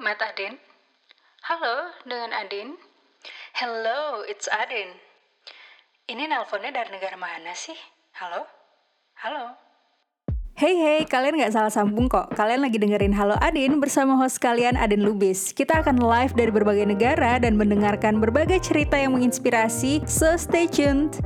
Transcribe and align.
Matt 0.00 0.20
Adin. 0.20 0.60
Halo, 1.48 1.88
dengan 2.04 2.28
Adin. 2.36 2.76
Hello, 3.56 4.20
it's 4.28 4.44
Adin. 4.52 4.92
Ini 6.04 6.28
nelponnya 6.28 6.68
dari 6.68 6.92
negara 6.92 7.16
mana 7.16 7.56
sih? 7.56 7.76
Halo? 8.20 8.44
Halo? 9.24 9.56
Hey 10.56 10.72
hey, 10.72 11.00
kalian 11.04 11.36
nggak 11.36 11.52
salah 11.52 11.68
sambung 11.68 12.08
kok. 12.08 12.32
Kalian 12.32 12.64
lagi 12.64 12.80
dengerin 12.80 13.12
Halo 13.12 13.36
Adin 13.44 13.76
bersama 13.76 14.16
host 14.16 14.40
kalian 14.40 14.76
Adin 14.76 15.04
Lubis. 15.04 15.52
Kita 15.52 15.84
akan 15.84 16.00
live 16.00 16.32
dari 16.32 16.48
berbagai 16.48 16.88
negara 16.88 17.36
dan 17.36 17.60
mendengarkan 17.60 18.20
berbagai 18.20 18.64
cerita 18.64 18.96
yang 18.96 19.12
menginspirasi. 19.16 20.08
So 20.08 20.32
stay 20.40 20.64
tuned. 20.64 21.20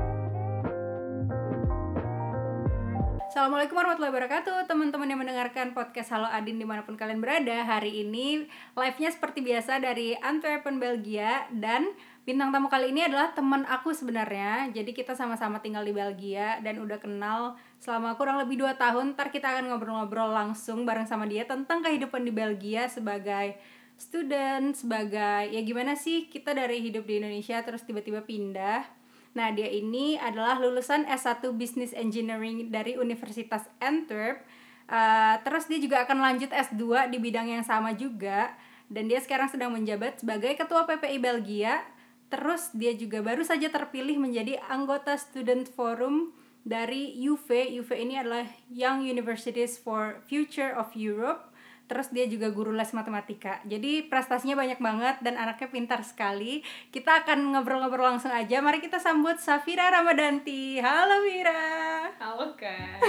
Assalamualaikum 3.30 3.78
warahmatullahi 3.78 4.10
wabarakatuh. 4.10 4.66
Teman-teman 4.66 5.06
yang 5.06 5.22
mendengarkan 5.22 5.70
podcast 5.70 6.10
Halo 6.10 6.26
Adin 6.26 6.58
di 6.58 6.66
mana 6.66 6.82
pun 6.82 6.98
kalian 6.98 7.22
berada 7.22 7.62
Hari 7.62 8.02
ini 8.02 8.42
live-nya 8.74 9.06
seperti 9.06 9.38
biasa 9.38 9.78
dari 9.78 10.18
Antwerpen, 10.18 10.82
Belgia. 10.82 11.46
Dan 11.54 11.94
bintang 12.26 12.50
tamu 12.50 12.66
kali 12.66 12.90
ini 12.90 13.06
adalah 13.06 13.30
teman 13.30 13.62
aku 13.70 13.94
sebenarnya. 13.94 14.74
Jadi 14.74 14.90
kita 14.90 15.14
sama-sama 15.14 15.62
tinggal 15.62 15.86
di 15.86 15.94
Belgia 15.94 16.58
Dan 16.58 16.82
udah 16.82 16.98
kenal 16.98 17.54
selama 17.78 18.18
kurang 18.18 18.42
lebih 18.42 18.66
2 18.66 18.74
tahun. 18.74 19.14
Ntar 19.14 19.30
kita 19.30 19.46
akan 19.46 19.70
ngobrol-ngobrol 19.70 20.34
langsung 20.34 20.82
bareng 20.82 21.06
sama 21.06 21.30
dia 21.30 21.46
Tentang 21.46 21.86
kehidupan 21.86 22.26
di 22.26 22.34
Belgia 22.34 22.90
sebagai 22.90 23.54
student 23.94 24.74
Sebagai 24.74 25.54
ya 25.54 25.62
gimana 25.62 25.94
sih 25.94 26.26
kita 26.26 26.50
dari 26.50 26.82
hidup 26.82 27.06
di 27.06 27.22
Indonesia 27.22 27.62
terus 27.62 27.86
tiba-tiba 27.86 28.26
pindah 28.26 28.99
Nah, 29.30 29.54
dia 29.54 29.70
ini 29.70 30.18
adalah 30.18 30.58
lulusan 30.58 31.06
S1 31.06 31.54
Business 31.54 31.94
Engineering 31.94 32.70
dari 32.70 32.98
Universitas 32.98 33.66
Antwerp. 33.78 34.42
Uh, 34.90 35.38
terus 35.46 35.70
dia 35.70 35.78
juga 35.78 36.02
akan 36.02 36.18
lanjut 36.18 36.50
S2 36.50 37.14
di 37.14 37.18
bidang 37.22 37.46
yang 37.46 37.62
sama 37.62 37.94
juga. 37.94 38.54
Dan 38.90 39.06
dia 39.06 39.22
sekarang 39.22 39.46
sedang 39.46 39.70
menjabat 39.70 40.18
sebagai 40.18 40.50
Ketua 40.58 40.82
PPI 40.82 41.22
Belgia. 41.22 41.78
Terus 42.26 42.74
dia 42.74 42.90
juga 42.94 43.22
baru 43.22 43.46
saja 43.46 43.70
terpilih 43.70 44.18
menjadi 44.18 44.58
anggota 44.66 45.14
Student 45.14 45.70
Forum 45.70 46.34
dari 46.66 47.14
UV. 47.22 47.78
UV 47.82 47.90
ini 48.02 48.18
adalah 48.18 48.46
Young 48.66 49.06
Universities 49.06 49.78
for 49.78 50.18
Future 50.26 50.74
of 50.74 50.90
Europe 50.98 51.49
terus 51.90 52.14
dia 52.14 52.30
juga 52.30 52.54
guru 52.54 52.70
les 52.70 52.94
matematika. 52.94 53.58
Jadi 53.66 54.06
prestasinya 54.06 54.54
banyak 54.54 54.78
banget 54.78 55.18
dan 55.26 55.34
anaknya 55.34 55.66
pintar 55.74 56.06
sekali. 56.06 56.62
Kita 56.94 57.26
akan 57.26 57.50
ngobrol-ngobrol 57.50 58.14
langsung 58.14 58.30
aja. 58.30 58.62
Mari 58.62 58.78
kita 58.78 59.02
sambut 59.02 59.42
Safira 59.42 59.90
Ramadanti. 59.90 60.78
Halo 60.78 61.26
Vira 61.26 62.06
halo 62.22 62.54
kak. 62.54 63.02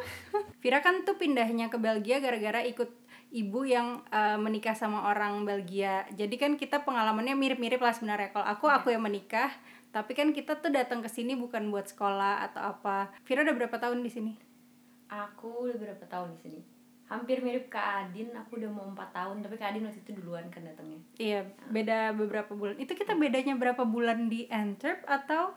Vira 0.64 0.80
kan 0.80 1.04
tuh 1.04 1.20
pindahnya 1.20 1.68
ke 1.68 1.76
Belgia 1.76 2.24
gara-gara 2.24 2.64
ikut 2.64 2.88
ibu 3.36 3.68
yang 3.68 4.00
uh, 4.08 4.40
menikah 4.40 4.72
sama 4.72 5.12
orang 5.12 5.44
Belgia. 5.44 6.08
Jadi 6.16 6.40
kan 6.40 6.56
kita 6.56 6.88
pengalamannya 6.88 7.36
mirip-mirip 7.36 7.84
lah 7.84 7.92
sebenarnya. 7.92 8.32
Kalau 8.32 8.48
aku 8.48 8.72
aku 8.72 8.88
yang 8.96 9.04
menikah. 9.04 9.52
Tapi 9.92 10.16
kan 10.16 10.32
kita 10.32 10.56
tuh 10.56 10.72
datang 10.72 11.04
ke 11.04 11.12
sini 11.12 11.36
bukan 11.36 11.68
buat 11.68 11.84
sekolah 11.84 12.48
atau 12.48 12.64
apa. 12.64 13.12
Vira 13.28 13.44
udah 13.44 13.52
berapa 13.52 13.76
tahun 13.76 14.00
di 14.00 14.08
sini? 14.08 14.32
Aku 15.12 15.68
udah 15.68 15.76
berapa 15.76 16.08
tahun 16.08 16.32
di 16.32 16.40
sini 16.40 16.81
hampir 17.12 17.44
mirip 17.44 17.68
Kak 17.68 18.08
Adin 18.08 18.32
aku 18.32 18.56
udah 18.56 18.70
mau 18.72 18.88
empat 18.88 19.12
tahun 19.12 19.44
tapi 19.44 19.60
Kak 19.60 19.76
Adin 19.76 19.84
waktu 19.84 20.00
itu 20.00 20.12
duluan 20.16 20.48
kan 20.48 20.64
datangnya. 20.64 21.00
Iya 21.20 21.40
beda 21.68 22.16
beberapa 22.16 22.56
bulan. 22.56 22.80
Itu 22.80 22.96
kita 22.96 23.12
bedanya 23.14 23.54
berapa 23.60 23.84
bulan 23.84 24.32
di 24.32 24.48
Antwerp 24.48 25.04
atau 25.04 25.52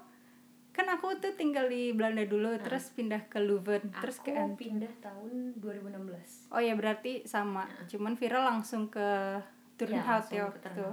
kan 0.76 0.92
aku 0.92 1.24
tuh 1.24 1.32
tinggal 1.40 1.72
di 1.72 1.96
Belanda 1.96 2.28
dulu 2.28 2.52
nah. 2.52 2.60
terus 2.60 2.92
pindah 2.92 3.32
ke 3.32 3.40
Leuven 3.40 3.96
aku 3.96 4.04
terus 4.04 4.20
ke 4.20 4.36
Antwerp. 4.36 4.60
pindah 4.60 4.94
tahun 5.00 5.56
2016 5.64 6.52
oh 6.52 6.60
ya 6.60 6.76
berarti 6.76 7.24
sama. 7.24 7.64
Nah. 7.64 7.88
cuman 7.88 8.14
Vira 8.20 8.44
langsung 8.44 8.92
ke 8.92 9.40
Turnhout 9.80 10.28
ya, 10.28 10.36
ya 10.36 10.44
waktu 10.52 10.68
itu. 10.68 10.88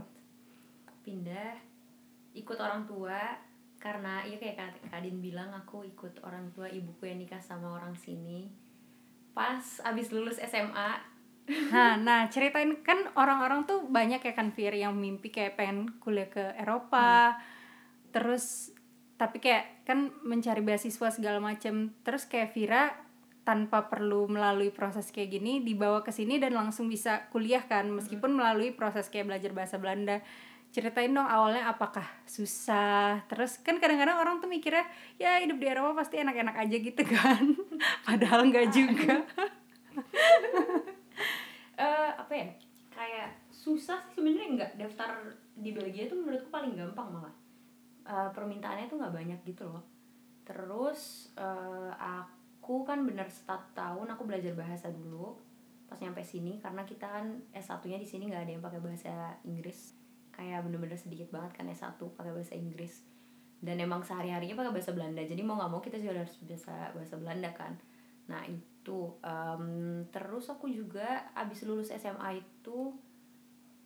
Pindah 1.02 1.50
ikut 2.38 2.58
orang 2.62 2.86
tua 2.86 3.18
karena 3.82 4.22
iya 4.22 4.38
kayak 4.38 4.78
Kak 4.86 5.02
Adin 5.02 5.18
bilang 5.18 5.50
aku 5.50 5.82
ikut 5.82 6.22
orang 6.22 6.46
tua 6.54 6.70
ibuku 6.70 7.10
yang 7.10 7.18
nikah 7.18 7.42
sama 7.42 7.74
orang 7.74 7.98
sini 7.98 8.46
pas 9.32 9.60
abis 9.84 10.12
lulus 10.12 10.38
SMA 10.38 11.12
nah 11.74 11.98
nah 11.98 12.30
ceritain 12.30 12.70
kan 12.86 13.10
orang-orang 13.18 13.66
tuh 13.66 13.82
banyak 13.90 14.22
ya 14.22 14.32
kan 14.32 14.54
Fir 14.54 14.72
yang 14.72 14.94
mimpi 14.94 15.34
kayak 15.34 15.58
pengen 15.58 15.90
kuliah 15.98 16.30
ke 16.30 16.54
Eropa. 16.54 17.34
Hmm. 17.34 17.40
terus 18.14 18.70
tapi 19.18 19.42
kayak 19.42 19.86
kan 19.86 20.14
mencari 20.22 20.62
beasiswa 20.62 21.10
segala 21.10 21.38
macam 21.42 21.94
terus 22.06 22.26
kayak 22.26 22.54
Vira 22.54 22.90
tanpa 23.42 23.90
perlu 23.90 24.30
melalui 24.30 24.70
proses 24.70 25.10
kayak 25.10 25.38
gini 25.38 25.62
dibawa 25.62 26.06
ke 26.06 26.14
sini 26.14 26.38
dan 26.38 26.54
langsung 26.54 26.86
bisa 26.86 27.26
kuliah 27.34 27.66
kan. 27.66 27.90
Meskipun 27.90 28.30
melalui 28.38 28.70
proses 28.70 29.10
kayak 29.10 29.34
belajar 29.34 29.50
bahasa 29.50 29.76
Belanda. 29.82 30.22
Ceritain 30.72 31.12
dong 31.12 31.28
awalnya 31.28 31.68
apakah 31.68 32.06
susah? 32.24 33.26
Terus 33.28 33.60
kan 33.60 33.76
kadang-kadang 33.76 34.16
orang 34.16 34.40
tuh 34.40 34.48
mikirnya 34.48 34.86
ya 35.20 35.42
hidup 35.42 35.60
di 35.60 35.66
Eropa 35.68 36.00
pasti 36.00 36.22
enak-enak 36.22 36.56
aja 36.56 36.76
gitu 36.80 37.02
kan 37.04 37.44
padahal 38.06 38.48
nggak 38.48 38.68
juga. 38.70 39.14
Uh, 41.76 42.10
apa 42.22 42.32
ya? 42.32 42.48
Kayak 42.92 43.28
susah 43.50 43.98
sih 44.08 44.20
sebenarnya 44.20 44.46
nggak 44.56 44.72
daftar 44.78 45.10
di 45.56 45.72
Belgia 45.72 46.06
tuh 46.06 46.20
menurutku 46.20 46.50
paling 46.52 46.76
gampang 46.76 47.08
malah. 47.08 47.34
Uh, 48.02 48.28
permintaannya 48.34 48.90
tuh 48.90 48.98
nggak 48.98 49.14
banyak 49.14 49.40
gitu 49.46 49.64
loh. 49.66 49.82
Terus 50.42 51.32
uh, 51.38 51.92
aku 51.94 52.82
kan 52.82 53.02
bener 53.06 53.30
start 53.30 53.74
tahun 53.74 54.10
aku 54.14 54.26
belajar 54.26 54.52
bahasa 54.58 54.90
dulu 54.90 55.38
pas 55.86 56.00
nyampe 56.00 56.24
sini 56.24 56.56
karena 56.56 56.88
kita 56.88 57.04
kan 57.04 57.36
S1 57.52 57.84
nya 57.84 58.00
di 58.00 58.08
sini 58.08 58.32
nggak 58.32 58.48
ada 58.48 58.52
yang 58.56 58.64
pakai 58.64 58.80
bahasa 58.80 59.36
Inggris. 59.44 59.94
Kayak 60.32 60.64
bener-bener 60.64 60.96
sedikit 60.96 61.28
banget 61.28 61.52
kan 61.60 61.68
S1 61.68 62.00
pakai 62.00 62.32
bahasa 62.32 62.56
Inggris 62.56 63.11
dan 63.62 63.78
emang 63.78 64.02
sehari-harinya 64.02 64.58
pakai 64.58 64.74
bahasa 64.74 64.90
Belanda 64.90 65.22
jadi 65.22 65.40
mau 65.46 65.54
nggak 65.54 65.70
mau 65.70 65.80
kita 65.80 66.02
juga 66.02 66.20
harus 66.20 66.34
bisa 66.42 66.90
bahasa 66.92 67.14
Belanda 67.14 67.50
kan 67.54 67.78
nah 68.26 68.42
itu 68.44 69.14
um, 69.22 69.66
terus 70.10 70.50
aku 70.50 70.66
juga 70.66 71.30
abis 71.38 71.62
lulus 71.62 71.94
SMA 71.94 72.42
itu 72.42 72.92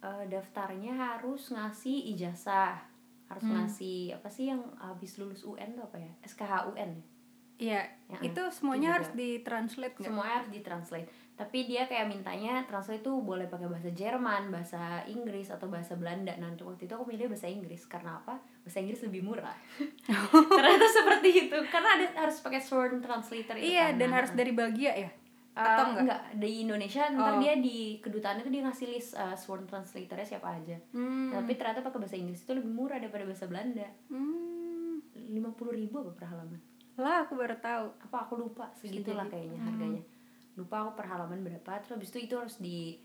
uh, 0.00 0.24
daftarnya 0.26 0.96
harus 0.96 1.52
ngasih 1.52 2.16
ijazah 2.16 2.80
harus 3.28 3.44
hmm. 3.44 3.54
ngasih 3.60 3.98
apa 4.16 4.28
sih 4.32 4.48
yang 4.48 4.64
abis 4.80 5.20
lulus 5.20 5.44
UN 5.44 5.76
tuh 5.76 5.84
apa 5.84 6.00
ya 6.00 6.12
SKHUN 6.24 6.90
ya 6.96 7.04
Iya, 7.56 7.88
ya, 8.12 8.18
itu 8.20 8.42
semuanya 8.52 8.92
itu 8.92 8.96
harus 9.00 9.10
ditranslate 9.16 9.96
nggak? 9.96 10.08
Semuanya 10.12 10.34
harus 10.44 10.50
ditranslate. 10.52 11.08
Tapi 11.36 11.68
dia 11.68 11.84
kayak 11.84 12.08
mintanya 12.08 12.64
translate 12.64 13.04
itu 13.04 13.12
boleh 13.20 13.44
pakai 13.44 13.68
bahasa 13.68 13.92
Jerman, 13.92 14.48
bahasa 14.48 15.04
Inggris 15.04 15.52
atau 15.52 15.68
bahasa 15.68 15.92
Belanda. 15.92 16.32
Nah, 16.40 16.56
waktu 16.56 16.88
itu 16.88 16.92
aku 16.96 17.04
milih 17.04 17.28
bahasa 17.28 17.44
Inggris 17.44 17.84
karena 17.84 18.16
apa? 18.24 18.40
Bahasa 18.64 18.80
Inggris 18.80 19.04
lebih 19.04 19.20
murah. 19.20 19.52
Ternyata 20.56 20.86
seperti 20.88 21.28
itu. 21.44 21.58
Karena 21.68 22.00
ada 22.00 22.06
harus 22.24 22.40
pakai 22.40 22.64
sworn 22.64 23.04
translator 23.04 23.52
itu. 23.60 23.68
Iya, 23.68 23.92
kan. 23.92 24.00
dan 24.00 24.08
harus 24.16 24.32
dari 24.32 24.56
Belgia 24.56 24.96
ya? 24.96 25.12
Uh, 25.56 25.64
atau 25.64 25.84
enggak? 25.88 26.04
enggak 26.04 26.20
di 26.36 26.50
Indonesia 26.68 27.02
ntar 27.16 27.32
oh. 27.32 27.40
dia 27.40 27.56
di 27.56 27.96
kedutaan 28.04 28.44
itu 28.44 28.52
dia 28.52 28.60
ngasih 28.68 28.92
list 28.92 29.16
uh, 29.16 29.32
sworn 29.32 29.64
translatornya 29.64 30.28
siapa 30.28 30.52
aja 30.52 30.76
hmm. 30.92 31.32
tapi 31.32 31.56
ternyata 31.56 31.80
pakai 31.80 31.96
bahasa 31.96 32.20
Inggris 32.20 32.44
itu 32.44 32.52
lebih 32.52 32.68
murah 32.76 33.00
daripada 33.00 33.24
bahasa 33.24 33.48
Belanda 33.48 33.88
hmm. 34.12 35.16
lima 35.32 35.56
puluh 35.56 35.72
ribu 35.72 36.04
apa 36.04 36.12
per 36.12 36.28
halaman 36.28 36.60
lah 37.00 37.24
aku 37.24 37.40
baru 37.40 37.56
tahu 37.56 37.88
apa 37.88 38.16
aku 38.28 38.34
lupa 38.36 38.68
segitulah 38.76 39.24
kayaknya 39.32 39.56
hmm. 39.56 39.64
harganya 39.64 40.02
lupa 40.56 40.88
aku 40.88 40.90
per 40.96 41.06
halaman 41.12 41.44
berapa 41.44 41.84
terus 41.84 41.92
habis 41.92 42.08
itu 42.10 42.18
itu 42.26 42.34
harus 42.36 42.56
di 42.56 42.96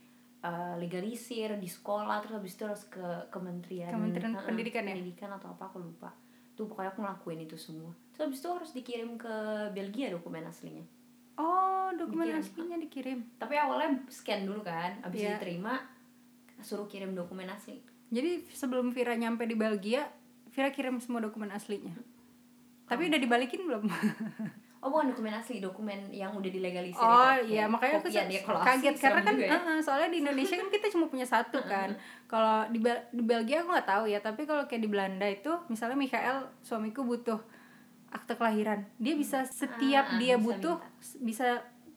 uh, 0.41 0.75
legalisir 0.79 1.53
di 1.59 1.69
sekolah 1.69 2.23
terus 2.23 2.35
habis 2.39 2.53
itu 2.55 2.63
harus 2.63 2.83
ke 2.87 3.05
kementerian 3.29 3.91
kementerian 3.91 4.33
uh, 4.35 4.43
pendidikan 4.47 4.83
ya? 4.87 4.95
pendidikan 4.95 5.29
atau 5.35 5.53
apa 5.53 5.69
aku 5.69 5.77
lupa. 5.83 6.09
Tuh 6.55 6.67
pokoknya 6.67 6.91
aku 6.95 6.99
ngelakuin 7.03 7.39
itu 7.47 7.57
semua. 7.59 7.91
Terus 8.11 8.21
habis 8.27 8.39
itu 8.43 8.49
harus 8.51 8.71
dikirim 8.75 9.09
ke 9.15 9.35
Belgia 9.71 10.11
dokumen 10.11 10.47
aslinya. 10.47 10.83
Oh 11.39 11.91
dokumen 11.95 12.27
dikirim. 12.31 12.41
aslinya 12.43 12.77
dikirim? 12.79 13.19
Tapi 13.39 13.55
awalnya 13.59 14.03
scan 14.07 14.47
dulu 14.47 14.61
kan 14.63 14.99
habis 15.03 15.23
yeah. 15.23 15.35
diterima 15.39 15.79
suruh 16.61 16.87
kirim 16.87 17.17
dokumen 17.17 17.49
asli. 17.51 17.81
Jadi 18.11 18.47
sebelum 18.51 18.91
Vira 18.91 19.15
nyampe 19.15 19.47
di 19.47 19.55
Belgia 19.55 20.07
Vira 20.51 20.71
kirim 20.71 20.99
semua 20.99 21.23
dokumen 21.23 21.51
aslinya? 21.51 21.95
Tapi 22.91 23.07
udah 23.07 23.19
dibalikin 23.23 23.63
belum? 23.63 23.87
oh 24.81 24.89
bukan 24.89 25.13
dokumen 25.13 25.33
asli, 25.37 25.61
dokumen 25.61 26.09
yang 26.09 26.33
udah 26.33 26.49
dilegalisir 26.49 26.97
Oh 26.97 27.37
iya, 27.45 27.69
makanya 27.69 28.01
aku 28.01 28.09
dia, 28.09 28.41
kalau 28.41 28.65
kaget 28.65 28.97
karena 28.97 29.21
kan 29.21 29.35
ya? 29.37 29.53
uh, 29.53 29.77
soalnya 29.77 30.09
di 30.09 30.25
Indonesia 30.25 30.57
kan 30.57 30.73
kita 30.73 30.89
cuma 30.89 31.05
punya 31.05 31.25
satu 31.29 31.61
kan. 31.61 31.93
kalau 32.25 32.65
di 32.73 32.81
Bel 32.81 32.97
di 33.13 33.21
Belgia 33.21 33.61
aku 33.61 33.69
nggak 33.77 33.89
tahu 33.89 34.03
ya, 34.09 34.19
tapi 34.25 34.49
kalau 34.49 34.65
kayak 34.65 34.81
di 34.81 34.89
Belanda 34.89 35.29
itu 35.29 35.53
misalnya 35.69 35.93
Michael 35.93 36.49
suamiku 36.65 37.05
butuh 37.05 37.37
akte 38.09 38.33
kelahiran, 38.33 38.81
dia 38.97 39.13
bisa 39.13 39.45
setiap 39.45 40.05
uh, 40.11 40.17
dia 40.17 40.35
bisa 40.35 40.45
butuh 40.49 40.75
minta. 40.81 41.21
bisa 41.21 41.47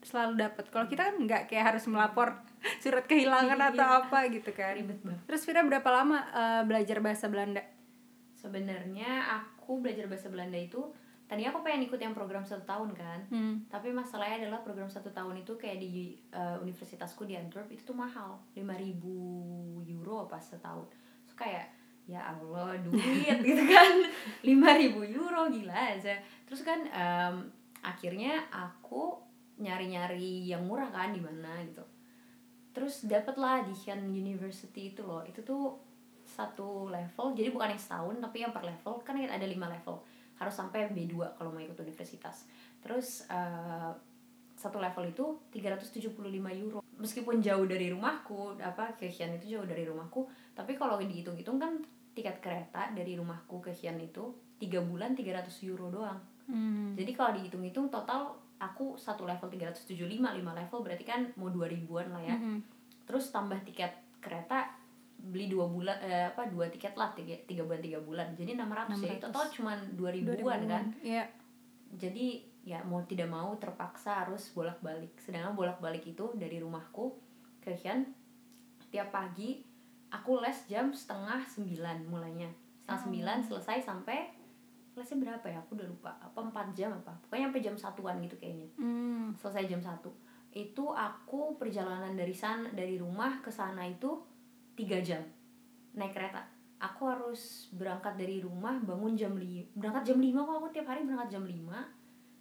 selalu 0.05 0.45
dapat. 0.45 0.65
Kalau 0.69 0.87
kita 0.87 1.09
kan 1.09 1.17
nggak 1.25 1.43
kayak 1.49 1.65
harus 1.75 1.89
melapor 1.89 2.37
surat 2.85 3.09
kehilangan 3.09 3.57
iya. 3.57 3.73
atau 3.73 3.89
apa 4.05 4.29
gitu 4.29 4.53
kan. 4.53 4.77
Ribet 4.77 5.01
banget. 5.01 5.25
Terus 5.25 5.43
Vira 5.49 5.65
berapa 5.65 5.89
lama 5.89 6.21
uh, 6.37 6.63
belajar 6.69 7.01
bahasa 7.01 7.27
Belanda? 7.33 7.65
Sebenarnya 8.37 9.41
aku 9.41 9.81
belajar 9.81 10.05
bahasa 10.05 10.29
Belanda 10.29 10.61
itu 10.61 10.85
tadinya 11.25 11.57
aku 11.57 11.65
pengen 11.65 11.89
ikut 11.89 11.97
yang 11.97 12.13
program 12.13 12.45
satu 12.45 12.65
tahun 12.69 12.93
kan. 12.93 13.21
Hmm. 13.33 13.57
tapi 13.73 13.89
masalahnya 13.89 14.45
adalah 14.45 14.61
program 14.61 14.89
satu 14.89 15.09
tahun 15.09 15.41
itu 15.41 15.57
kayak 15.57 15.81
di 15.81 16.21
eh, 16.31 16.57
universitasku 16.61 17.25
di 17.25 17.35
Antwerp 17.35 17.69
itu 17.73 17.83
tuh 17.83 17.97
mahal. 17.97 18.37
5000 18.53 19.89
euro 19.89 20.29
apa 20.29 20.37
setahun. 20.37 20.85
So 21.25 21.33
kayak 21.33 21.73
ya 22.05 22.21
Allah 22.21 22.77
duit 22.85 23.41
gitu 23.49 23.65
kan. 23.65 24.05
5000 24.45 25.17
euro 25.17 25.49
gila 25.49 25.97
aja. 25.97 26.21
Terus 26.45 26.61
kan 26.61 26.85
em, 26.93 27.49
akhirnya 27.81 28.45
aku 28.53 29.17
nyari-nyari 29.57 30.45
yang 30.45 30.69
murah 30.69 30.93
kan 30.93 31.17
di 31.17 31.25
mana 31.25 31.57
gitu. 31.65 31.85
Terus 32.77 33.09
dapatlah 33.09 33.65
di 33.65 33.73
Hyun 33.73 34.13
University 34.13 34.93
itu 34.93 35.01
loh. 35.01 35.25
Itu 35.25 35.41
tuh 35.41 35.81
satu 36.25 36.89
level 36.89 37.37
jadi 37.37 37.53
bukan 37.53 37.77
yang 37.77 37.81
setahun 37.81 38.21
tapi 38.21 38.45
yang 38.45 38.53
per 38.53 38.69
level. 38.69 39.01
Kan 39.01 39.17
ada 39.17 39.49
lima 39.49 39.73
level 39.73 40.05
harus 40.37 40.55
sampai 40.55 40.91
B2 40.91 41.39
kalau 41.39 41.51
mau 41.51 41.63
ikut 41.63 41.79
universitas 41.79 42.47
terus 42.81 43.25
eh, 43.29 43.93
satu 44.55 44.79
level 44.79 45.11
itu 45.11 45.25
375 45.51 46.15
euro 46.63 46.79
meskipun 46.99 47.43
jauh 47.43 47.67
dari 47.67 47.91
rumahku 47.91 48.55
apa 48.59 48.95
ke 48.95 49.11
itu 49.11 49.47
jauh 49.59 49.67
dari 49.67 49.85
rumahku 49.85 50.27
tapi 50.55 50.79
kalau 50.79 50.97
dihitung-hitung 50.99 51.59
kan 51.59 51.83
tiket 52.15 52.39
kereta 52.39 52.95
dari 52.95 53.19
rumahku 53.19 53.59
ke 53.59 53.75
Hyun 53.75 53.99
itu 53.99 54.31
tiga 54.59 54.79
bulan 54.79 55.13
300 55.13 55.51
euro 55.67 55.91
doang 55.91 56.21
Hmm. 56.45 56.93
jadi 56.93 57.17
kalau 57.17 57.41
dihitung-hitung 57.41 57.89
total 57.89 58.37
aku 58.61 59.01
satu 59.01 59.25
level 59.25 59.49
375 59.49 59.97
lima 60.13 60.53
level 60.53 60.85
berarti 60.85 61.01
kan 61.01 61.33
mau 61.41 61.49
2000-an 61.49 62.13
lah 62.13 62.21
ya 62.21 62.37
Mhm. 62.37 62.61
terus 63.09 63.33
tambah 63.33 63.57
tiket 63.65 63.89
kereta 64.21 64.69
beli 65.25 65.49
dua 65.49 65.65
bulan 65.65 65.97
eh, 66.05 66.29
apa 66.29 66.45
dua 66.53 66.69
tiket 66.69 66.93
lah 66.97 67.17
tiga, 67.17 67.33
tiga 67.49 67.65
bulan 67.65 67.81
tiga 67.81 67.99
bulan. 68.01 68.27
Jadi 68.37 68.51
600, 68.57 69.01
jadi 69.01 69.17
600. 69.21 69.25
total 69.25 69.45
cuma 69.53 69.73
2000-an 69.97 70.61
kan? 70.69 70.85
Iya. 71.01 71.25
jadi 71.95 72.27
ya 72.65 72.81
mau 72.83 73.05
tidak 73.05 73.29
mau 73.29 73.55
terpaksa 73.61 74.25
harus 74.25 74.51
bolak-balik. 74.53 75.15
Sedangkan 75.21 75.55
bolak-balik 75.55 76.05
itu 76.05 76.33
dari 76.35 76.59
rumahku 76.59 77.13
ke 77.61 77.73
Hyun 77.77 78.09
tiap 78.89 79.11
pagi 79.11 79.63
aku 80.11 80.39
les 80.39 80.59
jam 80.71 80.91
setengah 80.91 81.45
sembilan 81.45 82.09
mulainya. 82.09 82.51
Setengah 82.83 83.01
sembilan 83.09 83.39
selesai 83.45 83.79
sampai 83.85 84.19
lesnya 84.95 85.19
berapa 85.19 85.47
ya? 85.51 85.59
Aku 85.67 85.75
udah 85.75 85.89
lupa. 85.89 86.13
Apa 86.23 86.39
empat 86.41 86.73
jam 86.73 86.95
apa? 86.95 87.13
Pokoknya 87.27 87.51
sampai 87.51 87.63
jam 87.63 87.77
satuan 87.77 88.17
gitu 88.23 88.37
kayaknya. 88.39 88.69
Hmm. 88.79 89.35
selesai 89.37 89.67
jam 89.67 89.83
satu. 89.83 90.11
Itu 90.55 90.95
aku 90.95 91.59
perjalanan 91.59 92.15
dari 92.15 92.33
sana 92.33 92.71
dari 92.71 92.95
rumah 92.97 93.43
ke 93.43 93.51
sana 93.51 93.83
itu 93.85 94.34
tiga 94.75 94.99
jam 95.01 95.23
naik 95.95 96.13
kereta 96.15 96.43
aku 96.83 97.09
harus 97.09 97.73
berangkat 97.73 98.19
dari 98.19 98.43
rumah 98.43 98.77
bangun 98.83 99.15
jam 99.15 99.33
lima 99.39 99.65
berangkat 99.79 100.13
jam 100.13 100.19
lima 100.21 100.45
kok 100.45 100.57
aku 100.61 100.69
tiap 100.75 100.87
hari 100.91 101.07
berangkat 101.07 101.39
jam 101.39 101.45
lima 101.47 101.81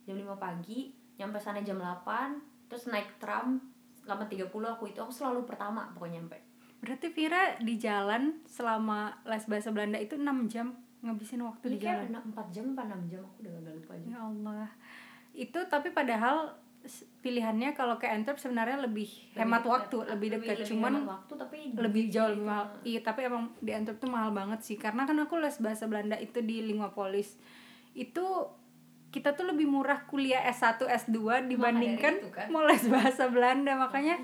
jam 0.04 0.16
lima 0.20 0.36
pagi 0.36 0.92
nyampe 1.16 1.38
sana 1.38 1.62
jam 1.62 1.78
8 1.80 2.68
terus 2.68 2.90
naik 2.90 3.22
tram 3.22 3.62
8.30 4.04 4.50
aku 4.52 4.84
itu 4.90 5.00
aku 5.00 5.14
selalu 5.14 5.48
pertama 5.48 5.88
pokoknya 5.96 6.20
nyampe 6.20 6.40
Berarti 6.84 7.16
Vira 7.16 7.56
di 7.64 7.80
jalan 7.80 8.44
selama 8.44 9.16
les 9.24 9.48
bahasa 9.48 9.72
Belanda 9.72 9.96
itu 9.96 10.20
6 10.20 10.52
jam 10.52 10.76
ngabisin 11.00 11.40
waktu 11.48 11.66
Ini 11.72 11.74
di 11.76 11.80
kayak 11.80 12.12
jalan. 12.12 12.36
4 12.36 12.52
jam 12.52 12.66
apa 12.76 12.84
6 12.92 13.12
jam 13.12 13.22
aku 13.24 13.36
udah 13.40 13.54
agak 13.56 13.74
lupa 13.80 13.92
aja 13.96 14.08
Ya 14.12 14.20
Allah. 14.20 14.68
Itu 15.32 15.60
tapi 15.72 15.90
padahal 15.96 16.52
pilihannya 17.24 17.72
kalau 17.72 17.96
ke 17.96 18.04
Antwerp 18.04 18.36
sebenarnya 18.36 18.84
lebih, 18.84 19.08
hemat 19.40 19.64
dekat. 19.64 19.72
waktu, 19.72 19.98
lebih 20.12 20.28
dekat. 20.36 20.60
lebih 20.60 20.68
Cuman 20.76 20.94
hemat 21.00 21.12
waktu 21.16 21.34
tapi 21.40 21.58
lebih 21.72 22.04
jauh 22.12 22.30
lebih 22.36 22.44
mahal. 22.44 22.66
Iya, 22.84 23.00
tapi 23.00 23.20
emang 23.24 23.56
di 23.64 23.72
Antwerp 23.72 23.98
tuh 24.04 24.12
mahal 24.12 24.36
banget 24.36 24.60
sih. 24.68 24.76
Karena 24.76 25.08
kan 25.08 25.16
aku 25.24 25.40
les 25.40 25.56
bahasa 25.64 25.88
Belanda 25.88 26.20
itu 26.20 26.44
di 26.44 26.60
Linguapolis. 26.60 27.40
Itu 27.96 28.52
kita 29.16 29.40
tuh 29.40 29.56
lebih 29.56 29.72
murah 29.72 30.04
kuliah 30.04 30.44
S1, 30.52 30.84
S2 30.84 31.48
dibandingkan 31.48 32.14
dari 32.20 32.28
itu 32.28 32.30
kan. 32.36 32.48
mau 32.52 32.68
les 32.68 32.84
bahasa 32.92 33.32
Belanda. 33.32 33.72
Makanya 33.80 34.20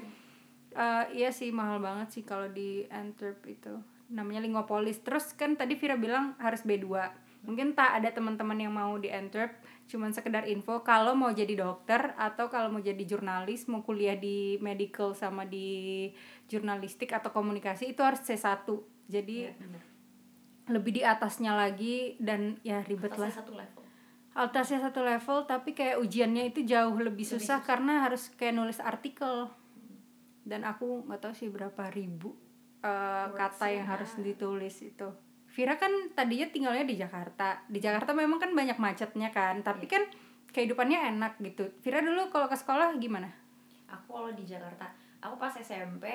eh, 0.76 1.06
iya 1.16 1.32
sih 1.32 1.56
mahal 1.56 1.80
banget 1.80 2.12
sih 2.12 2.28
kalau 2.28 2.52
di 2.52 2.84
Antwerp 2.92 3.40
itu. 3.48 3.80
Namanya 4.12 4.44
Linguapolis. 4.44 5.00
Terus 5.00 5.32
kan 5.40 5.56
tadi 5.56 5.80
Vira 5.80 5.96
bilang 5.96 6.36
harus 6.44 6.68
B2. 6.68 6.92
Mungkin 7.48 7.72
tak 7.72 8.04
ada 8.04 8.12
teman-teman 8.12 8.60
yang 8.60 8.76
mau 8.76 9.00
di 9.00 9.08
Antwerp 9.08 9.56
cuman 9.90 10.14
sekedar 10.14 10.46
info 10.46 10.86
kalau 10.86 11.18
mau 11.18 11.34
jadi 11.34 11.58
dokter 11.58 12.14
atau 12.14 12.46
kalau 12.46 12.70
mau 12.70 12.78
jadi 12.78 13.02
jurnalis 13.10 13.66
mau 13.66 13.82
kuliah 13.82 14.14
di 14.14 14.62
medical 14.62 15.18
sama 15.18 15.50
di 15.50 16.08
jurnalistik 16.46 17.10
atau 17.10 17.34
komunikasi 17.34 17.90
itu 17.90 18.06
harus 18.06 18.22
C1 18.22 18.70
jadi 19.10 19.58
bener. 19.58 19.82
lebih 20.70 20.94
di 20.94 21.02
atasnya 21.02 21.58
lagi 21.58 22.14
dan 22.22 22.62
ya 22.62 22.86
ribet 22.86 23.18
Atasnya 23.18 23.26
lah 23.26 23.34
satu 23.34 23.54
level 23.58 23.84
atasnya 24.38 24.80
satu 24.86 25.02
level 25.02 25.38
tapi 25.50 25.74
kayak 25.74 25.98
ujiannya 25.98 26.54
itu 26.54 26.62
jauh 26.70 26.94
lebih 27.02 27.26
susah, 27.26 27.58
susah. 27.58 27.60
karena 27.66 28.06
harus 28.06 28.30
kayak 28.38 28.62
nulis 28.62 28.78
artikel 28.78 29.50
dan 30.46 30.70
aku 30.70 31.10
nggak 31.10 31.18
tahu 31.18 31.34
sih 31.34 31.50
berapa 31.50 31.90
ribu 31.90 32.38
uh, 32.86 33.34
kata 33.34 33.74
yang 33.74 33.90
Words-nya. 33.90 33.90
harus 33.90 34.12
ditulis 34.22 34.76
itu 34.86 35.10
Vira 35.60 35.76
kan 35.76 35.92
tadinya 36.16 36.48
tinggalnya 36.48 36.88
di 36.88 36.96
Jakarta. 36.96 37.60
Di 37.68 37.84
Jakarta 37.84 38.16
memang 38.16 38.40
kan 38.40 38.56
banyak 38.56 38.80
macetnya 38.80 39.28
kan 39.28 39.60
tapi 39.60 39.92
kan 39.92 40.08
kehidupannya 40.56 41.12
enak 41.12 41.36
gitu. 41.44 41.68
Vira 41.84 42.00
dulu 42.00 42.32
kalau 42.32 42.48
ke 42.48 42.56
sekolah 42.56 42.96
gimana? 42.96 43.28
Aku 43.92 44.16
kalau 44.16 44.32
di 44.32 44.48
Jakarta 44.48 44.88
aku 45.20 45.36
pas 45.36 45.52
SMP 45.52 46.08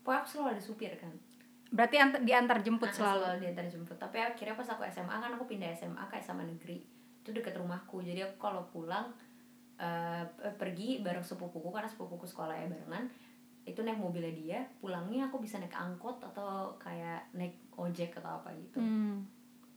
pokoknya 0.00 0.24
aku 0.24 0.28
selalu 0.32 0.48
ada 0.56 0.62
supir 0.64 0.96
kan. 0.96 1.12
Berarti 1.68 2.00
ant- 2.00 2.24
diantar 2.24 2.64
jemput 2.64 2.88
Ah, 2.88 2.96
selalu? 3.12 3.44
diantar 3.44 3.68
jemput. 3.68 4.00
Tapi 4.00 4.16
akhirnya 4.16 4.56
pas 4.56 4.64
aku 4.64 4.80
SMA 4.88 5.12
kan 5.12 5.28
aku 5.28 5.44
pindah 5.44 5.68
SMA 5.76 6.00
ke 6.08 6.16
SMA 6.16 6.48
negeri. 6.48 6.80
Itu 7.20 7.36
deket 7.36 7.52
rumahku. 7.52 8.00
Jadi 8.00 8.24
aku 8.24 8.40
kalau 8.40 8.64
pulang 8.72 9.12
eh, 9.76 10.24
pergi 10.56 11.04
bareng 11.04 11.20
sepupuku 11.20 11.68
karena 11.68 11.84
sepupuku 11.84 12.24
sekolahnya 12.24 12.72
barengan 12.72 13.12
itu 13.66 13.82
naik 13.82 13.98
mobilnya 13.98 14.30
dia 14.30 14.58
pulangnya 14.76 15.26
aku 15.26 15.36
bisa 15.36 15.58
naik 15.58 15.74
angkot 15.74 16.22
atau 16.22 16.70
kayak 16.76 17.26
naik 17.32 17.50
ojek 17.74 18.14
atau 18.14 18.38
apa 18.38 18.54
gitu 18.54 18.78
Hmm. 18.78 19.26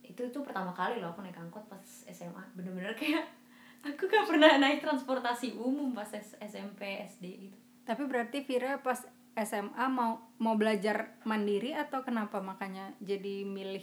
itu 0.00 0.22
itu 0.24 0.38
pertama 0.40 0.70
kali 0.70 0.96
loh 0.96 1.10
aku 1.10 1.20
naik 1.20 1.36
angkot 1.36 1.66
pas 1.66 1.82
SMA 2.06 2.42
bener-bener 2.52 2.94
kayak 2.94 3.26
aku 3.84 4.06
gak 4.06 4.24
pernah 4.24 4.56
naik 4.56 4.78
transportasi 4.78 5.54
umum 5.54 5.90
pas 5.90 6.06
SMP 6.38 6.80
SD 7.04 7.24
gitu 7.42 7.58
Tapi 7.82 8.02
berarti 8.04 8.40
Vira 8.40 8.78
pas 8.78 9.02
SMA 9.36 9.84
mau 9.88 10.20
mau 10.36 10.54
belajar 10.54 11.18
mandiri 11.24 11.72
atau 11.72 12.00
kenapa 12.00 12.38
makanya 12.40 12.94
jadi 12.98 13.42
milih 13.42 13.82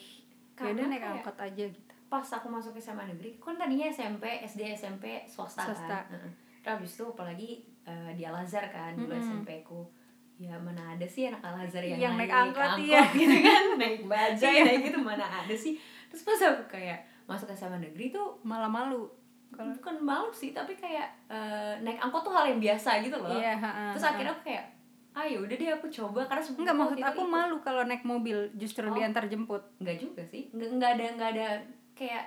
ya 0.56 0.64
Karena 0.66 0.88
naik 0.88 1.02
kayak- 1.02 1.16
angkot 1.20 1.38
aja 1.38 1.66
gitu. 1.68 1.94
pas 2.08 2.24
aku 2.26 2.48
masuk 2.48 2.72
SMA 2.78 3.04
negeri 3.06 3.36
kan 3.36 3.54
tadinya 3.54 3.84
SMP 3.86 4.24
SD 4.42 4.64
SMP 4.72 5.28
swasta, 5.28 5.66
Swasta. 5.66 6.08
kan 6.08 6.24
terus 6.24 6.32
habis 6.66 6.92
itu 6.94 7.04
apalagi 7.06 7.50
eh, 7.88 8.12
di 8.12 8.22
Al 8.22 8.36
Azhar 8.38 8.68
kan 8.68 8.92
dulu 8.94 9.10
Mm-mm. 9.10 9.24
SMP 9.24 9.64
ku 9.64 9.88
ya 10.36 10.54
mana 10.56 10.94
ada 10.94 11.02
sih 11.04 11.26
anak 11.26 11.42
Al 11.42 11.58
Azhar 11.60 11.82
yang, 11.82 11.98
Yang 11.98 12.14
naik 12.20 12.30
angkot, 12.32 12.78
iya. 12.80 13.02
gitu 13.10 13.36
kan 13.42 13.64
naik 13.82 14.06
bajai 14.06 14.58
naik 14.62 14.82
gitu 14.86 15.00
mana 15.00 15.26
ada 15.26 15.56
sih 15.56 15.74
terus 16.06 16.22
pas 16.22 16.38
aku 16.46 16.68
kayak 16.70 17.00
masuk 17.26 17.50
SMA 17.52 17.82
negeri 17.82 18.08
tuh 18.08 18.38
Malah 18.42 18.70
malu. 18.70 19.10
Kalau 19.50 19.72
bukan 19.74 19.96
malu 19.98 20.30
sih 20.30 20.52
tapi 20.52 20.76
kayak 20.76 21.08
eh, 21.26 21.74
naik 21.80 21.98
angkot 21.98 22.22
tuh 22.22 22.32
hal 22.32 22.46
yang 22.46 22.60
biasa 22.60 23.00
gitu 23.00 23.16
loh 23.16 23.32
iya, 23.34 23.56
ha-ha, 23.56 23.92
terus 23.92 24.04
ha-ha. 24.04 24.14
akhirnya 24.14 24.32
aku 24.32 24.44
kayak 24.46 24.66
ah 25.12 25.26
ya 25.26 25.40
udah 25.40 25.56
deh 25.56 25.70
aku 25.74 25.88
coba 25.90 26.22
karena 26.22 26.44
sepupu 26.44 26.62
Enggak 26.62 26.78
maksud 26.78 26.96
itu 26.96 27.08
aku 27.08 27.22
ikut. 27.24 27.34
malu 27.34 27.56
kalau 27.60 27.82
naik 27.82 28.04
mobil 28.04 28.38
justru 28.54 28.86
Oh. 28.86 28.94
diantar 28.94 29.26
jemput. 29.26 29.64
nggak 29.78 29.98
juga 29.98 30.22
sih 30.22 30.46
nggak 30.52 30.70
nggak 30.78 30.92
ada 30.94 31.06
nggak 31.16 31.30
ada 31.34 31.48
kayak 31.92 32.24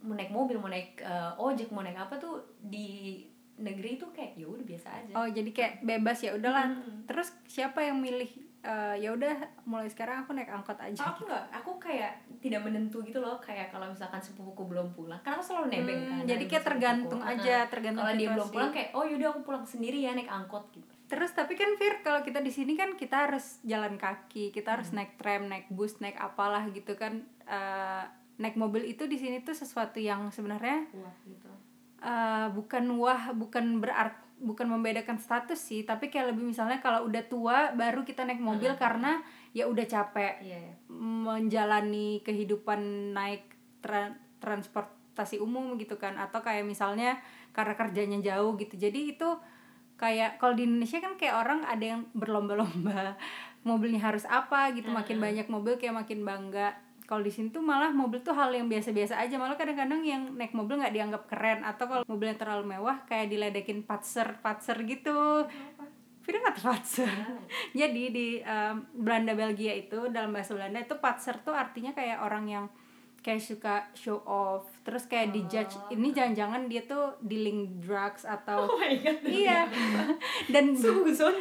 mau 0.00 0.12
naik 0.12 0.28
mobil 0.28 0.56
mau 0.56 0.66
naik 0.66 0.98
eh, 0.98 1.30
ojek 1.38 1.70
mau 1.70 1.80
naik 1.80 1.94
apa 1.96 2.16
tuh 2.16 2.42
di 2.58 3.22
negeri 3.62 3.94
itu 3.94 4.06
kayak 4.08 4.34
ya 4.34 4.44
udah 4.44 4.64
biasa 4.64 4.88
aja 4.92 5.12
Oh, 5.14 5.26
jadi 5.26 5.50
kayak 5.50 5.72
bebas 5.80 6.18
ya 6.18 6.32
udahlah. 6.32 6.66
Mm-mm. 6.68 7.04
Terus 7.04 7.28
siapa 7.46 7.80
yang 7.80 7.96
milih 7.96 8.28
eh, 8.60 8.96
ya 8.96 9.10
udah 9.10 9.34
mulai 9.64 9.86
sekarang 9.86 10.22
aku 10.22 10.32
naik 10.32 10.46
angkot 10.48 10.76
aja. 10.76 10.94
aku 11.00 11.24
nggak 11.24 11.44
aku 11.52 11.70
kayak 11.78 12.12
tidak 12.38 12.60
menentu 12.60 12.98
gitu 13.00 13.18
loh 13.18 13.38
kayak 13.38 13.68
kalau 13.68 13.86
misalkan 13.86 14.18
sepupuku 14.18 14.62
belum 14.64 14.90
pulang 14.92 15.18
karena 15.20 15.34
aku 15.34 15.46
selalu 15.48 15.66
nebeng 15.68 15.98
Hmm, 16.00 16.10
kan 16.12 16.24
jadi 16.28 16.44
kayak 16.44 16.60
sepupuku. 16.60 16.68
tergantung 16.68 17.20
Nah, 17.20 17.30
aja, 17.32 17.56
tergantung 17.66 18.04
kalau 18.04 18.14
dia 18.16 18.28
belum 18.28 18.48
pulang 18.48 18.70
kayak 18.70 18.88
oh 18.92 19.04
yaudah 19.04 19.28
aku 19.28 19.40
pulang 19.42 19.64
sendiri 19.64 19.98
ya 19.98 20.12
naik 20.12 20.26
angkot 20.28 20.66
gitu 20.70 20.90
Terus 21.04 21.28
tapi 21.30 21.52
kan 21.52 21.68
Fir 21.74 22.00
kalau 22.00 22.20
kita 22.20 22.38
di 22.38 22.48
sini 22.48 22.72
kan 22.72 22.94
kita 22.94 23.28
harus 23.28 23.60
jalan 23.62 23.94
kaki, 23.96 24.48
kita 24.48 24.72
harus 24.72 24.88
Hmm. 24.88 24.96
naik 24.98 25.12
tram, 25.14 25.44
naik 25.44 25.68
bus, 25.68 25.98
naik 25.98 26.16
apalah 26.16 26.64
gitu 26.68 26.94
kan. 26.94 27.20
Eh, 27.44 28.04
naik 28.34 28.54
mobil 28.54 28.86
itu 28.86 29.04
di 29.04 29.14
sini 29.14 29.38
tuh 29.38 29.52
sesuatu 29.52 29.98
yang 29.98 30.30
sebenarnya 30.30 30.88
wah 30.94 31.12
gitu 31.22 31.52
eh, 32.02 32.46
bukan 32.50 32.84
wah, 32.98 33.30
bukan 33.32 33.78
berarti 33.78 34.20
bukan 34.42 34.66
membedakan 34.66 35.22
status 35.22 35.54
sih, 35.54 35.86
tapi 35.86 36.10
kayak 36.10 36.34
lebih 36.34 36.42
misalnya 36.42 36.82
kalau 36.82 37.06
udah 37.06 37.22
tua 37.30 37.70
baru 37.72 38.02
kita 38.02 38.26
naik 38.26 38.42
mobil 38.42 38.74
Hmm. 38.74 38.80
karena 38.80 39.22
ya 39.54 39.70
udah 39.70 39.86
capek 39.86 40.42
iya 40.42 40.58
ya 40.66 40.74
menjalani 40.90 42.18
kehidupan 42.20 42.80
naik 43.14 43.46
tra- 43.78 44.18
transportasi 44.42 45.38
umum 45.38 45.78
gitu 45.78 45.94
kan 45.94 46.18
atau 46.18 46.42
kayak 46.42 46.66
misalnya 46.66 47.22
karena 47.54 47.78
kerjanya 47.78 48.18
jauh 48.18 48.58
gitu 48.58 48.74
jadi 48.74 49.14
itu 49.14 49.28
kayak 49.94 50.42
kalau 50.42 50.58
di 50.58 50.66
Indonesia 50.66 50.98
kan 50.98 51.14
kayak 51.14 51.38
orang 51.38 51.62
ada 51.62 51.84
yang 51.94 52.02
berlomba-lomba 52.10 53.14
mobilnya 53.68 54.02
harus 54.02 54.26
apa 54.26 54.74
gitu 54.74 54.90
makin 54.90 55.22
Hmm. 55.22 55.26
banyak 55.30 55.46
mobil 55.46 55.78
kayak 55.78 55.94
makin 55.94 56.26
bangga 56.26 56.74
kalau 57.12 57.20
di 57.20 57.28
sini 57.28 57.52
tuh 57.52 57.60
malah 57.60 57.92
mobil 57.92 58.24
tuh 58.24 58.32
hal 58.32 58.48
yang 58.56 58.72
biasa-biasa 58.72 59.20
aja. 59.20 59.36
Malah 59.36 59.60
kadang-kadang 59.60 60.00
yang 60.00 60.32
naik 60.32 60.56
mobil 60.56 60.80
nggak 60.80 60.96
dianggap 60.96 61.28
keren 61.28 61.60
atau 61.60 61.84
kalau 61.84 62.04
mobil 62.08 62.32
yang 62.32 62.40
terlalu 62.40 62.64
mewah 62.72 63.04
kayak 63.04 63.28
diledekin 63.28 63.84
patser 63.84 64.40
patser 64.40 64.80
gitu. 64.88 65.44
Vira 66.22 66.38
nggak 66.38 66.62
patser 66.62 67.10
jadi 67.82 68.02
di 68.14 68.38
um, 68.46 68.86
Belanda 68.94 69.34
Belgia 69.34 69.74
itu 69.74 70.06
dalam 70.08 70.30
bahasa 70.30 70.54
Belanda 70.54 70.78
itu 70.78 70.94
patser 71.02 71.42
tuh 71.42 71.50
artinya 71.50 71.90
kayak 71.90 72.22
orang 72.22 72.46
yang 72.46 72.64
kayak 73.22 73.42
suka 73.42 73.88
show 73.94 74.20
off. 74.26 74.66
Terus 74.82 75.06
kayak 75.06 75.30
dijudge 75.30 75.78
ini 75.94 76.10
jangan-jangan 76.10 76.66
dia 76.66 76.82
tuh 76.84 77.14
dealing 77.22 77.78
drugs 77.78 78.26
atau 78.26 78.66
oh 78.66 78.78
my 78.78 78.94
god 78.98 79.18
iya. 79.30 79.70
dan 80.50 80.74
Suzon 80.74 81.38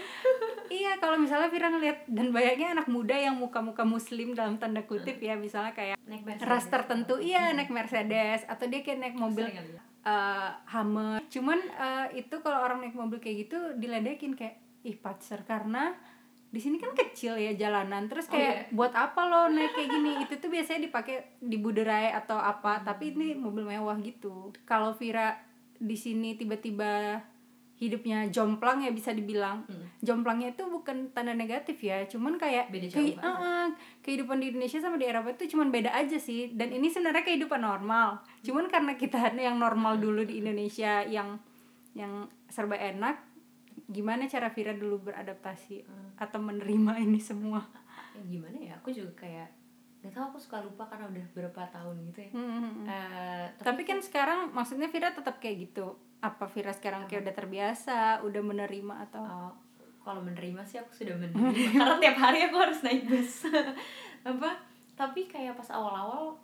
iya 0.69 0.97
kalau 1.01 1.17
misalnya 1.17 1.49
Vira 1.49 1.73
ngeliat 1.73 2.05
dan 2.05 2.29
banyaknya 2.29 2.77
anak 2.77 2.87
muda 2.87 3.17
yang 3.17 3.35
muka-muka 3.37 3.81
muslim 3.81 4.37
dalam 4.37 4.61
tanda 4.61 4.85
kutip 4.85 5.17
ya 5.17 5.33
misalnya 5.33 5.73
kayak 5.73 5.97
naik 6.05 6.23
Mercedes. 6.23 6.47
ras 6.47 6.65
tertentu 6.69 7.17
iya 7.17 7.51
naik 7.51 7.73
Mercedes 7.73 8.45
atau 8.45 8.65
dia 8.69 8.85
kayak 8.85 8.99
naik 9.01 9.17
mobil 9.17 9.49
eh, 9.49 10.49
Hummer. 10.73 11.21
Cuman 11.29 11.59
eh, 11.59 12.07
itu 12.21 12.35
kalau 12.41 12.61
orang 12.61 12.85
naik 12.85 12.95
mobil 12.97 13.17
kayak 13.17 13.49
gitu 13.49 13.59
diledekin 13.77 14.37
kayak 14.37 14.61
ih 14.81 14.97
patser 14.97 15.45
karena 15.45 15.93
di 16.51 16.59
sini 16.59 16.75
kan 16.75 16.91
kecil 16.91 17.33
ya 17.33 17.55
jalanan 17.55 18.05
terus 18.05 18.27
Oh, 18.27 18.35
kayak 18.35 18.69
buat 18.69 18.91
apa 18.91 19.23
lo 19.23 19.47
naik 19.47 19.71
kayak 19.71 19.89
gini? 19.89 20.11
Itu 20.19 20.35
tuh 20.37 20.47
biasanya 20.47 20.85
dipakai 20.85 21.39
di 21.39 21.55
buderai 21.55 22.11
atau 22.13 22.35
apa 22.35 22.79
tapi 22.81 23.11
ini 23.11 23.33
mobil 23.33 23.63
mewah 23.65 23.95
gitu. 23.97 24.51
Kalau 24.61 24.91
Vira 24.91 25.39
di 25.73 25.95
sini 25.95 26.35
tiba-tiba 26.35 27.23
hidupnya 27.75 28.29
jomplang 28.29 28.77
ya 28.79 28.91
bisa 28.91 29.09
dibilang 29.09 29.65
Hmm. 29.65 29.89
jomplangnya 29.99 30.51
itu 30.51 30.61
bukan 30.63 31.09
tanda 31.09 31.33
negatif 31.33 31.81
ya 31.81 32.05
cuman 32.05 32.37
kayak 32.37 32.69
Beda 32.69 32.85
jauh 32.85 33.09
banget. 33.09 33.25
uh-uh, 33.25 33.67
kehidupan 34.01 34.37
di 34.37 34.53
Indonesia 34.53 34.77
sama 34.77 35.01
di 35.01 35.05
Eropa 35.05 35.31
itu 35.31 35.49
cuman 35.49 35.71
beda 35.71 35.89
aja 35.89 36.13
sih 36.15 36.51
dan 36.51 36.69
ini 36.69 36.85
sebenarnya 36.85 37.25
kehidupan 37.25 37.57
normal. 37.57 38.21
Cuman 38.41 38.67
karena 38.67 38.93
kita 38.93 39.17
yang 39.39 39.57
normal 39.57 39.97
dulu 39.97 40.21
di 40.21 40.37
Indonesia 40.37 41.01
yang 41.01 41.41
yang 41.93 42.29
serba 42.47 42.75
enak 42.75 43.17
gimana 43.91 44.23
cara 44.25 44.47
Vira 44.49 44.71
dulu 44.71 45.03
beradaptasi 45.03 45.83
Hmm. 45.83 46.15
atau 46.15 46.39
menerima 46.39 46.97
ini 46.97 47.19
semua? 47.19 47.59
Ya, 48.11 48.21
gimana 48.25 48.57
ya? 48.57 48.73
Aku 48.79 48.89
juga 48.89 49.11
kayak 49.19 49.51
nggak 50.01 50.11
tahu 50.11 50.23
aku 50.33 50.39
suka 50.41 50.57
lupa 50.59 50.89
karena 50.89 51.05
udah 51.05 51.25
berapa 51.31 51.61
tahun 51.69 51.95
gitu 52.09 52.19
ya. 52.25 52.31
Hmm. 52.33 52.87
Eh, 52.87 53.45
tapi 53.59 53.83
kan 53.83 54.01
sekarang 54.01 54.49
maksudnya 54.49 54.87
Vira 54.87 55.11
tetap 55.11 55.37
kayak 55.37 55.69
gitu? 55.69 55.93
Apa 56.19 56.47
Vira 56.47 56.71
sekarang 56.71 57.05
kayak 57.05 57.21
udah 57.21 57.35
terbiasa 57.35 57.99
udah 58.21 58.41
menerima 58.41 58.93
atau? 59.05 59.21
Oh, 59.21 59.53
kalau 60.01 60.25
menerima 60.25 60.65
sih 60.65 60.81
aku 60.81 60.89
sudah 60.89 61.13
menerima. 61.13 61.53
Karena 61.77 61.95
tiap 61.99 62.17
hari 62.17 62.39
aku 62.49 62.57
harus 62.57 62.81
naik 62.81 63.05
bus. 63.05 63.45
Apa? 64.31 64.57
Tapi 64.97 65.25
kayak 65.25 65.53
pas 65.53 65.69
awal-awal 65.69 66.37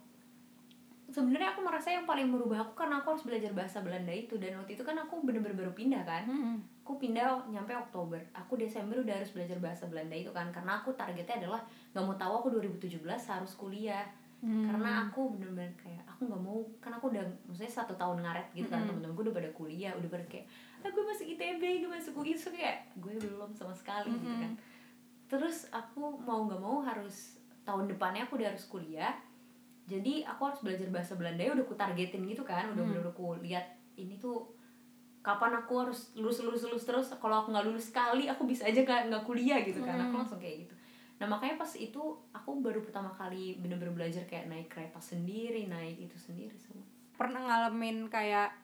sebenarnya 1.07 1.55
aku 1.55 1.61
merasa 1.63 1.89
yang 1.89 2.05
paling 2.05 2.27
merubah 2.27 2.61
aku 2.61 2.73
karena 2.75 2.99
aku 2.99 3.15
harus 3.15 3.25
belajar 3.25 3.51
bahasa 3.53 3.81
Belanda 3.81 4.11
itu. 4.11 4.37
Dan 4.37 4.57
waktu 4.57 4.77
itu 4.77 4.83
kan 4.83 4.97
aku 4.97 5.21
bener-bener 5.21 5.57
baru 5.57 5.73
pindah 5.73 6.03
kan. 6.03 6.23
Hmm. 6.25 6.57
Aku 6.87 6.95
pindah 6.95 7.43
nyampe 7.45 7.75
Oktober 7.75 8.15
aku 8.31 8.55
Desember 8.55 8.95
udah 8.95 9.11
harus 9.11 9.35
belajar 9.35 9.59
bahasa 9.59 9.83
Belanda 9.85 10.15
itu 10.15 10.31
kan 10.31 10.47
karena 10.49 10.79
aku 10.79 10.95
targetnya 10.95 11.43
adalah 11.43 11.59
nggak 11.91 11.99
mau 12.01 12.15
tahu 12.15 12.33
aku 12.39 12.47
2017 12.55 13.03
harus 13.03 13.51
kuliah 13.53 14.07
Hmm. 14.37 14.69
karena 14.69 15.09
aku 15.09 15.33
bener-bener 15.33 15.73
kayak 15.73 16.05
aku 16.05 16.29
nggak 16.29 16.37
mau 16.37 16.61
kan 16.77 16.93
aku 16.93 17.09
udah 17.09 17.25
maksudnya 17.49 17.73
satu 17.73 17.97
tahun 17.97 18.21
ngaret 18.21 18.45
gitu 18.53 18.69
kan 18.69 18.85
Mm-mm. 18.85 19.01
temen-temen 19.01 19.17
gue 19.17 19.23
udah 19.25 19.37
pada 19.41 19.49
kuliah 19.49 19.91
udah 19.97 20.09
pada 20.13 20.25
kayak 20.29 20.45
ah 20.77 20.89
gue 20.93 21.03
masuk 21.03 21.25
ITB 21.25 21.57
gue 21.81 21.89
masuk 21.89 22.13
UI 22.13 22.37
so 22.37 22.53
kayak 22.53 22.85
gue 23.01 23.17
belum 23.17 23.49
sama 23.49 23.73
sekali 23.73 24.13
gitu 24.13 24.29
Mm-mm. 24.29 24.41
kan 24.45 24.51
terus 25.25 25.65
aku 25.73 26.21
mau 26.21 26.45
nggak 26.45 26.61
mau 26.61 26.85
harus 26.85 27.41
tahun 27.65 27.89
depannya 27.89 28.29
aku 28.29 28.37
udah 28.37 28.53
harus 28.53 28.69
kuliah 28.69 29.17
jadi 29.89 30.29
aku 30.29 30.41
harus 30.45 30.61
belajar 30.61 30.85
bahasa 30.93 31.17
Belanda 31.17 31.41
ya 31.41 31.57
udah 31.57 31.65
ku 31.65 31.73
targetin 31.73 32.21
gitu 32.29 32.45
kan 32.45 32.69
udah 32.69 32.85
Hmm. 32.85 32.93
bener 32.93 33.09
ku 33.17 33.33
lihat 33.41 33.65
ini 33.97 34.21
tuh 34.21 34.45
kapan 35.27 35.51
aku 35.53 35.73
harus 35.77 36.15
lulus 36.15 36.39
lulus 36.39 36.63
lulus 36.63 36.83
terus? 36.83 37.07
Kalau 37.11 37.35
aku 37.37 37.51
nggak 37.51 37.67
lulus 37.67 37.91
sekali 37.91 38.25
aku 38.25 38.47
bisa 38.47 38.63
aja 38.63 38.79
nggak 38.79 39.11
nggak 39.11 39.23
kuliah 39.23 39.59
gitu 39.59 39.83
kan. 39.83 39.99
Aku 39.99 40.15
Hmm. 40.15 40.19
langsung 40.23 40.39
kayak 40.39 40.63
gitu. 40.63 40.75
Nah 41.17 41.27
makanya 41.27 41.57
pas 41.57 41.71
itu 41.73 41.99
aku 42.31 42.49
baru 42.57 42.79
pertama 42.79 43.09
kali 43.09 43.57
bener-bener 43.57 43.91
belajar 43.91 44.23
kayak 44.23 44.47
naik 44.47 44.67
kereta 44.67 44.97
sendiri 44.97 45.67
naik 45.67 45.99
itu 45.99 46.15
sendiri 46.15 46.55
semua. 46.55 46.87
Pernah 47.13 47.43
ngalamin 47.43 48.07
kayak 48.07 48.55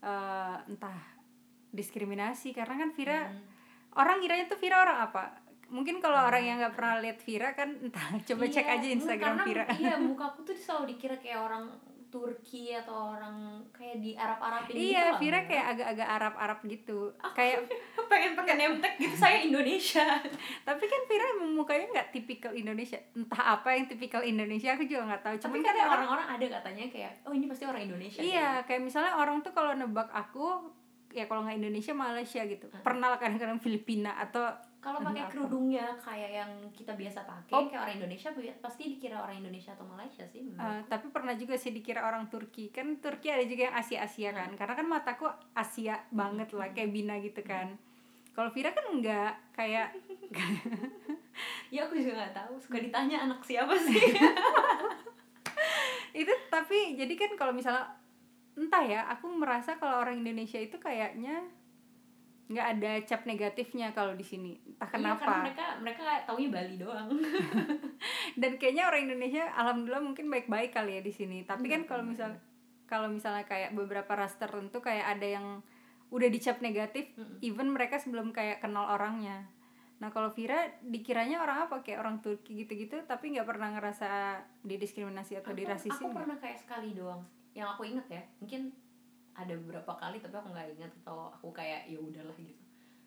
eh, 0.00 0.56
entah 0.68 0.98
diskriminasi? 1.70 2.52
Karena 2.52 2.74
kan 2.76 2.90
Vira 2.90 3.20
Hmm. 3.24 3.42
orang 3.94 4.18
kiranya 4.18 4.46
tuh 4.46 4.58
Vira 4.58 4.78
orang 4.78 4.98
apa? 5.02 5.24
Mungkin 5.68 5.98
kalau 5.98 6.20
orang 6.20 6.44
yang 6.44 6.56
nggak 6.58 6.74
pernah 6.74 7.00
lihat 7.00 7.18
Vira 7.18 7.50
kan 7.52 7.72
entah 7.80 8.12
coba 8.22 8.44
cek 8.44 8.60
Iya, 8.60 8.72
aja 8.72 8.82
enggak, 8.82 8.96
Instagram 8.98 9.34
karena, 9.34 9.44
Vira. 9.46 9.64
iya 9.72 9.94
muka 10.04 10.24
aku 10.28 10.44
tuh 10.44 10.52
selalu 10.52 10.92
dikira 10.92 11.16
kayak 11.16 11.40
orang 11.40 11.64
Turki 12.12 12.76
atau 12.76 13.16
orang 13.16 13.64
kayak 13.72 14.04
di 14.04 14.12
Arab 14.12 14.36
Arabin 14.36 14.76
gitu 14.76 14.92
iya 14.92 15.16
Vira 15.16 15.40
enggak. 15.40 15.48
kayak 15.48 15.66
agak-agak 15.72 16.08
Arab-Arab 16.20 16.58
gitu. 16.68 16.98
Aku 17.16 17.32
kayak 17.32 17.56
pengen 18.12 18.32
pakai 18.36 18.54
nemtek 18.60 18.94
gitu 19.00 19.16
saya 19.16 19.40
Indonesia. 19.40 20.04
Tapi 20.68 20.84
kan 20.84 21.00
Vira 21.08 21.28
mukanya 21.40 21.86
nggak 21.96 22.08
tipikal 22.12 22.52
Indonesia. 22.52 23.00
Entah 23.16 23.56
apa 23.56 23.72
yang 23.72 23.88
tipikal 23.88 24.20
Indonesia 24.20 24.76
aku 24.76 24.84
juga 24.84 25.08
nggak 25.08 25.22
tahu. 25.24 25.34
Tapi 25.40 25.44
cuman 25.48 25.58
kan 25.64 25.72
kan 25.72 25.76
orang 25.80 25.88
orang-orang 25.88 26.28
ada 26.36 26.46
katanya 26.60 26.84
kayak 26.92 27.12
oh 27.24 27.32
ini 27.32 27.44
pasti 27.48 27.64
orang 27.64 27.82
Indonesia 27.88 28.20
iya 28.20 28.60
kayak 28.68 28.82
misalnya 28.84 29.16
orang 29.16 29.40
tuh 29.40 29.56
kalau 29.56 29.72
nebak 29.72 30.12
aku 30.12 30.68
ya 31.16 31.24
kalau 31.24 31.48
nggak 31.48 31.56
Indonesia 31.56 31.96
Malaysia 31.96 32.44
gitu. 32.44 32.68
Pernah 32.84 33.16
lah 33.16 33.18
kadang-kadang 33.18 33.56
Filipina 33.56 34.20
atau 34.20 34.52
kalau 34.82 34.98
pakai 34.98 35.30
kerudungnya 35.30 35.94
kayak 36.02 36.42
yang 36.42 36.50
kita 36.74 36.98
biasa 36.98 37.22
pakai 37.22 37.54
Oh. 37.54 37.70
kayak 37.70 37.86
orang 37.86 37.96
Indonesia 38.02 38.34
pasti 38.58 38.90
dikira 38.90 39.22
orang 39.22 39.38
Indonesia 39.38 39.78
atau 39.78 39.86
Malaysia 39.86 40.26
sih 40.26 40.42
Uh, 40.58 40.82
tapi 40.90 41.06
pernah 41.14 41.38
juga 41.38 41.54
sih 41.54 41.70
dikira 41.70 42.02
orang 42.02 42.26
Turki. 42.26 42.74
Kan 42.74 42.98
Turki 42.98 43.30
ada 43.30 43.46
juga 43.46 43.70
yang 43.70 43.78
Asia 43.78 44.02
Asia 44.02 44.34
kan. 44.34 44.50
Karena 44.58 44.74
kan 44.74 44.86
mataku 44.90 45.30
Asia 45.54 46.02
banget 46.10 46.50
lah 46.50 46.74
kayak 46.74 46.90
Bina 46.90 47.14
gitu 47.22 47.46
kan. 47.46 47.78
Kalau 48.34 48.50
Vira 48.50 48.74
kan 48.74 48.90
enggak 48.90 49.38
kayak 49.54 49.94
ya 51.74 51.86
aku 51.86 52.02
juga 52.02 52.18
nggak 52.18 52.34
tahu. 52.34 52.58
Suka 52.58 52.82
ditanya 52.82 53.30
anak 53.30 53.38
siapa 53.46 53.78
sih. 53.78 53.94
Itu 56.26 56.32
tapi 56.50 56.98
jadi 56.98 57.14
kan 57.14 57.38
kalau 57.38 57.54
misalnya 57.54 58.02
entah 58.52 58.84
ya 58.84 59.00
aku 59.08 59.32
merasa 59.32 59.80
kalau 59.80 60.04
orang 60.04 60.20
Indonesia 60.20 60.60
itu 60.60 60.76
kayaknya 60.76 61.40
nggak 62.52 62.68
ada 62.74 62.92
cap 63.02 63.24
negatifnya 63.24 63.90
kalau 63.90 64.12
di 64.12 64.22
sini. 64.22 64.52
Entah 64.58 64.86
Iya, 64.86 64.94
kenapa. 64.94 65.32
mereka 65.40 65.66
mereka 65.80 66.00
taunya 66.22 66.48
Bali 66.48 66.76
doang. 66.76 67.08
Dan 68.40 68.56
kayaknya 68.56 68.86
orang 68.86 69.08
Indonesia 69.08 69.48
alhamdulillah 69.52 70.04
mungkin 70.04 70.28
baik-baik 70.28 70.70
kali 70.70 70.98
ya 70.98 71.02
di 71.02 71.10
sini. 71.10 71.42
Tapi 71.42 71.66
kan 71.66 71.82
Iya, 71.82 71.88
kalau 71.88 72.04
benar. 72.04 72.12
misal 72.12 72.30
kalau 72.84 73.08
misalnya 73.08 73.44
kayak 73.44 73.72
beberapa 73.72 74.12
ras 74.12 74.36
tertentu 74.36 74.78
kayak 74.78 75.16
ada 75.16 75.26
yang 75.30 75.46
udah 76.12 76.28
dicap 76.28 76.60
negatif 76.60 77.08
Mm-mm. 77.16 77.40
even 77.40 77.72
mereka 77.72 77.96
sebelum 77.96 78.30
kayak 78.30 78.60
kenal 78.60 78.84
orangnya. 78.86 79.48
Nah 79.96 80.10
kalau 80.10 80.28
Vira 80.28 80.60
dikiranya 80.80 81.40
orang 81.40 81.64
apa? 81.64 81.80
Kayak 81.80 82.04
orang 82.04 82.20
Turki 82.20 82.52
gitu-gitu 82.58 83.00
tapi 83.02 83.32
nggak 83.32 83.48
pernah 83.48 83.72
ngerasa 83.72 84.36
didiskriminasi 84.60 85.40
atau 85.40 85.56
aku, 85.56 85.60
dirasisin 85.62 86.04
aku 86.04 86.12
pernah 86.12 86.36
kayak 86.36 86.58
sekali 86.60 86.92
doang. 86.92 87.24
Yang 87.54 87.68
aku 87.70 87.82
inget 87.86 88.06
ya 88.10 88.22
mungkin 88.38 88.62
ada 89.32 89.54
beberapa 89.56 89.92
kali 89.96 90.20
tapi 90.20 90.36
aku 90.36 90.48
nggak 90.52 90.68
ingat 90.76 90.92
atau 91.02 91.32
aku 91.32 91.48
kayak 91.52 91.88
ya 91.88 91.96
udahlah 91.96 92.36
gitu. 92.36 92.62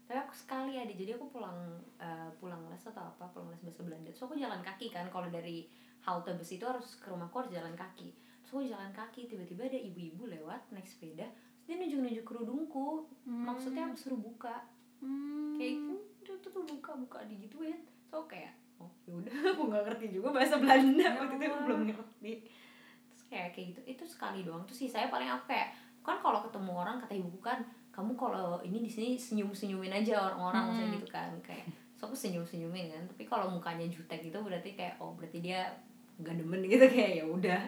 Tapi 0.05 0.17
aku 0.22 0.34
sekali 0.38 0.77
ada 0.77 0.94
jadi 0.94 1.17
aku 1.17 1.29
pulang 1.34 1.58
eh, 1.98 2.29
pulang 2.38 2.62
les 2.70 2.82
atau 2.82 3.05
apa 3.05 3.25
pulang 3.29 3.50
les 3.53 3.62
bahasa 3.62 3.82
Belanda 3.86 4.10
terus 4.10 4.25
aku 4.25 4.38
jalan 4.38 4.62
kaki 4.62 4.94
kan 4.94 5.05
kalau 5.10 5.29
dari 5.29 5.65
halte 6.05 6.34
bus 6.38 6.53
itu 6.53 6.65
harus 6.65 6.98
ke 7.01 7.10
rumahku 7.10 7.46
harus 7.46 7.53
jalan 7.53 7.74
kaki. 7.74 8.13
Terus 8.46 8.50
aku 8.53 8.63
jalan 8.65 8.91
kaki 8.94 9.29
tiba-tiba 9.29 9.65
ada 9.65 9.79
ibu-ibu 9.82 10.29
lewat 10.29 10.70
naik 10.74 10.86
sepeda 10.86 11.25
terus 11.25 11.65
dia 11.65 11.75
nunjuk-nunjuk 11.82 12.25
kerudungku. 12.25 13.10
Maksudnya 13.25 13.89
aku 13.89 13.98
suruh 13.98 14.22
buka. 14.22 14.65
Hmm. 14.96 15.60
kayak 15.60 15.75
tuh 16.24 16.39
tuh, 16.39 16.50
tuh 16.50 16.63
buka 16.65 16.98
buka 16.98 17.20
digituin. 17.27 17.84
So 18.10 18.25
kayak 18.25 18.53
oh 18.82 18.89
yaudah 19.05 19.34
aku 19.53 19.62
nggak 19.70 19.84
ngerti 19.91 20.05
juga 20.10 20.34
bahasa 20.34 20.58
Belanda 20.58 21.03
Ya 21.03 21.20
waktu 21.20 21.36
itu 21.38 21.46
aku 21.50 21.60
belum 21.70 21.82
ngerti. 21.89 22.34
Terus 23.10 23.24
kayak 23.29 23.50
kayak 23.53 23.65
gitu. 23.74 23.82
Itu 23.86 24.03
sekali 24.05 24.46
doang. 24.46 24.63
Terus 24.65 24.86
sih 24.86 24.89
saya 24.89 25.10
paling 25.10 25.29
aku 25.29 25.50
kayak 25.51 25.85
kan 26.05 26.17
kalau 26.19 26.39
ketemu 26.41 26.71
orang 26.71 26.95
kata 26.97 27.13
ibuku 27.13 27.41
kan 27.41 27.59
kamu 27.89 28.12
kalau 28.13 28.59
ini 28.62 28.79
di 28.79 28.91
sini 28.91 29.09
senyum 29.15 29.50
senyumin 29.50 29.89
aja 29.89 30.19
orang-orang 30.21 30.62
Hmm. 30.62 30.69
maksudnya 30.69 30.89
gitu 30.95 31.07
kan. 31.09 31.31
Kayak 31.41 31.65
so 31.95 32.05
aku 32.05 32.13
senyum 32.13 32.43
senyumin 32.43 32.91
kan? 32.91 33.03
Tapi 33.07 33.24
kalau 33.24 33.47
mukanya 33.47 33.88
jutek 33.88 34.19
gitu 34.21 34.38
berarti 34.39 34.75
kayak 34.75 35.00
oh 35.00 35.15
berarti 35.15 35.39
dia 35.39 35.65
gak 36.19 36.35
demen 36.35 36.59
gitu. 36.69 36.85
Kayak 36.85 37.12
ya 37.19 37.25
udah. 37.25 37.62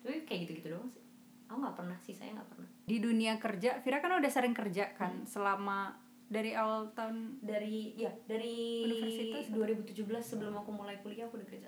Tapi 0.00 0.22
kayak 0.22 0.40
gitu 0.44 0.52
gitu 0.58 0.68
doang 0.70 0.86
sih. 0.86 1.02
Aku 1.48 1.58
nggak 1.58 1.74
pernah 1.74 1.98
sih 1.98 2.12
saya 2.12 2.30
nggak 2.32 2.46
pernah. 2.46 2.68
Di 2.84 2.96
dunia 2.98 3.32
kerja 3.36 3.80
Vira 3.80 3.98
kan 3.98 4.14
udah 4.14 4.30
sering 4.30 4.52
kerja 4.52 4.94
kan 4.94 5.24
selama 5.24 5.96
dari 6.30 6.54
awal 6.54 6.94
tahun 6.94 7.42
dari 7.42 7.96
ya 7.96 8.12
dari 8.24 8.86
Universitas 8.86 9.50
atau? 9.50 9.66
2017 9.66 9.98
sebelum 10.22 10.54
aku 10.54 10.70
mulai 10.70 11.00
kuliah 11.00 11.26
aku 11.26 11.36
udah 11.36 11.48
kerja. 11.48 11.66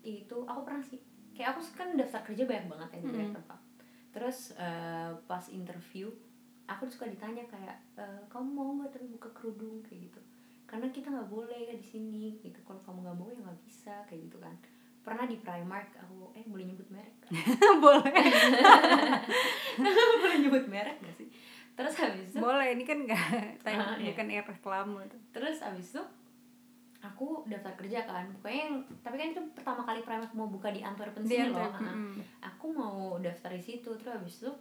Itu 0.00 0.46
aku 0.46 0.60
pernah 0.62 0.80
sih. 0.80 0.96
Kayak 1.30 1.52
aku 1.52 1.60
kan 1.74 1.88
daftar 1.94 2.22
kerja 2.22 2.44
banyak 2.44 2.66
banget 2.66 2.88
ya 2.90 2.98
di 2.98 3.08
banyak 3.08 3.28
Mm-mm. 3.28 3.38
tempat 3.42 3.58
terus 4.10 4.52
eh, 4.54 5.10
pas 5.24 5.42
interview 5.48 6.10
aku 6.66 6.86
suka 6.86 7.06
ditanya 7.06 7.46
kayak 7.46 7.78
eh, 7.96 8.20
kamu 8.26 8.48
mau 8.50 8.70
nggak 8.76 8.94
tapi 8.94 9.06
buka 9.08 9.28
kerudung? 9.30 9.82
Kayak 9.82 10.10
gitu. 10.10 10.20
Karena 10.66 10.86
kita 10.88 11.10
nggak 11.10 11.26
boleh 11.26 11.58
ya 11.66 11.74
di 11.74 11.82
sini 11.82 12.38
gitu. 12.38 12.58
Kalau 12.62 12.78
kamu 12.82 13.02
nggak 13.02 13.16
mau 13.18 13.26
ya 13.26 13.38
nggak 13.38 13.60
bisa 13.60 13.94
kayak 14.06 14.30
gitu 14.30 14.38
kan. 14.38 14.54
Pernah 15.00 15.24
di 15.24 15.40
Primark 15.40 15.96
aku 15.96 16.28
eh 16.36 16.44
boleh 16.46 16.68
nyebut 16.68 16.86
merek 16.92 17.16
kan? 17.24 17.30
boleh. 17.84 18.12
Boleh 20.20 20.36
nyebut 20.38 20.64
merek 20.68 21.00
gak 21.00 21.16
sih? 21.16 21.28
Terus 21.72 21.94
habis 21.96 22.28
itu 22.28 22.36
boleh 22.36 22.76
ini 22.76 22.84
kan 22.84 23.00
nggak 23.00 23.64
Ah, 23.64 23.96
iya. 23.96 24.12
bukan 24.12 24.28
air 24.28 24.44
reklame 24.44 25.00
terus 25.32 25.64
habis 25.64 25.96
itu 25.96 26.02
aku 27.00 27.48
daftar 27.48 27.72
kerja 27.74 28.04
kan 28.04 28.28
pokoknya 28.36 28.60
yang 28.68 28.74
tapi 29.00 29.16
kan 29.16 29.28
itu 29.32 29.40
pertama 29.56 29.82
kali 29.82 30.04
Primark 30.04 30.32
mau 30.36 30.46
buka 30.46 30.68
di 30.68 30.84
Antwerpen 30.84 31.24
sini 31.24 31.48
loh 31.48 31.72
mm. 31.72 32.44
aku 32.44 32.66
mau 32.70 33.16
daftar 33.16 33.56
di 33.56 33.62
situ 33.64 33.88
terus 33.96 34.12
habis 34.12 34.44
itu 34.44 34.52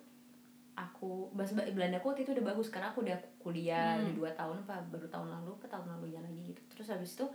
aku 0.80 1.28
bahasa 1.36 1.52
Belanda 1.76 2.00
aku 2.00 2.16
waktu 2.16 2.24
itu 2.24 2.32
udah 2.32 2.56
bagus 2.56 2.72
karena 2.72 2.88
aku 2.92 3.04
udah 3.04 3.20
kuliah 3.38 4.00
Hmm. 4.00 4.08
udah 4.08 4.14
dua 4.16 4.32
tahun 4.32 4.56
apa 4.64 4.76
baru 4.88 5.08
tahun 5.12 5.28
lalu 5.28 5.52
apa 5.60 5.68
tahun 5.68 5.88
lalu 5.92 6.06
ya 6.16 6.22
lagi 6.24 6.56
gitu 6.56 6.62
terus 6.72 6.88
habis 6.88 7.20
itu 7.20 7.28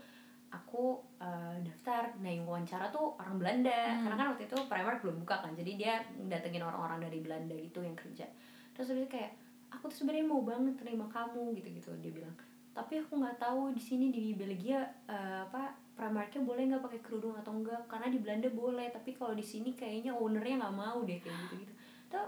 aku 0.48 0.96
eh, 1.20 1.56
daftar 1.60 2.16
nah 2.24 2.30
yang 2.32 2.48
wawancara 2.48 2.88
tuh 2.88 3.12
orang 3.20 3.36
Belanda 3.36 3.74
Hmm. 3.92 4.08
karena 4.08 4.16
kan 4.16 4.26
waktu 4.32 4.48
itu 4.48 4.56
Primark 4.64 4.98
belum 5.04 5.16
buka 5.20 5.36
kan 5.44 5.52
jadi 5.52 5.72
dia 5.76 5.94
datengin 6.32 6.64
orang-orang 6.64 7.04
dari 7.04 7.20
Belanda 7.20 7.52
gitu 7.52 7.84
yang 7.84 7.92
kerja 7.92 8.24
terus 8.72 8.88
habis 8.88 9.04
itu 9.04 9.10
kayak 9.12 9.36
aku 9.68 9.92
tuh 9.92 10.00
sebenarnya 10.00 10.24
mau 10.24 10.40
banget 10.40 10.80
terima 10.80 11.04
kamu 11.12 11.52
gitu 11.60 11.68
gitu 11.68 11.90
dia 12.00 12.12
bilang 12.14 12.32
tapi 12.74 12.98
aku 12.98 13.22
nggak 13.22 13.38
tahu 13.38 13.70
di 13.70 13.78
sini 13.80 14.10
di 14.10 14.34
Belgia 14.34 14.82
eh, 15.06 15.46
apa 15.46 15.84
Primarknya 15.94 16.42
boleh 16.42 16.62
nggak 16.66 16.82
pakai 16.82 17.00
kerudung 17.06 17.38
atau 17.38 17.54
enggak 17.54 17.86
karena 17.86 18.10
di 18.10 18.18
Belanda 18.18 18.50
boleh 18.50 18.90
tapi 18.90 19.14
kalau 19.14 19.30
di 19.30 19.46
sini 19.46 19.78
kayaknya 19.78 20.10
ownernya 20.10 20.66
nggak 20.66 20.74
mau 20.74 21.06
deh 21.06 21.22
kayak 21.22 21.38
gitu 21.46 21.54
gitu 21.62 21.72
tuh 22.10 22.26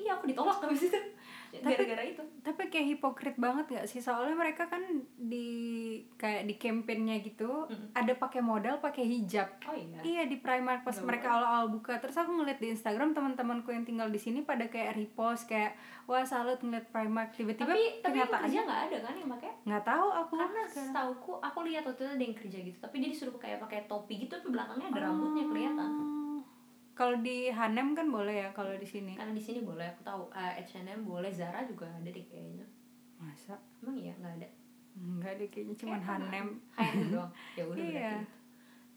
iya 0.00 0.16
aku 0.16 0.24
ditolak 0.24 0.56
habis 0.64 0.88
itu 0.88 0.96
gara-gara 1.60 2.04
itu. 2.08 2.22
tapi 2.40 2.72
kayak 2.72 2.86
hipokrit 2.96 3.36
banget 3.36 3.66
gak 3.68 3.86
sih? 3.90 4.00
Soalnya 4.00 4.32
mereka 4.32 4.64
kan 4.72 4.80
di 5.20 5.48
kayak 6.16 6.48
di 6.48 6.54
campaignnya 6.56 7.20
gitu 7.20 7.68
Mm-mm. 7.68 7.92
ada 7.92 8.12
pakai 8.16 8.40
modal 8.40 8.80
pakai 8.80 9.04
hijab. 9.04 9.52
Oh 9.68 9.76
iya. 9.76 10.00
Iya 10.00 10.22
di 10.32 10.40
Primark 10.40 10.86
pas 10.86 10.96
Nggak 10.96 11.04
mereka 11.04 11.26
awal-awal 11.36 11.66
buka. 11.68 12.00
Terus 12.00 12.16
aku 12.16 12.30
ngeliat 12.40 12.58
di 12.62 12.72
Instagram 12.72 13.12
teman-temanku 13.12 13.68
yang 13.68 13.84
tinggal 13.84 14.08
di 14.08 14.16
sini 14.16 14.40
pada 14.40 14.64
kayak 14.72 14.96
repost 14.96 15.44
kayak 15.44 15.76
wah 16.08 16.24
salut 16.24 16.56
ngeliat 16.64 16.88
Primark. 16.88 17.36
Tiba-tiba 17.36 17.68
tapi 17.68 18.00
kenyataannya 18.00 18.48
kerja 18.48 18.60
nggak 18.64 18.82
ada 18.88 18.96
kan 19.04 19.14
yang 19.18 19.30
pakai? 19.36 19.50
Nggak 19.68 19.84
tahu 19.84 20.08
aku 20.08 20.32
karena 20.40 20.62
setauku 20.64 21.32
aku 21.42 21.58
lihat 21.68 21.82
waktu 21.84 22.02
itu 22.06 22.12
ada 22.16 22.24
yang 22.24 22.36
kerja 22.36 22.58
gitu 22.64 22.78
tapi 22.80 22.94
dia 23.02 23.10
disuruh 23.12 23.36
kayak 23.36 23.58
pakai 23.60 23.84
topi 23.84 24.24
gitu 24.24 24.32
tapi 24.38 24.48
belakangnya 24.54 24.88
ada 24.88 25.00
rambutnya 25.10 25.44
kelihatan. 25.50 25.90
Oh. 25.90 26.21
Kalau 26.92 27.16
di 27.18 27.48
Hanem 27.48 27.92
kan 27.92 28.06
boleh 28.06 28.36
ya 28.38 28.48
kalau 28.50 28.72
di 28.74 28.84
sini. 28.84 29.12
karena 29.12 29.32
di 29.32 29.40
sini 29.40 29.60
boleh 29.60 29.86
aku 29.86 30.02
tahu 30.02 30.22
eh, 30.30 30.60
H&M 30.60 31.00
boleh 31.02 31.30
Zara 31.30 31.62
juga 31.62 31.88
ada 31.88 32.04
deh 32.04 32.20
kayaknya 32.22 32.66
Masa? 33.16 33.56
emang 33.80 33.96
iya 33.96 34.12
nggak 34.14 34.34
ada 34.36 34.48
Enggak 34.94 35.32
deh 35.36 35.48
kayaknya 35.48 35.74
cuma 35.74 35.96
Kayak 35.96 36.04
Hanem. 36.06 36.46
H&M 36.70 36.98
doang 37.08 37.30
ya 37.54 37.64
udah 37.64 37.80
Iya. 37.80 37.96
berarti. 38.12 38.40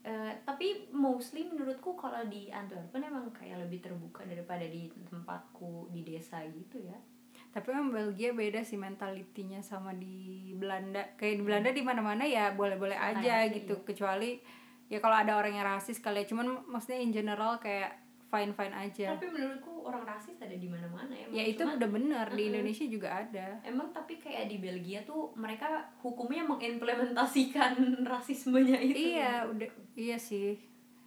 Eh, 0.06 0.32
tapi 0.44 0.66
mostly 0.92 1.42
menurutku 1.44 1.94
kalau 1.94 2.22
di 2.26 2.46
Antwerpen 2.48 3.02
emang 3.02 3.26
kayak 3.32 3.58
lebih 3.60 3.82
terbuka 3.82 4.22
daripada 4.22 4.62
di 4.62 4.86
tempatku 5.02 5.90
di 5.90 6.04
desa 6.04 6.38
gitu 6.46 6.78
ya 6.78 6.94
Tapi 7.48 7.72
emang 7.72 7.90
Belgia 7.90 8.30
beda 8.30 8.60
sih 8.60 8.76
mentalitinya 8.76 9.58
sama 9.60 9.90
di 9.90 10.14
Belanda. 10.52 11.00
Kayak 11.16 11.34
di 11.34 11.42
Belanda 11.42 11.70
di 11.70 11.80
mana-mana 11.80 12.22
ya 12.22 12.52
boleh-boleh 12.52 12.92
Santai 12.94 13.24
aja 13.24 13.32
aja, 13.42 13.56
gitu. 13.56 13.74
iya. 13.74 13.82
Kecuali 13.82 14.30
ya 14.86 14.98
kalau 14.98 15.16
ada 15.16 15.34
orang 15.34 15.52
yang 15.52 15.66
rasis 15.66 15.98
kali 15.98 16.22
ya. 16.22 16.26
Cuman 16.26 16.46
maksudnya 16.64 16.98
in 16.98 17.10
general 17.10 17.56
kayak 17.56 17.98
fine-fine 18.26 18.74
aja. 18.74 19.14
tapi 19.14 19.30
menurutku 19.30 19.86
orang 19.86 20.02
rasis 20.04 20.34
ada 20.36 20.50
di 20.52 20.66
mana-mana 20.66 21.14
ya 21.14 21.30
ya 21.30 21.42
itu 21.46 21.62
Cuman- 21.62 21.78
udah 21.78 21.88
bener 21.88 22.26
di 22.26 22.34
Mm-mm. 22.36 22.50
Indonesia 22.52 22.86
juga 22.86 23.08
ada. 23.16 23.46
Emang 23.62 23.88
tapi 23.90 24.18
kayak 24.18 24.46
di 24.46 24.58
Belgia 24.58 25.00
tuh 25.00 25.30
mereka 25.34 25.70
hukumnya 26.00 26.42
mengimplementasikan 26.42 27.78
rasismenya 28.10 28.78
itu. 28.78 29.14
Iya, 29.14 29.46
udah 29.46 29.68
iya 29.94 30.18
sih. 30.18 30.58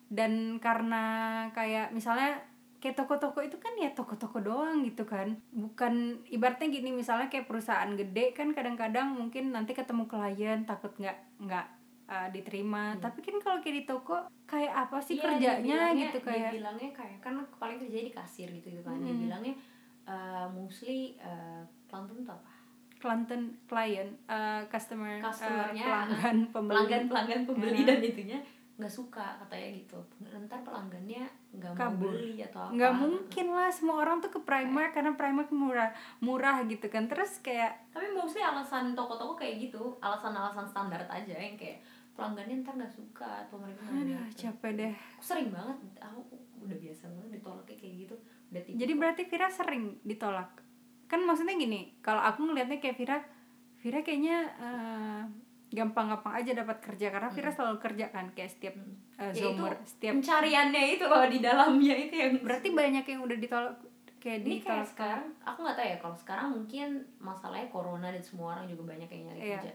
Dan 0.07 0.57
karena 0.57 1.03
kayak 1.51 1.91
misalnya 1.91 2.39
kayak 2.79 2.95
toko-toko 2.95 3.43
itu 3.43 3.59
kan 3.59 3.75
ya 3.75 3.91
toko-toko 3.91 4.39
doang 4.39 4.81
gitu 4.81 5.03
kan. 5.03 5.35
Bukan 5.51 6.23
ibaratnya 6.25 6.71
gini 6.71 6.95
misalnya 6.95 7.27
kayak 7.27 7.45
perusahaan 7.45 7.91
gede 7.93 8.31
kan 8.31 8.55
kadang-kadang 8.55 9.11
mungkin 9.11 9.51
nanti 9.51 9.75
ketemu 9.75 10.07
klien 10.07 10.63
takut 10.63 10.95
nggak 10.95 11.19
nggak 11.43 11.67
uh, 12.09 12.27
diterima. 12.33 12.97
Hmm. 12.97 13.01
Tapi 13.05 13.19
kan 13.21 13.37
kalau 13.37 13.57
kayak 13.61 13.75
di 13.77 13.83
toko 13.85 14.17
kayak 14.49 14.73
apa 14.89 14.97
sih 14.97 15.21
Iya, 15.21 15.23
kerjanya 15.29 15.93
gitu 15.93 16.17
kayak 16.25 16.49
dibilangnya 16.49 16.89
kayak 16.89 17.17
kan 17.21 17.37
paling 17.61 17.77
kerja 17.77 17.97
di 18.01 18.11
kasir 18.11 18.49
gitu, 18.49 18.67
gitu 18.73 18.81
kan. 18.81 18.97
Mm. 18.97 19.05
Dibilangnya 19.05 19.53
uh, 20.09 20.49
mostly 20.49 21.13
uh, 21.21 21.61
pelanggan 21.85 22.25
tuh 22.25 22.33
apa? 22.33 22.51
Clanton 22.99 23.55
client, 23.63 24.11
uh, 24.27 24.67
customer, 24.67 25.23
uh, 25.23 25.31
Customer-nya, 25.31 25.85
pelanggan, 25.87 26.37
pembeli. 26.51 26.75
Pelanggan 26.75 27.03
pelanggan 27.07 27.41
pembeli 27.47 27.79
Iya. 27.85 27.87
dan 27.95 27.99
itunya 28.03 28.39
nggak 28.79 28.91
suka 28.91 29.35
katanya 29.43 29.69
gitu. 29.75 29.99
Ntar 30.23 30.59
pelanggannya 30.63 31.27
nggak 31.51 31.71
mau 31.75 31.99
beli 31.99 32.39
atau 32.43 32.63
apa. 32.63 32.71
nggak 32.75 32.93
mungkin 32.95 33.47
lah 33.51 33.69
semua 33.75 34.07
orang 34.07 34.23
tuh 34.23 34.31
ke 34.31 34.39
Primark 34.39 34.95
karena 34.95 35.11
Primark 35.19 35.51
murah 35.51 35.91
murah 36.23 36.63
gitu 36.63 36.87
kan 36.87 37.09
terus 37.11 37.43
kayak 37.43 37.75
Tapi 37.91 38.07
mostly 38.15 38.39
alasan 38.39 38.95
toko-toko 38.95 39.35
kayak 39.35 39.67
gitu, 39.67 39.99
alasan-alasan 39.99 40.63
standar 40.63 41.03
aja 41.11 41.35
yang 41.35 41.59
kayak 41.59 41.83
pelanggannya 42.19 42.55
ntar 42.59 42.75
nggak 42.75 42.91
suka 42.91 43.29
atau 43.41 43.55
mereka 43.55 43.81
aduh 43.87 44.19
capek 44.29 44.71
deh. 44.75 44.93
Aku 45.15 45.23
sering 45.25 45.47
banget 45.49 45.77
aku 45.97 46.19
udah 46.59 46.77
biasa 46.77 47.03
banget 47.07 47.29
ditolaknya 47.33 47.75
kayak 47.77 47.93
gitu 47.97 48.15
udah 48.49 48.61
tipe 48.61 48.75
jadi 48.77 48.93
berarti 48.93 49.21
Vira 49.25 49.47
sering 49.49 49.83
ditolak? 50.03 50.49
Kan 51.05 51.23
maksudnya 51.23 51.55
gini 51.55 51.95
kalau 51.99 52.19
aku 52.19 52.43
ngelihatnya 52.43 52.77
kayak 52.77 52.95
Vira 52.95 53.17
Vira 53.77 53.99
kayaknya 53.99 54.37
eh, 54.59 55.21
gampang-gampang 55.69 56.33
aja 56.35 56.51
dapat 56.53 56.77
kerja 56.79 57.07
karena 57.09 57.29
Vira 57.29 57.49
selalu 57.49 57.77
kerja 57.79 58.05
kan 58.07 58.27
kayak 58.29 58.51
setiap 58.51 58.75
Hmm. 58.75 58.95
eh, 59.17 59.31
Ya, 59.31 59.43
zomer 59.45 59.73
itu 59.73 59.85
setiap 59.87 60.13
pencariannya 60.15 60.83
itu 60.91 61.03
loh 61.03 61.23
di 61.25 61.39
dalamnya 61.39 61.95
itu 61.97 62.15
yang 62.15 62.33
berarti 62.39 62.69
banyak 62.73 63.03
yang 63.03 63.21
udah 63.21 63.37
ditolak 63.37 63.75
kayak 64.17 64.41
ini 64.41 64.57
kayak 64.57 64.59
ditolak. 64.59 64.87
sekarang 64.89 65.23
aku 65.39 65.59
nggak 65.61 65.75
tahu 65.75 65.87
ya 65.87 65.97
kalau 65.97 66.15
sekarang 66.17 66.47
mungkin 66.49 66.87
masalahnya 67.17 67.67
corona 67.67 68.07
dan 68.09 68.19
semua 68.19 68.47
orang 68.53 68.65
juga 68.65 68.83
banyak 68.89 69.07
yang 69.07 69.23
nyari 69.25 69.39
Iya. 69.41 69.55
kerja 69.57 69.73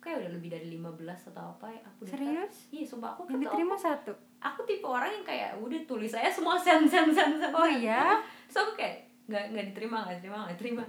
kayak 0.00 0.16
udah 0.24 0.30
lebih 0.32 0.48
dari 0.48 0.66
15 0.74 1.30
atau 1.30 1.44
apa 1.54 1.66
ya 1.68 1.80
aku 1.84 2.00
daftar. 2.08 2.16
serius? 2.16 2.56
Iya 2.72 2.84
sumpah 2.88 3.08
aku 3.14 3.20
yang 3.28 3.44
diterima 3.44 3.76
satu? 3.76 4.12
aku 4.40 4.64
tipe 4.64 4.88
orang 4.88 5.12
yang 5.12 5.24
kayak 5.24 5.50
udah 5.60 5.80
tulis 5.84 6.08
saya 6.08 6.32
semua 6.32 6.56
sen 6.56 6.88
sen 6.88 7.12
sen 7.12 7.36
sen. 7.36 7.52
Oh 7.52 7.68
iya? 7.68 8.16
So 8.48 8.64
aku 8.64 8.80
kayak 8.80 9.04
nggak 9.28 9.44
nggak 9.52 9.64
diterima 9.72 9.96
nggak 10.08 10.16
diterima 10.24 10.36
nggak 10.48 10.56
diterima. 10.56 10.84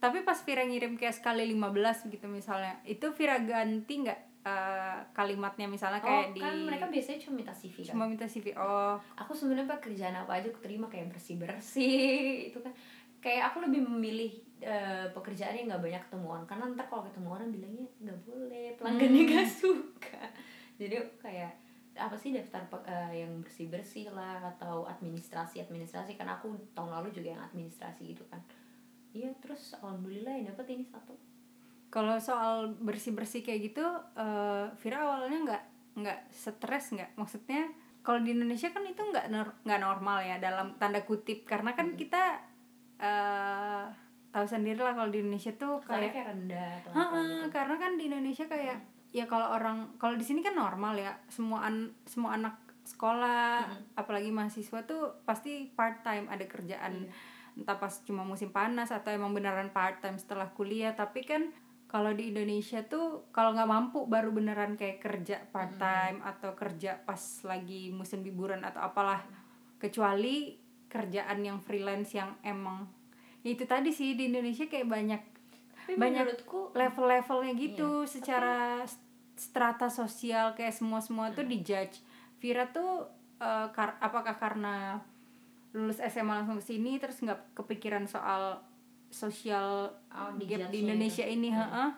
Tapi 0.00 0.18
pas 0.24 0.36
Vira 0.44 0.64
ngirim 0.64 0.96
kayak 0.96 1.16
sekali 1.16 1.48
15 1.52 2.12
gitu 2.12 2.26
misalnya 2.28 2.80
itu 2.88 3.06
Vira 3.12 3.36
ganti 3.44 4.04
nggak 4.04 4.20
eh, 4.44 4.98
kalimatnya 5.12 5.68
misalnya 5.68 6.00
kayak 6.00 6.24
oh 6.28 6.32
di 6.36 6.40
kan 6.40 6.56
mereka 6.64 6.86
biasanya 6.88 7.18
cuma 7.20 7.34
minta 7.44 7.52
CV 7.52 7.76
kan? 7.84 7.92
Cuma 7.92 8.04
minta 8.08 8.26
CV 8.28 8.46
oh. 8.56 8.96
Aku 9.20 9.32
sebenarnya 9.36 9.68
pak 9.68 9.80
kerjaan 9.84 10.16
apa 10.16 10.40
aja 10.40 10.48
aku 10.48 10.60
terima 10.64 10.88
kayak 10.88 11.12
bersih 11.12 11.36
bersih 11.36 12.48
itu 12.52 12.58
kan. 12.64 12.72
Kayak 13.20 13.52
aku 13.52 13.64
lebih 13.64 13.84
memilih 13.84 14.32
eh, 14.64 15.06
pekerjaan 15.12 15.54
yang 15.54 15.66
nggak 15.68 15.84
banyak 15.84 16.02
ketemu 16.08 16.26
orang. 16.26 16.46
Karena 16.48 16.64
ntar 16.72 16.86
kalau 16.88 17.04
ketemu 17.04 17.28
orang 17.30 17.48
bilangnya 17.52 17.86
nggak 18.00 18.18
boleh 18.24 18.66
pelanggannya 18.74 19.20
Hmm. 19.20 19.28
nggak 19.30 19.48
suka. 19.52 20.20
Jadi 20.74 20.94
kayak 21.20 21.52
apa 21.94 22.16
sih 22.18 22.34
daftar 22.34 22.64
eh, 22.82 23.22
yang 23.22 23.38
bersih 23.38 23.70
bersih 23.70 24.10
lah 24.10 24.42
atau 24.56 24.82
administrasi 24.84 25.60
administrasi. 25.60 26.16
Kan 26.16 26.26
aku 26.26 26.50
tahun 26.72 26.90
lalu 26.90 27.12
juga 27.12 27.36
yang 27.36 27.42
administrasi 27.44 28.02
gitu 28.10 28.24
kan. 28.26 28.40
Iya 29.14 29.30
terus 29.38 29.76
alhamdulillah 29.78 30.34
yang 30.34 30.50
dapat 30.50 30.74
ini 30.74 30.82
satu. 30.82 31.14
Kalau 31.86 32.18
soal 32.18 32.74
bersih 32.82 33.14
bersih 33.14 33.46
kayak 33.46 33.70
gitu 33.70 33.84
eh, 34.18 34.66
Vira 34.82 34.98
awalnya 34.98 35.38
nggak 35.46 35.62
nggak 35.94 36.18
stres 36.34 36.90
nggak? 36.90 37.14
Maksudnya 37.14 37.70
kalau 38.02 38.18
di 38.20 38.34
Indonesia 38.34 38.68
kan 38.68 38.82
itu 38.82 38.98
nggak 38.98 39.30
nggak 39.62 39.80
normal 39.80 40.18
ya 40.20 40.42
dalam 40.42 40.74
tanda 40.76 41.06
kutip. 41.06 41.46
Karena 41.46 41.70
kan 41.72 41.94
Hmm. 41.94 41.96
kita 41.96 42.24
eh 42.98 43.86
tahu 44.34 44.42
sendiri 44.44 44.82
lah 44.82 44.92
kalau 44.92 45.14
di 45.14 45.22
Indonesia 45.22 45.54
tuh 45.54 45.78
kayak 45.80 46.10
kayak 46.10 46.26
rendah 46.34 46.70
atau 46.82 46.90
Heeh, 46.90 47.22
gitu. 47.38 47.54
karena 47.54 47.74
kan 47.78 47.92
di 47.94 48.04
Indonesia 48.10 48.44
kayak 48.44 48.78
ya 49.14 49.24
kalau 49.24 49.46
orang 49.48 49.94
kalau 49.94 50.18
di 50.18 50.26
sini 50.26 50.42
kan 50.42 50.58
normal 50.58 50.98
ya 50.98 51.14
semua 51.30 51.62
an 51.62 51.94
semua 52.02 52.34
anak 52.34 52.58
sekolah 52.82 53.62
Mm-mm. 53.64 53.94
apalagi 53.94 54.28
mahasiswa 54.28 54.82
tuh 54.84 55.22
pasti 55.22 55.70
part 55.70 56.02
time 56.02 56.26
ada 56.26 56.42
kerjaan 56.44 57.06
Iya. 57.06 57.62
entah 57.62 57.78
pas 57.78 57.94
cuma 58.02 58.26
musim 58.26 58.50
panas 58.50 58.90
atau 58.90 59.14
emang 59.14 59.30
beneran 59.30 59.70
part 59.70 60.02
time 60.02 60.18
setelah 60.18 60.50
kuliah 60.50 60.90
tapi 60.92 61.22
kan 61.22 61.54
kalau 61.86 62.10
di 62.10 62.34
Indonesia 62.34 62.82
tuh 62.82 63.30
kalau 63.30 63.54
nggak 63.54 63.70
mampu 63.70 64.02
baru 64.10 64.34
beneran 64.34 64.74
kayak 64.74 64.98
kerja 64.98 65.46
part 65.54 65.78
time 65.78 66.18
atau 66.26 66.58
kerja 66.58 66.98
pas 67.06 67.22
lagi 67.46 67.94
musim 67.94 68.26
liburan 68.26 68.66
atau 68.66 68.82
apalah 68.82 69.22
kecuali 69.78 70.58
kerjaan 70.90 71.38
yang 71.40 71.58
freelance 71.62 72.18
yang 72.18 72.34
emang 72.42 72.90
ya 73.44 73.50
itu 73.50 73.64
tadi 73.64 73.90
sih 73.90 74.16
di 74.16 74.26
Indonesia 74.26 74.64
kayak 74.64 74.88
banyak 74.88 75.20
Tapi 75.76 75.92
banyak 75.94 76.24
menurutku 76.24 76.72
level-levelnya 76.72 77.52
gitu 77.54 78.02
Iya, 78.02 78.08
secara 78.08 78.56
st- 78.82 79.04
strata 79.36 79.86
sosial 79.86 80.52
kayak 80.52 80.72
semua-semua 80.72 81.28
tuh 81.30 81.44
dijudge. 81.44 82.00
Vira 82.38 82.64
tuh 82.66 83.04
eh, 83.36 83.68
kar- 83.70 84.00
apakah 84.00 84.32
karena 84.34 84.96
lulus 85.70 86.00
SMA 86.00 86.40
langsung 86.40 86.56
ke 86.56 86.66
sini 86.66 86.96
terus 86.96 87.18
nggak 87.18 87.52
kepikiran 87.54 88.06
soal 88.06 88.64
sosial 89.10 89.92
Oh, 90.08 90.30
gap 90.38 90.70
di 90.70 90.80
Indonesia 90.80 91.22
itu. 91.22 91.34
ini, 91.36 91.48
Hmm. 91.48 91.60
heeh. 91.60 91.88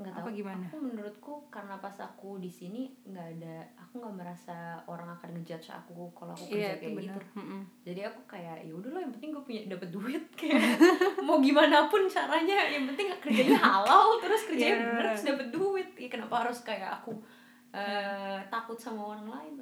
Nggak 0.00 0.12
Apa 0.12 0.20
tahu 0.22 0.34
gimana? 0.34 0.64
aku 0.64 0.76
menurutku 0.80 1.32
karena 1.46 1.74
pas 1.76 1.92
aku 1.94 2.30
di 2.36 2.48
sini 2.48 2.82
nggak 3.02 3.26
ada 3.34 3.56
aku 3.76 3.98
nggak 3.98 4.16
merasa 4.16 4.56
orang 4.84 5.08
akan 5.10 5.28
ngejudge 5.34 5.68
aku 5.70 6.08
kalau 6.10 6.32
aku 6.32 6.44
kerja 6.46 6.56
Iya, 6.56 6.70
itu 6.70 6.80
kayak 6.80 6.96
benar. 6.96 7.04
gitu 7.04 7.20
Mm-mm. 7.36 7.60
jadi 7.82 8.00
aku 8.06 8.20
kayak 8.26 8.56
ya 8.60 8.72
udah 8.72 8.90
loh 8.90 9.00
yang 9.00 9.12
penting 9.12 9.30
gue 9.30 9.44
punya 9.44 9.60
dapat 9.66 9.88
duit 9.90 10.24
kayak 10.40 10.60
mau 11.20 11.36
gimana 11.38 11.84
pun 11.86 12.02
caranya 12.06 12.58
yang 12.66 12.84
penting 12.86 13.06
kerjanya 13.14 13.60
halal 13.70 14.16
terus 14.18 14.42
kerjanya 14.44 14.72
Iya. 14.72 14.80
bener 14.82 15.04
terus 15.06 15.24
dapat 15.28 15.46
duit 15.50 15.88
ya 15.94 16.08
kenapa 16.08 16.34
harus 16.42 16.58
kayak 16.60 16.90
aku 16.96 17.12
eh, 17.70 18.38
takut 18.46 18.74
sama 18.74 19.14
orang 19.14 19.28
lain. 19.28 19.52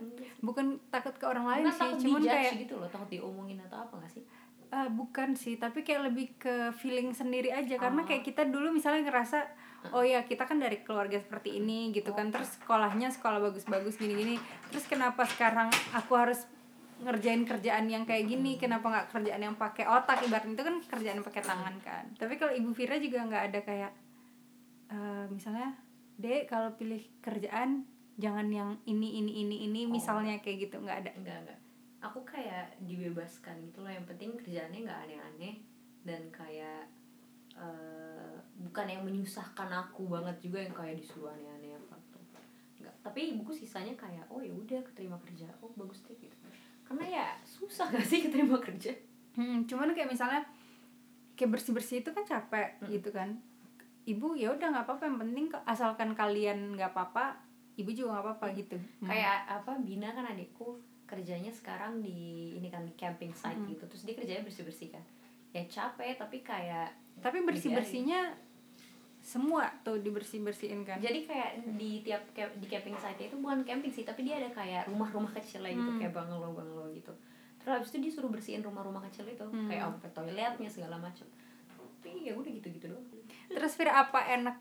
Bukan 0.40 0.64
takut 0.88 1.12
ke 1.12 1.24
orang 1.24 1.44
lain 1.44 1.62
Bukan 1.62 1.74
sih, 1.74 1.82
takut 1.84 1.98
cuman 2.00 2.20
kayak 2.22 2.52
gitu 2.58 2.74
loh 2.74 2.88
takut 2.88 3.08
diomongin 3.10 3.60
atau 3.60 3.82
apa 3.82 3.94
gak 3.98 4.08
sih 4.10 4.24
Eh, 4.66 4.88
bukan 4.90 5.32
sih, 5.32 5.56
tapi 5.56 5.80
kayak 5.80 6.06
lebih 6.06 6.36
ke 6.36 6.52
feeling 6.74 7.08
sendiri 7.10 7.48
aja 7.50 7.72
karena 7.74 8.00
Oh. 8.00 8.06
kayak 8.06 8.20
kita 8.22 8.44
dulu 8.44 8.68
misalnya 8.70 9.00
ngerasa 9.02 9.40
oh 9.94 10.02
ya 10.02 10.26
kita 10.26 10.44
kan 10.44 10.58
dari 10.58 10.82
keluarga 10.82 11.16
seperti 11.22 11.62
ini 11.62 11.94
gitu 11.94 12.10
kan 12.12 12.28
terus 12.34 12.58
sekolahnya 12.58 13.08
sekolah 13.14 13.38
bagus-bagus 13.38 13.96
gini-gini. 13.96 14.36
Terus 14.68 14.84
kenapa 14.90 15.24
sekarang 15.24 15.70
aku 15.94 16.12
harus 16.18 16.44
ngerjain 16.98 17.46
kerjaan 17.46 17.86
yang 17.86 18.02
kayak 18.02 18.26
gini? 18.26 18.58
Kenapa 18.58 18.90
nggak 18.90 19.08
kerjaan 19.14 19.42
yang 19.42 19.54
pakai 19.54 19.86
otak? 19.86 20.26
Ibaratnya 20.26 20.54
itu 20.58 20.64
kan 20.66 20.76
kerjaan 20.82 21.16
yang 21.22 21.26
pakai 21.26 21.42
tangan 21.46 21.74
kan. 21.80 22.04
Tapi 22.18 22.34
kalau 22.34 22.52
ibu 22.52 22.74
Vira 22.74 22.98
juga 22.98 23.22
nggak 23.22 23.44
ada 23.54 23.60
kayak 23.62 23.92
eh, 24.90 25.24
misalnya 25.30 25.78
dek 26.18 26.50
kalau 26.50 26.74
pilih 26.74 26.98
kerjaan 27.22 27.86
jangan 28.18 28.50
yang 28.50 28.70
ini 28.90 29.22
ini 29.22 29.46
ini 29.46 29.56
ini 29.70 29.80
Oh. 29.86 29.94
misalnya 29.94 30.42
kayak 30.42 30.68
gitu 30.68 30.82
nggak 30.82 31.06
ada. 31.06 31.10
Enggak 31.14 31.38
enggak 31.46 31.58
aku 31.98 32.22
kayak 32.22 32.78
dibebaskan 32.86 33.58
gitu 33.70 33.82
loh. 33.82 33.90
Yang 33.90 34.06
penting 34.14 34.30
kerjaannya 34.38 34.80
nggak 34.86 35.00
aneh-aneh 35.06 35.54
dan 36.06 36.22
kayak 36.30 36.86
eh, 37.58 38.37
bukan 38.58 38.86
yang 38.86 39.02
menyusahkan 39.02 39.70
aku 39.70 40.06
banget 40.08 40.36
juga 40.40 40.58
yang 40.58 40.74
kayak 40.74 40.96
disuruh 40.96 41.30
aneh-aneh 41.30 41.72
apa 41.72 41.94
tuh. 42.08 42.22
Enggak 42.76 42.94
tapi 43.00 43.20
ibuku 43.32 43.52
sisanya 43.52 43.94
kayak 43.94 44.26
oh 44.26 44.38
ya 44.38 44.50
udah 44.50 44.82
keterima 44.84 45.14
kerja. 45.18 45.46
Oh 45.60 45.70
bagus 45.74 46.02
deh 46.02 46.14
gitu. 46.14 46.34
Karena 46.82 47.04
ya 47.04 47.26
susah 47.42 47.86
gak 47.88 48.02
sih 48.02 48.18
keterima 48.24 48.58
kerja? 48.58 48.90
Hmm, 49.32 49.62
cuman 49.64 49.92
kayak 49.92 50.08
misalnya 50.08 50.42
kayak 51.32 51.54
bersih 51.54 51.70
bersih 51.70 51.96
itu 52.00 52.10
kan 52.10 52.22
capek 52.22 52.78
Hmm. 52.78 52.90
gitu 52.90 53.10
kan. 53.10 53.38
Ibu 54.02 54.34
ya 54.34 54.50
udah 54.50 54.72
nggak 54.72 54.86
apa-apa 54.88 55.04
yang 55.04 55.18
penting 55.20 55.44
asalkan 55.64 56.10
kalian 56.12 56.74
nggak 56.74 56.90
apa-apa 56.90 57.36
ibu 57.76 57.92
juga 57.92 58.16
nggak 58.16 58.24
apa-apa 58.26 58.46
gitu. 58.56 58.76
Hmm. 58.98 59.06
kayak 59.06 59.38
apa 59.46 59.78
Bina 59.78 60.10
kan 60.10 60.26
adikku 60.26 60.80
kerjanya 61.04 61.48
sekarang 61.48 62.00
di 62.00 62.16
ini 62.52 62.68
kan 62.68 62.82
di 62.82 62.92
camping 62.94 63.30
site 63.30 63.54
Hmm. 63.54 63.68
gitu. 63.68 63.84
Terus 63.86 64.02
dia 64.02 64.14
kerjanya 64.16 64.42
bersih 64.42 64.64
bersih 64.64 64.88
kan. 64.90 65.04
Ya 65.52 65.62
capek 65.62 66.16
tapi 66.16 66.40
kayak 66.40 66.90
tapi 67.20 67.42
bersih 67.42 67.70
bersihnya 67.70 68.32
semua 69.28 69.68
tuh 69.84 70.00
dibersih 70.00 70.40
bersihin 70.40 70.80
kan. 70.82 70.96
Jadi 70.96 71.28
kayak 71.28 71.50
di 71.76 72.00
tiap 72.00 72.24
di 72.32 72.64
camping 72.64 72.96
site 72.96 73.28
itu 73.28 73.36
bukan 73.36 73.60
camping 73.60 73.92
sih 73.92 74.00
tapi 74.02 74.24
dia 74.24 74.40
ada 74.40 74.48
kayak 74.48 74.88
rumah-rumah 74.88 75.28
kecil 75.36 75.60
lah 75.60 75.68
gitu 75.68 75.84
Hmm. 75.84 76.00
kayak 76.00 76.16
bungalow 76.16 76.56
bungalow 76.56 76.88
gitu. 76.90 77.12
Terus 77.60 77.72
habis 77.76 77.88
itu 77.92 77.98
dia 78.00 78.12
suruh 78.14 78.32
bersihin 78.32 78.64
rumah-rumah 78.64 79.04
kecil 79.04 79.28
itu 79.28 79.44
Hmm. 79.44 79.68
kayak 79.68 79.84
sampai 79.84 80.10
toiletnya 80.10 80.70
segala 80.70 80.96
macam 80.96 81.28
tapi 81.98 82.24
ya 82.24 82.32
udah 82.32 82.48
gitu-gitu 82.48 82.88
doang. 82.88 83.04
Terus 83.50 83.74
Fira 83.74 84.00
apa 84.00 84.22
enak 84.24 84.56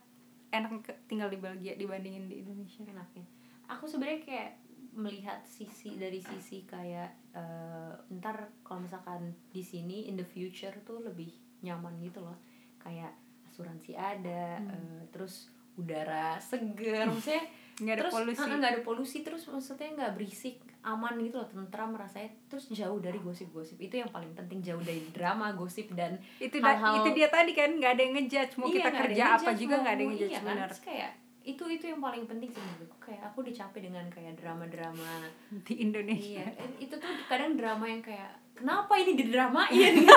enak 0.50 0.72
tinggal 1.08 1.30
di 1.30 1.38
Belgia 1.38 1.78
dibandingin 1.78 2.28
di 2.28 2.42
Indonesia? 2.42 2.84
Enaknya. 2.84 3.24
Aku 3.70 3.88
sebenarnya 3.88 4.20
kayak 4.20 4.52
melihat 4.92 5.40
sisi 5.46 5.96
dari 5.96 6.18
sisi 6.18 6.66
kayak 6.66 7.14
eh, 7.32 7.94
ntar 8.18 8.52
kalau 8.66 8.82
misalkan 8.82 9.32
di 9.48 9.62
sini 9.62 10.10
in 10.10 10.18
the 10.18 10.26
future 10.26 10.74
tuh 10.82 11.00
lebih 11.00 11.30
nyaman 11.62 12.02
gitu 12.02 12.20
loh. 12.20 12.36
Kayak 12.82 13.14
asuransi 13.58 13.92
ada 13.92 14.46
Hmm. 14.56 14.70
eh, 14.70 15.02
terus 15.10 15.50
udara 15.74 16.38
seger 16.40 17.06
maksudnya 17.08 17.42
nggak 17.76 17.90
ada 17.92 18.02
terus 18.04 18.14
polusi. 18.16 18.42
nggak 18.52 18.72
ada 18.72 18.82
polusi 18.84 19.18
terus 19.20 19.44
maksudnya 19.48 19.90
nggak 19.92 20.12
berisik 20.14 20.58
aman 20.84 21.14
gitu 21.20 21.36
loh 21.36 21.46
tentram 21.48 21.92
rasanya 21.92 22.30
terus 22.48 22.70
jauh 22.72 22.98
dari 22.98 23.18
gosip-gosip. 23.18 23.76
Itu 23.78 23.98
yang 23.98 24.08
paling 24.08 24.32
penting 24.32 24.62
jauh 24.62 24.80
dari 24.80 25.04
drama 25.12 25.52
gosip 25.52 25.90
dan 25.92 26.16
itu 26.38 26.58
da- 26.58 26.74
hal-hal- 26.74 27.02
itu 27.04 27.10
dia 27.14 27.28
tadi 27.28 27.52
kan 27.52 27.70
nggak 27.72 27.92
ada 27.92 28.02
yang 28.02 28.14
ngejudge. 28.16 28.54
Mau 28.56 28.66
Iya, 28.68 28.76
kita 28.78 28.90
kerja 28.96 29.24
apa 29.36 29.50
juga 29.54 29.76
nggak 29.80 29.92
ada 29.92 30.00
yang 30.00 30.12
ngejudge 30.12 30.32
iya 30.32 30.40
kan? 30.40 30.48
benar. 30.48 30.70
Kayak 30.80 31.12
itu 31.44 31.64
itu 31.66 31.86
yang 31.88 32.00
paling 32.00 32.24
penting 32.24 32.50
sih 32.50 32.62
menurutku. 32.62 32.98
Kayak 33.02 33.22
aku 33.26 33.38
udah 33.42 33.54
capek 33.58 33.82
dengan 33.84 34.06
kayak 34.08 34.34
drama-drama. 34.36 35.14
Di 35.62 35.74
Indonesia. 35.78 36.40
Iya 36.42 36.56
eh, 36.56 36.70
itu 36.80 36.94
tuh 36.94 37.10
kadang 37.26 37.54
drama 37.54 37.86
yang 37.86 38.02
kayak 38.02 38.32
kenapa 38.54 38.94
ini 38.96 39.12
didramain 39.14 39.70
gitu. 40.02 40.16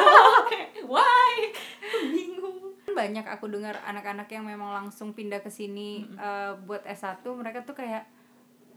Why? 0.86 1.34
Bingung 2.08 2.39
banyak 2.96 3.26
aku 3.26 3.46
dengar 3.50 3.78
anak-anak 3.84 4.28
yang 4.30 4.44
memang 4.46 4.70
langsung 4.72 5.14
pindah 5.16 5.40
ke 5.40 5.50
sini 5.52 6.06
eh, 6.16 6.52
buat 6.64 6.82
S1 6.86 7.22
mereka 7.34 7.62
tuh 7.64 7.76
kayak 7.78 8.06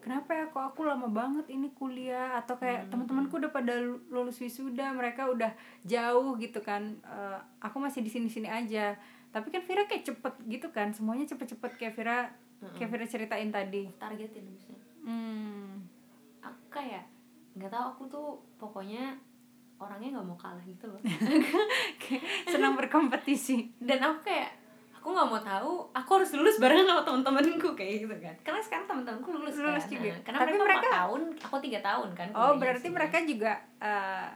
kenapa 0.03 0.35
ya 0.35 0.45
kok 0.51 0.75
aku 0.75 0.83
lama 0.83 1.07
banget 1.07 1.47
ini 1.47 1.71
kuliah? 1.71 2.35
Atau 2.35 2.59
kayak 2.59 2.91
teman-temanku 2.91 3.39
udah 3.39 3.51
pada 3.55 3.79
lu- 3.79 4.03
lulus 4.11 4.35
wisuda 4.43 4.91
mereka 4.91 5.31
udah 5.31 5.55
jauh 5.87 6.35
gitu 6.37 6.59
kan. 6.59 6.99
Eh, 7.03 7.39
aku 7.63 7.79
masih 7.79 8.03
di 8.03 8.11
sini-sini 8.11 8.51
aja. 8.51 8.99
Tapi 9.31 9.49
kan 9.49 9.63
Vira 9.63 9.87
kayak 9.87 10.03
cepet 10.05 10.33
gitu 10.45 10.67
kan 10.69 10.93
semuanya 10.93 11.25
cepet-cepet 11.25 11.71
kayak 11.79 11.93
Vira 11.95 12.17
kayak 12.75 12.89
Vira 12.91 13.05
ceritain 13.07 13.49
tadi. 13.49 13.89
Targetin 13.97 14.45
misalnya 14.45 14.83
hmm. 15.03 15.83
aku 16.39 16.63
kayak 16.71 17.05
nggak 17.53 17.69
tahu 17.69 17.85
aku 17.93 18.03
tuh 18.09 18.27
pokoknya 18.57 19.13
orangnya 19.83 20.09
nggak 20.13 20.25
mau 20.25 20.35
kalah 20.35 20.61
gitu 20.61 20.85
loh 20.85 20.99
senang 22.45 22.73
berkompetisi 22.73 23.71
dan 23.79 23.99
aku 23.99 24.23
kayak 24.23 24.51
aku 24.93 25.07
nggak 25.09 25.27
mau 25.27 25.35
tahu 25.37 25.71
aku 25.91 26.09
harus 26.15 26.31
lulus 26.31 26.55
barengan 26.57 26.87
sama 26.87 27.01
teman-temanku 27.03 27.69
kayak 27.73 27.93
gitu 27.99 28.15
kan 28.15 28.35
karena 28.41 28.61
sekarang 28.61 28.85
teman-temanku 28.85 29.29
lulus, 29.29 29.55
Lulus 29.55 29.83
kan 29.83 29.91
juga. 29.91 30.09
Nah, 30.09 30.19
karena 30.23 30.37
Tapi 30.39 30.51
mereka, 30.53 30.63
mereka- 30.65 30.91
tahun 30.95 31.21
aku 31.37 31.55
tiga 31.59 31.79
tahun 31.81 32.09
kan 32.13 32.27
oh 32.31 32.51
berarti 32.55 32.87
sih. 32.87 32.91
mereka 32.91 33.17
juga 33.21 33.51
eh, 33.77 34.27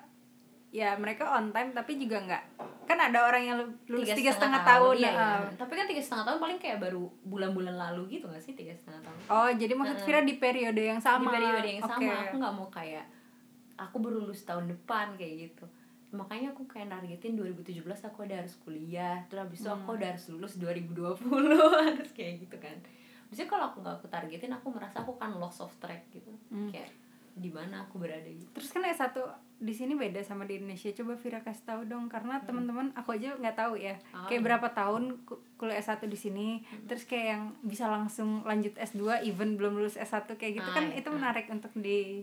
ya 0.69 0.89
mereka 0.93 1.23
on 1.31 1.49
time 1.49 1.71
tapi 1.71 1.95
juga 1.95 2.19
nggak 2.21 2.43
kan 2.83 2.99
ada 3.01 3.19
orang 3.21 3.43
yang 3.43 3.57
lulus 3.86 4.07
tiga 4.10 4.31
setengah 4.31 4.63
tahun, 4.63 4.95
iya, 4.95 5.12
iya. 5.12 5.27
eh. 5.41 5.55
tapi 5.55 5.75
kan 5.75 5.83
tiga 5.83 5.99
setengah 5.99 6.23
tahun 6.23 6.39
paling 6.39 6.55
kayak 6.57 6.79
baru 6.79 7.03
bulan-bulan 7.21 7.75
lalu 7.75 8.07
gitu 8.10 8.27
gak 8.27 8.39
sih 8.39 8.55
tiga 8.55 8.71
setengah 8.71 9.03
tahun 9.03 9.19
Oh, 9.27 9.49
jadi 9.51 9.75
maksud 9.75 10.07
Vira 10.07 10.23
di 10.23 10.36
periode 10.36 10.79
yang 10.81 10.95
sama. 10.97 11.19
di 11.19 11.27
periode 11.29 11.67
yang 11.69 11.83
sama 11.83 11.99
Oke. 11.99 12.07
aku 12.25 12.36
nggak 12.38 12.53
mau 12.53 12.67
kayak 12.69 13.03
aku 13.77 13.95
baru 13.97 14.19
lulus 14.19 14.41
tahun 14.41 14.67
depan 14.67 15.15
kayak 15.15 15.33
gitu 15.47 15.65
makanya 16.09 16.49
aku 16.49 16.63
kayak 16.65 16.87
nargetin 16.89 17.35
2017 17.35 17.83
aku 17.83 18.23
udah 18.23 18.37
harus 18.37 18.55
kuliah 18.57 19.21
terus 19.25 19.43
habis 19.43 19.59
itu 19.59 19.67
Hmm. 19.67 19.77
aku 19.77 19.89
udah 19.93 20.07
harus 20.09 20.25
lulus 20.27 20.53
2020 20.55 21.19
harus 21.85 22.11
kayak 22.17 22.33
gitu 22.41 22.57
kan 22.57 22.77
Maksudnya 23.27 23.49
kalau 23.49 23.65
aku 23.67 23.77
nggak 23.79 23.95
aku 23.97 24.07
targetin 24.07 24.51
aku 24.51 24.67
merasa 24.69 24.97
aku 24.97 25.11
kan 25.13 25.31
loss 25.33 25.59
of 25.59 25.73
track 25.77 26.07
gitu 26.09 26.31
Hmm. 26.47 26.69
kayak 26.69 26.89
di 27.33 27.49
mana 27.49 27.83
aku 27.83 27.99
berada 27.99 28.25
gitu 28.25 28.49
Terus 28.51 28.71
kan 28.71 28.81
S1 28.83 29.13
di 29.57 29.69
sini 29.69 29.93
beda 29.93 30.21
sama 30.21 30.41
di 30.41 30.55
Indonesia. 30.55 30.89
Coba 30.91 31.13
Vira 31.13 31.37
kasih 31.39 31.65
tahu 31.65 31.81
dong 31.83 32.07
karena 32.07 32.37
teman-teman 32.39 32.93
aku 32.93 33.09
aja 33.11 33.33
nggak 33.35 33.53
tahu 33.55 33.73
ya. 33.75 33.93
Hmm. 34.07 34.15
Oh, 34.15 34.25
kayak 34.25 34.37
iya. 34.37 34.45
berapa 34.47 34.67
tahun 34.71 35.03
ku- 35.21 35.37
kuliah 35.55 35.77
S1 35.77 36.01
di 36.03 36.15
sini, 36.15 36.47
terus 36.83 37.03
kayak 37.03 37.25
yang 37.27 37.43
bisa 37.61 37.85
langsung 37.85 38.41
lanjut 38.43 38.73
S2 38.75 39.01
even 39.23 39.53
belum 39.53 39.75
lulus 39.75 39.97
S1 39.97 40.29
kayak 40.31 40.53
gitu 40.55 40.65
Ah, 40.67 40.75
kan 40.75 40.85
iya. 40.87 40.97
itu 40.97 41.09
menarik 41.11 41.45
untuk 41.47 41.69
di 41.75 42.21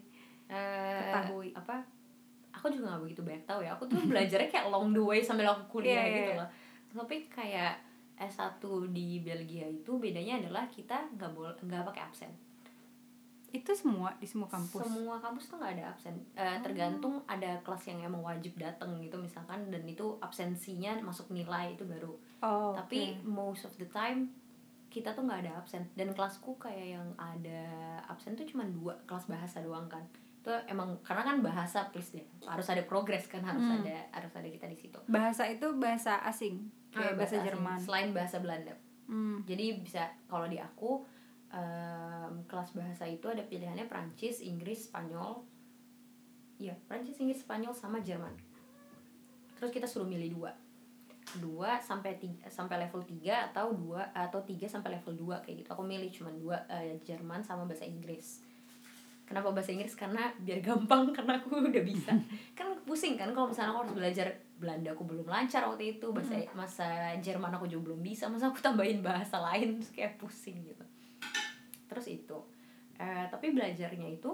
Eh, 0.49 1.01
Ketahui. 1.01 1.49
apa 1.57 1.77
aku 2.55 2.71
juga 2.71 2.95
nggak 2.95 3.03
begitu 3.05 3.21
banyak 3.27 3.45
tahu 3.45 3.61
ya. 3.61 3.71
Aku 3.75 3.85
tuh 3.91 3.99
belajarnya 4.07 4.49
kayak 4.49 4.67
along 4.71 4.95
the 4.95 5.03
way 5.03 5.21
sambil 5.21 5.51
aku 5.51 5.81
kuliah 5.81 6.01
Iya, 6.01 6.05
iya, 6.07 6.17
gitu 6.17 6.33
iya. 6.33 6.41
loh. 6.41 6.49
Tapi 6.95 7.17
kayak 7.27 7.75
S1 8.15 8.63
di 8.95 9.19
Belgia 9.21 9.67
itu 9.67 9.99
bedanya 9.99 10.39
adalah 10.39 10.71
kita 10.71 11.11
nggak 11.19 11.31
boleh 11.35 11.51
nggak 11.59 11.83
pakai 11.91 12.03
absen. 12.07 12.31
Itu 13.51 13.71
semua 13.75 14.11
di 14.19 14.27
semua 14.27 14.47
kampus. 14.51 14.83
semua 14.83 15.19
kampus 15.19 15.51
tuh 15.51 15.59
nggak 15.59 15.73
ada 15.79 15.85
absen. 15.91 16.15
Eh, 16.35 16.59
tergantung 16.63 17.23
ada 17.27 17.59
kelas 17.63 17.87
yang 17.91 18.03
emang 18.03 18.23
wajib 18.23 18.55
datang 18.55 18.99
gitu 19.03 19.15
misalkan 19.19 19.71
dan 19.71 19.83
itu 19.87 20.15
absensinya 20.19 20.95
masuk 21.03 21.31
nilai 21.35 21.75
itu 21.75 21.83
baru. 21.87 22.15
Oh, 22.43 22.75
tapi 22.75 23.19
most 23.23 23.67
of 23.67 23.75
the 23.79 23.87
time 23.91 24.31
kita 24.91 25.11
tuh 25.11 25.27
nggak 25.27 25.43
ada 25.47 25.59
absen. 25.59 25.83
Dan 25.99 26.15
kelasku 26.15 26.55
kayak 26.59 26.99
yang 26.99 27.09
ada 27.19 27.63
absen 28.07 28.39
tuh 28.39 28.47
cuma 28.47 28.63
dua 28.67 28.95
kelas 29.07 29.27
bahasa 29.27 29.59
doang 29.59 29.91
kan 29.91 30.03
itu 30.45 30.53
emang 30.69 31.01
karena 31.01 31.25
kan 31.25 31.41
bahasa 31.41 31.89
please 31.89 32.13
deh 32.13 32.21
harus 32.45 32.69
ada 32.69 32.85
progres 32.85 33.25
kan 33.25 33.41
harus 33.41 33.65
Hmm. 33.65 33.81
ada 33.81 33.97
harus 34.13 34.29
ada 34.31 34.45
kita 34.45 34.69
di 34.69 34.77
situ. 34.77 35.01
Bahasa 35.09 35.49
itu 35.49 35.65
bahasa 35.75 36.21
asing, 36.23 36.69
kayak 36.93 37.13
Ah, 37.13 37.17
bahasa, 37.17 37.35
asing, 37.35 37.49
Jerman. 37.49 37.79
selain 37.81 38.11
bahasa 38.13 38.37
Belanda. 38.39 38.77
Hmm. 39.05 39.41
jadi 39.43 39.81
bisa 39.81 40.05
kalau 40.27 40.45
di 40.45 40.57
aku 40.57 41.01
em, 41.49 42.45
kelas 42.45 42.73
bahasa 42.73 43.05
itu 43.05 43.25
ada 43.25 43.41
pilihannya 43.41 43.87
Prancis 43.87 44.41
Inggris 44.41 44.85
Spanyol. 44.85 45.41
Iya 46.57 46.77
Prancis 46.85 47.17
Inggris 47.17 47.41
Spanyol 47.41 47.73
sama 47.73 47.99
Jerman. 47.99 48.37
Terus 49.55 49.71
kita 49.71 49.87
suruh 49.87 50.05
milih 50.05 50.35
dua. 50.35 50.53
Dua 51.35 51.81
sampai 51.81 52.21
tiga, 52.21 52.45
sampai 52.47 52.77
level 52.79 53.01
3 53.01 53.49
atau 53.49 53.73
dua 53.73 54.13
atau 54.13 54.45
tiga 54.45 54.69
sampai 54.69 54.93
level 54.93 55.17
2 55.17 55.41
kayak 55.41 55.57
gitu. 55.59 55.69
Aku 55.73 55.81
milih 55.83 56.13
cuma 56.13 56.29
dua 56.31 56.61
eh, 56.69 57.01
Jerman 57.01 57.41
sama 57.41 57.65
bahasa 57.65 57.89
Inggris 57.89 58.44
kenapa 59.25 59.51
bahasa 59.51 59.73
Inggris? 59.73 59.97
Karena 59.97 60.31
biar 60.41 60.61
gampang 60.61 61.11
karena 61.17 61.41
aku 61.41 61.61
udah 61.61 61.85
bisa. 61.85 62.13
Kan 62.53 62.77
pusing 62.85 63.17
kan 63.17 63.33
kalau 63.33 63.51
misalnya 63.51 63.73
aku 63.73 63.81
harus 63.89 63.95
belajar 63.97 64.27
Belanda 64.55 64.95
aku 64.95 65.05
belum 65.05 65.27
lancar 65.27 65.67
waktu 65.67 65.99
itu. 65.99 66.07
Bahasa 66.13 66.37
masa 66.55 66.89
Jerman 67.19 67.53
aku 67.57 67.67
juga 67.67 67.93
belum 67.93 68.01
bisa 68.05 68.29
masa 68.29 68.53
aku 68.53 68.61
tambahin 68.61 69.01
bahasa 69.01 69.41
lain 69.41 69.81
terus 69.81 69.91
kayak 69.93 70.17
pusing 70.21 70.63
gitu. 70.63 70.85
Terus 71.89 72.07
itu. 72.09 72.39
Eh, 73.01 73.27
tapi 73.29 73.51
belajarnya 73.51 74.09
itu 74.09 74.31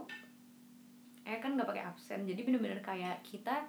eh 1.24 1.38
kan 1.38 1.54
nggak 1.54 1.68
pakai 1.70 1.84
absen. 1.86 2.26
Jadi 2.26 2.40
bener-bener 2.42 2.82
kayak 2.82 3.22
kita 3.22 3.64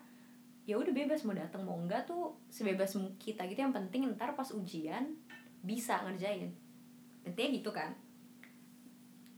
ya 0.61 0.77
udah 0.77 0.93
bebas 0.93 1.25
mau 1.25 1.33
datang 1.33 1.65
mau 1.65 1.77
enggak 1.77 2.09
tuh 2.09 2.35
sebebas 2.49 2.97
kita 3.21 3.45
gitu. 3.47 3.61
Yang 3.63 3.77
penting 3.77 4.01
ntar 4.17 4.33
pas 4.33 4.49
ujian 4.51 5.13
bisa 5.61 6.01
ngerjain. 6.03 6.51
Intinya 7.21 7.49
gitu 7.53 7.69
kan 7.69 7.93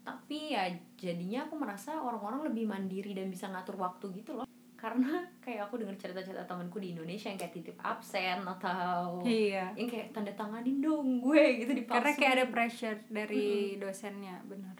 tapi 0.04 0.52
ya 0.52 0.68
jadinya 1.00 1.48
aku 1.48 1.56
merasa 1.56 1.96
orang-orang 1.98 2.52
lebih 2.52 2.68
mandiri 2.68 3.16
dan 3.16 3.32
bisa 3.32 3.48
ngatur 3.48 3.80
waktu 3.80 4.12
gitu 4.20 4.36
loh. 4.36 4.48
Karena 4.76 5.24
kayak 5.40 5.72
aku 5.72 5.80
dengar 5.80 5.96
cerita-cerita 5.96 6.44
temanku 6.44 6.76
di 6.84 6.92
Indonesia 6.92 7.32
yang 7.32 7.40
kayak 7.40 7.56
titip 7.56 7.80
absen 7.80 8.44
atau 8.44 9.24
iya. 9.24 9.72
yang 9.80 9.88
kayak 9.88 10.12
tanda 10.12 10.36
tanganin 10.36 10.84
dong 10.84 11.24
gue 11.24 11.64
gitu 11.64 11.72
di 11.72 11.88
karena 11.88 12.12
kayak 12.12 12.34
ada 12.36 12.46
pressure 12.52 13.00
dari 13.08 13.80
dosennya 13.80 14.44
benar 14.44 14.76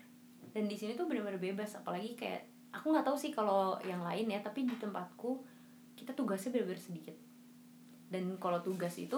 dan 0.54 0.70
di 0.70 0.76
sini 0.78 0.94
tuh 0.94 1.10
benar-benar 1.10 1.42
bebas 1.42 1.80
apalagi 1.80 2.14
kayak 2.14 2.46
aku 2.70 2.94
nggak 2.94 3.06
tahu 3.06 3.18
sih 3.18 3.34
kalau 3.34 3.82
yang 3.82 4.06
lain 4.06 4.30
ya 4.30 4.40
tapi 4.42 4.70
di 4.70 4.78
tempatku 4.78 5.42
kita 5.98 6.14
tugasnya 6.14 6.54
benar-benar 6.54 6.82
sedikit. 6.82 7.16
Dan 8.10 8.38
kalau 8.38 8.62
tugas 8.62 8.94
itu 9.02 9.18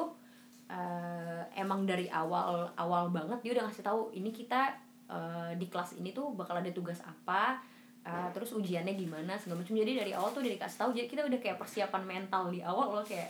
eh, 0.72 1.44
emang 1.60 1.84
dari 1.84 2.08
awal 2.08 2.72
awal 2.80 3.12
banget 3.12 3.44
dia 3.44 3.52
udah 3.60 3.68
ngasih 3.68 3.84
tahu 3.84 4.02
ini 4.16 4.32
kita 4.32 4.76
eh, 5.10 5.52
di 5.58 5.68
kelas 5.70 5.98
ini 5.98 6.12
tuh 6.12 6.34
bakal 6.34 6.58
ada 6.58 6.72
tugas 6.74 7.02
apa 7.06 7.62
eh, 8.06 8.30
terus 8.34 8.54
ujiannya 8.54 8.94
gimana 8.94 9.38
segala 9.38 9.62
macam. 9.62 9.74
Jadi 9.78 9.92
dari 9.98 10.12
awal 10.14 10.30
tuh 10.34 10.42
udah 10.46 10.54
dikasih 10.54 10.78
tahu. 10.78 10.92
Jadi 10.94 11.08
kita 11.10 11.22
udah 11.26 11.40
kayak 11.42 11.58
persiapan 11.58 12.04
mental 12.06 12.54
di 12.54 12.62
awal 12.62 12.94
loh 12.94 13.06
kayak 13.06 13.30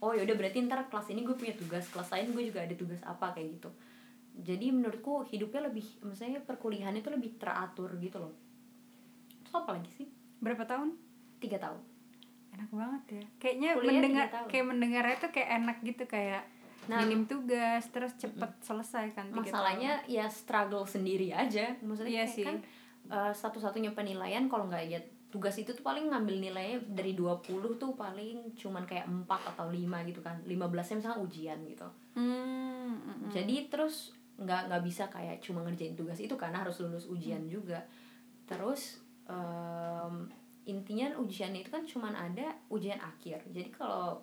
oh 0.00 0.12
yaudah 0.12 0.36
berarti 0.36 0.60
ntar 0.68 0.88
kelas 0.92 1.08
ini 1.08 1.24
gue 1.24 1.32
punya 1.32 1.56
tugas 1.56 1.88
kelas 1.88 2.12
lain 2.12 2.36
gue 2.36 2.44
juga 2.52 2.60
ada 2.64 2.74
tugas 2.76 3.00
apa 3.04 3.32
kayak 3.32 3.60
gitu. 3.60 3.70
Jadi 4.36 4.68
menurutku 4.68 5.24
hidupnya 5.24 5.64
lebih 5.72 5.84
misalnya 6.04 6.44
perkuliahan 6.44 6.92
itu 6.92 7.08
lebih 7.08 7.40
teratur 7.40 7.88
gitu 7.96 8.20
loh. 8.20 8.36
Terus 9.44 9.54
apa 9.56 9.80
lagi 9.80 9.90
sih? 9.96 10.06
Berapa 10.40 10.68
tahun? 10.68 10.92
Tiga 11.40 11.56
tahun. 11.56 11.80
Enak 12.56 12.70
banget 12.72 13.02
ya. 13.08 13.24
Kayaknya 13.40 13.70
Kuliah 13.76 13.92
mendengar 13.92 14.26
kayak 14.48 14.66
mendengarnya 14.68 15.16
tuh 15.20 15.30
kayak 15.32 15.50
enak 15.60 15.76
gitu 15.84 16.04
kayak 16.04 16.42
Nah, 16.86 16.98
minim 17.00 17.24
tugas 17.24 17.82
terus 17.88 18.14
cepet 18.14 18.50
selesai 18.60 19.10
kan 19.12 19.26
masalahnya 19.28 20.00
ya 20.06 20.26
struggle 20.26 20.84
sendiri 20.84 21.30
aja 21.30 21.74
maksudnya 21.80 22.22
Iya 22.22 22.26
sih. 22.26 22.42
kan 22.42 22.56
eh, 23.06 23.32
satu-satunya 23.32 23.90
penilaian 23.90 24.46
kalau 24.46 24.66
nggak 24.66 24.84
ya 24.84 24.98
tugas 25.26 25.54
itu 25.54 25.70
tuh 25.70 25.82
paling 25.82 26.06
ngambil 26.06 26.38
nilainya 26.40 26.78
dari 26.88 27.12
20 27.12 27.42
tuh 27.76 27.92
paling 27.92 28.54
cuman 28.54 28.82
kayak 28.82 29.04
4 29.04 29.26
atau 29.26 29.66
5 29.66 29.82
gitu 30.06 30.20
kan 30.20 30.38
15 30.40 30.54
nya 30.64 30.94
misalnya 30.96 31.20
ujian 31.20 31.58
gitu 31.62 31.82
tahun. 31.82 32.14
hmm, 32.14 32.94
mm, 32.94 33.14
mm. 33.20 33.30
jadi 33.30 33.56
terus 33.66 34.14
nggak 34.36 34.60
nggak 34.66 34.82
bisa 34.82 35.04
kayak 35.06 35.40
cuma 35.40 35.60
ngerjain 35.60 35.92
tugas 35.92 36.16
itu 36.16 36.34
karena 36.34 36.60
harus 36.60 36.78
lulus 36.78 37.04
ujian 37.06 37.40
Hmm. 37.40 37.50
juga 37.50 37.80
terus 38.44 39.02
em, 39.26 40.30
intinya 40.64 41.14
ujiannya 41.16 41.60
itu 41.60 41.70
kan 41.70 41.82
cuman 41.82 42.12
ada 42.12 42.46
ujian 42.68 42.98
akhir 42.98 43.42
jadi 43.48 43.70
kalau 43.70 44.22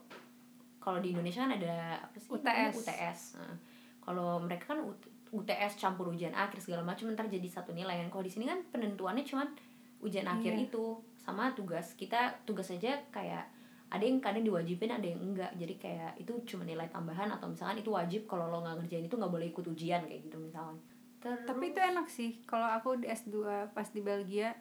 kalau 0.83 0.99
di 0.99 1.15
Indonesia 1.15 1.47
kan 1.47 1.55
ada 1.55 2.03
apa 2.03 2.17
sih 2.19 2.27
namanya? 2.27 2.67
UTS. 2.67 2.75
UTS 2.83 3.19
Nah, 3.39 3.55
kalau 4.03 4.43
mereka 4.43 4.75
kan 4.75 4.83
UT- 4.83 5.07
UTS 5.31 5.79
campur 5.79 6.11
ujian 6.11 6.35
akhir 6.35 6.59
segala 6.59 6.83
macam 6.83 7.07
ntar 7.09 7.25
jadi 7.25 7.47
satu 7.47 7.71
nilai 7.71 8.03
kan. 8.03 8.11
Kalau 8.11 8.21
di 8.21 8.29
sini 8.29 8.45
kan 8.45 8.59
penentuannya 8.67 9.23
cuman 9.23 9.47
ujian 10.03 10.27
akhir 10.27 10.53
Iya. 10.53 10.67
itu 10.67 10.83
sama 11.15 11.55
tugas. 11.55 11.95
Kita 11.95 12.43
tugas 12.43 12.67
aja 12.69 12.99
kayak 13.09 13.47
ada 13.87 14.03
yang 14.03 14.19
kadang 14.19 14.43
diwajibin 14.43 14.91
ada 14.91 15.07
yang 15.07 15.23
enggak. 15.23 15.55
Jadi 15.55 15.79
kayak 15.79 16.19
itu 16.19 16.35
cuma 16.43 16.67
nilai 16.67 16.91
tambahan 16.91 17.31
atau 17.31 17.47
misalkan 17.47 17.79
itu 17.79 17.89
wajib 17.89 18.27
kalau 18.27 18.51
lo 18.51 18.59
nggak 18.59 18.83
ngerjain 18.83 19.07
itu 19.07 19.15
nggak 19.15 19.31
boleh 19.31 19.47
ikut 19.49 19.65
ujian 19.65 20.03
kayak 20.03 20.21
gitu 20.27 20.37
misalkan. 20.37 20.75
Terus, 21.23 21.47
tapi 21.47 21.71
itu 21.71 21.79
enak 21.79 22.07
sih. 22.11 22.43
Kalau 22.43 22.67
aku 22.67 22.99
di 22.99 23.07
S2 23.07 23.33
pas 23.71 23.87
di 23.87 24.03
Belgia 24.03 24.51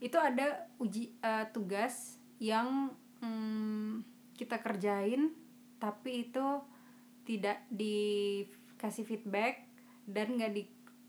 itu 0.00 0.16
ada 0.16 0.64
uji 0.80 1.12
eh, 1.20 1.44
tugas 1.52 2.16
yang 2.40 2.88
mm, 3.20 4.13
kita 4.34 4.58
kerjain 4.58 5.30
tapi 5.78 6.26
itu 6.26 6.46
tidak 7.24 7.64
dikasih 7.70 9.02
feedback 9.02 9.64
dan 10.04 10.36
nggak 10.36 10.52
di 10.52 10.62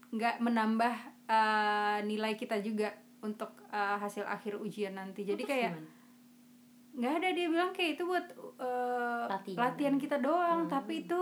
nggak 0.09 0.39
menambah 0.39 0.93
eh, 1.25 1.97
nilai 2.03 2.33
kita 2.33 2.61
juga 2.61 2.93
untuk 3.19 3.51
eh, 3.67 3.97
hasil 3.97 4.23
akhir 4.23 4.55
ujian 4.55 4.95
nanti 4.95 5.25
jadi 5.25 5.38
terus 5.38 5.49
kayak 5.49 5.71
nggak 6.95 7.13
ada 7.19 7.29
dia 7.29 7.47
bilang 7.49 7.71
kayak 7.75 7.99
itu 7.99 8.03
buat 8.05 8.25
eh, 8.55 9.23
Latihan. 9.27 9.57
latihan 9.59 9.95
kita 9.97 10.17
doang 10.17 10.65
Hmm. 10.65 10.71
tapi 10.71 11.03
itu 11.03 11.19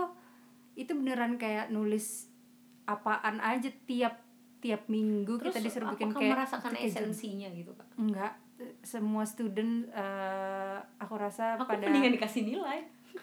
itu 0.74 0.92
beneran 0.92 1.34
kayak 1.34 1.70
nulis 1.70 2.30
apaan 2.84 3.40
aja 3.40 3.70
tiap 3.86 4.22
tiap 4.60 4.86
minggu 4.86 5.36
terus 5.36 5.52
kita 5.52 5.60
disuruh 5.62 5.88
bikin 5.92 6.10
kayak 6.10 6.32
merasakan 6.36 6.72
esensinya 6.76 7.48
gitu 7.50 7.72
kak 7.74 7.88
enggak 7.96 8.32
semua 8.80 9.24
student 9.24 9.88
eh, 9.88 10.78
aku 10.96 11.14
rasa 11.14 11.54
aku 11.54 11.66
pada 11.66 11.84
mendingan 11.84 12.14
dikasih 12.14 12.44
nilai. 12.44 12.80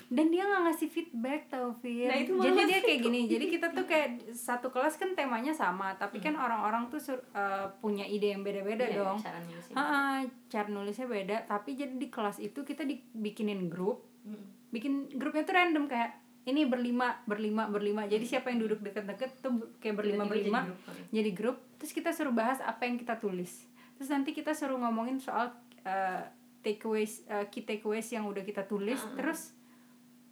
Dan 0.07 0.31
dia 0.31 0.39
nggak 0.41 0.63
ngasih 0.65 0.87
feedback 0.87 1.51
tau 1.51 1.75
Fir 1.75 2.07
Nah, 2.07 2.15
itu 2.15 2.31
jadi 2.33 2.63
dia 2.63 2.79
kayak 2.79 2.99
gini 3.01 3.27
jadi 3.27 3.45
kita 3.49 3.67
tuh 3.71 3.83
kayak 3.83 4.09
satu 4.31 4.71
kelas 4.71 4.95
kan 4.95 5.11
temanya 5.11 5.51
sama 5.51 5.91
tapi 5.93 6.23
kan 6.23 6.31
orang-orang 6.33 6.87
tuh 6.87 6.95
sur- 6.95 7.27
eh, 7.29 7.67
punya 7.77 8.03
ide 8.03 8.31
yang 8.31 8.39
beda-beda 8.39 8.87
Iya, 8.87 9.03
dong. 9.03 9.19
cara 9.19 9.35
nulisnya. 9.41 9.75
Ah, 9.75 10.19
cara 10.47 10.67
nulisnya 10.67 11.07
beda 11.07 11.37
tapi 11.43 11.75
jadi 11.75 11.91
di 11.91 12.07
kelas 12.07 12.39
itu 12.39 12.63
kita 12.63 12.83
dibikinin 12.83 13.67
grup. 13.67 14.07
Hmm. 14.21 14.37
bikin 14.69 15.11
grupnya 15.11 15.43
tuh 15.43 15.55
random 15.57 15.85
kayak 15.85 16.15
ini 16.43 16.63
berlima 16.63 17.19
berlima 17.25 17.67
berlima. 17.67 18.05
Jadi 18.05 18.23
siapa 18.23 18.47
yang 18.47 18.63
duduk 18.63 18.79
deket-deket 18.79 19.41
tuh 19.41 19.75
kayak 19.77 19.97
berlima 19.97 20.23
Tiba-tiba 20.23 20.31
berlima 20.31 20.59
jadi 20.61 20.69
grup, 20.69 20.79
jadi 21.09 21.31
grup 21.33 21.57
terus 21.75 21.91
kita 21.91 22.09
suruh 22.09 22.31
bahas 22.31 22.61
apa 22.61 22.85
yang 22.85 22.95
kita 22.95 23.17
tulis 23.17 23.67
terus 24.01 24.09
nanti 24.09 24.33
kita 24.33 24.49
suruh 24.51 24.75
ngomongin 24.75 25.17
soal 25.17 25.53
uh, 25.83 26.21
takeaways 26.59 27.21
uh, 27.27 27.45
key 27.45 27.61
takeaways 27.61 28.09
yang 28.09 28.25
udah 28.25 28.41
kita 28.41 28.65
tulis 28.65 28.97
Ah, 28.97 29.05
ah. 29.05 29.13
terus 29.15 29.41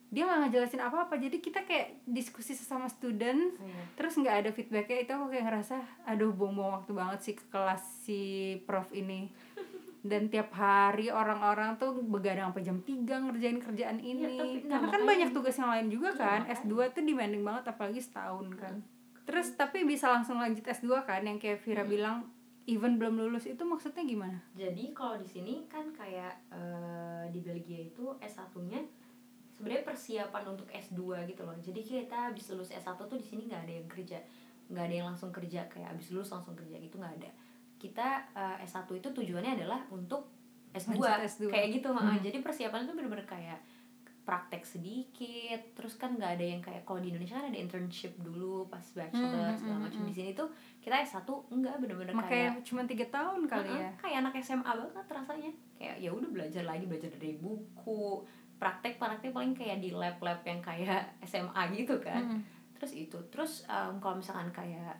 dia 0.09 0.25
nggak 0.25 0.41
ngejelasin 0.43 0.81
apa-apa 0.81 1.15
jadi 1.15 1.37
kita 1.37 1.61
kayak 1.61 2.01
diskusi 2.03 2.51
sesama 2.51 2.89
student 2.89 3.53
Iya. 3.55 3.81
terus 3.93 4.13
nggak 4.15 4.35
ada 4.35 4.49
feedbacknya 4.49 4.97
itu 4.99 5.11
aku 5.11 5.25
kayak 5.27 5.45
ngerasa 5.45 5.77
aduh 6.03 6.33
buang-buang 6.33 6.81
waktu 6.81 6.91
banget 6.91 7.19
sih 7.21 7.35
ke 7.35 7.45
kelas 7.47 7.83
si 8.01 8.21
prof 8.59 8.89
ini 8.91 9.29
dan 10.01 10.25
tiap 10.27 10.49
hari 10.51 11.11
orang-orang 11.11 11.77
tuh 11.77 11.93
begadang 12.01 12.49
sampai 12.49 12.63
jam 12.63 12.77
3 12.79 13.05
ngerjain 13.05 13.59
kerjaan 13.59 13.99
ini 13.99 14.33
tapi 14.33 14.49
nggak, 14.59 14.65
karena 14.65 14.81
kan 14.81 14.89
makanya- 14.97 15.05
banyak 15.05 15.29
tugas 15.29 15.55
yang 15.55 15.69
lain 15.69 15.87
juga 15.87 16.09
Iya, 16.09 16.17
kan 16.17 16.39
makanya. 16.41 16.57
S2 16.57 16.73
tuh 16.89 17.03
demanding 17.03 17.43
banget 17.43 17.63
apalagi 17.67 18.01
setahun 18.01 18.47
kan 18.55 18.75
terus 19.21 19.47
tapi 19.53 19.85
bisa 19.85 20.09
langsung 20.09 20.41
lanjut 20.41 20.65
S2 20.65 20.89
kan 21.03 21.21
yang 21.21 21.37
kayak 21.37 21.61
Vira 21.61 21.83
Hmm. 21.83 21.91
bilang 21.91 22.17
even 22.69 23.01
belum 23.01 23.17
lulus 23.17 23.49
itu 23.49 23.65
maksudnya 23.65 24.05
gimana 24.05 24.37
Jadi 24.53 24.93
kalau 24.93 25.17
di 25.17 25.25
sini 25.25 25.65
kan 25.65 25.89
kayak 25.89 26.37
eh, 26.53 27.25
di 27.33 27.41
Belgia 27.41 27.89
itu 27.89 28.13
S1-nya 28.21 28.81
sebenarnya 29.57 29.83
persiapan 29.83 30.43
untuk 30.55 30.69
S2 30.71 31.25
gitu 31.27 31.43
loh. 31.43 31.57
Jadi 31.59 31.81
kita 31.83 32.31
habis 32.31 32.47
lulus 32.53 32.71
S1 32.71 32.95
tuh 32.95 33.19
di 33.19 33.25
sini 33.27 33.51
nggak 33.51 33.67
ada 33.67 33.73
yang 33.75 33.87
kerja, 33.91 34.17
nggak 34.71 34.83
ada 34.87 34.95
yang 34.95 35.07
langsung 35.11 35.35
kerja 35.35 35.67
kayak 35.67 35.91
habis 35.91 36.07
lulus 36.15 36.31
langsung 36.31 36.55
kerja 36.55 36.79
gitu 36.79 36.95
nggak 36.95 37.13
ada. 37.19 37.29
Kita 37.75 38.07
eh, 38.37 38.63
S1 38.63 38.87
itu 38.95 39.09
tujuannya 39.11 39.59
adalah 39.59 39.83
untuk 39.91 40.31
S2, 40.71 40.95
Lanjut 40.95 41.27
S2. 41.27 41.43
kayak 41.49 41.67
gitu. 41.75 41.89
Hmm. 41.91 42.21
Jadi 42.21 42.37
persiapan 42.39 42.85
itu 42.87 42.93
bener-bener 42.95 43.27
kayak 43.27 43.59
praktek 44.29 44.61
sedikit, 44.61 45.57
terus 45.73 45.97
kan 45.97 46.13
nggak 46.13 46.37
ada 46.37 46.45
yang 46.45 46.61
kayak 46.61 46.85
kalau 46.85 47.01
di 47.01 47.09
Indonesia 47.09 47.41
kan 47.41 47.49
ada 47.49 47.57
internship 47.57 48.13
dulu 48.15 48.69
pas 48.69 48.85
bachelor 48.85 49.25
Hmm, 49.49 49.57
segala 49.57 49.73
hmm, 49.75 49.85
macam. 49.89 49.99
hmm. 49.99 50.09
Di 50.09 50.13
sini 50.13 50.31
tuh 50.31 50.45
kita 50.77 51.01
S1 51.01 51.25
enggak 51.49 51.75
bener-bener 51.81 52.13
kayak 52.21 52.61
cuma 52.61 52.85
tiga 52.85 53.09
tahun 53.09 53.41
kali 53.43 53.73
ya 53.73 53.89
kayak 53.97 54.15
anak 54.21 54.37
SMA 54.37 54.69
banget 54.69 55.05
rasanya 55.09 55.49
kayak 55.73 55.95
ya 55.97 56.09
udah 56.09 56.29
belajar 56.29 56.61
lagi 56.61 56.85
belajar 56.85 57.09
dari 57.11 57.33
buku 57.35 58.21
praktek 58.55 58.95
praktek 58.95 59.31
paling 59.31 59.51
kayak 59.51 59.81
di 59.81 59.89
lab 59.89 60.21
lab 60.21 60.39
yang 60.43 60.61
kayak 60.61 61.09
SMA 61.29 61.61
gitu 61.73 61.97
kan 61.97 62.21
Mm-mm. 62.21 62.41
terus 62.77 62.93
itu 62.93 63.17
terus 63.27 63.65
em, 63.65 63.97
kalau 63.97 64.21
misalkan 64.21 64.53
kayak 64.53 64.93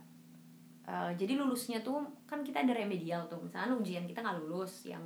eh, 0.84 1.12
jadi 1.14 1.38
lulusnya 1.38 1.80
tuh 1.80 2.02
kan 2.26 2.42
kita 2.42 2.66
ada 2.66 2.74
remedial 2.74 3.30
tuh 3.30 3.38
misalkan 3.40 3.78
ujian 3.78 4.04
kita 4.04 4.20
nggak 4.20 4.42
lulus 4.42 4.90
yang 4.90 5.06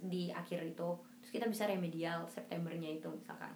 di 0.00 0.30
akhir 0.30 0.62
itu 0.64 0.88
terus 1.30 1.38
kita 1.38 1.46
bisa 1.46 1.70
remedial 1.70 2.26
Septembernya 2.26 2.90
itu 2.90 3.06
misalkan. 3.06 3.54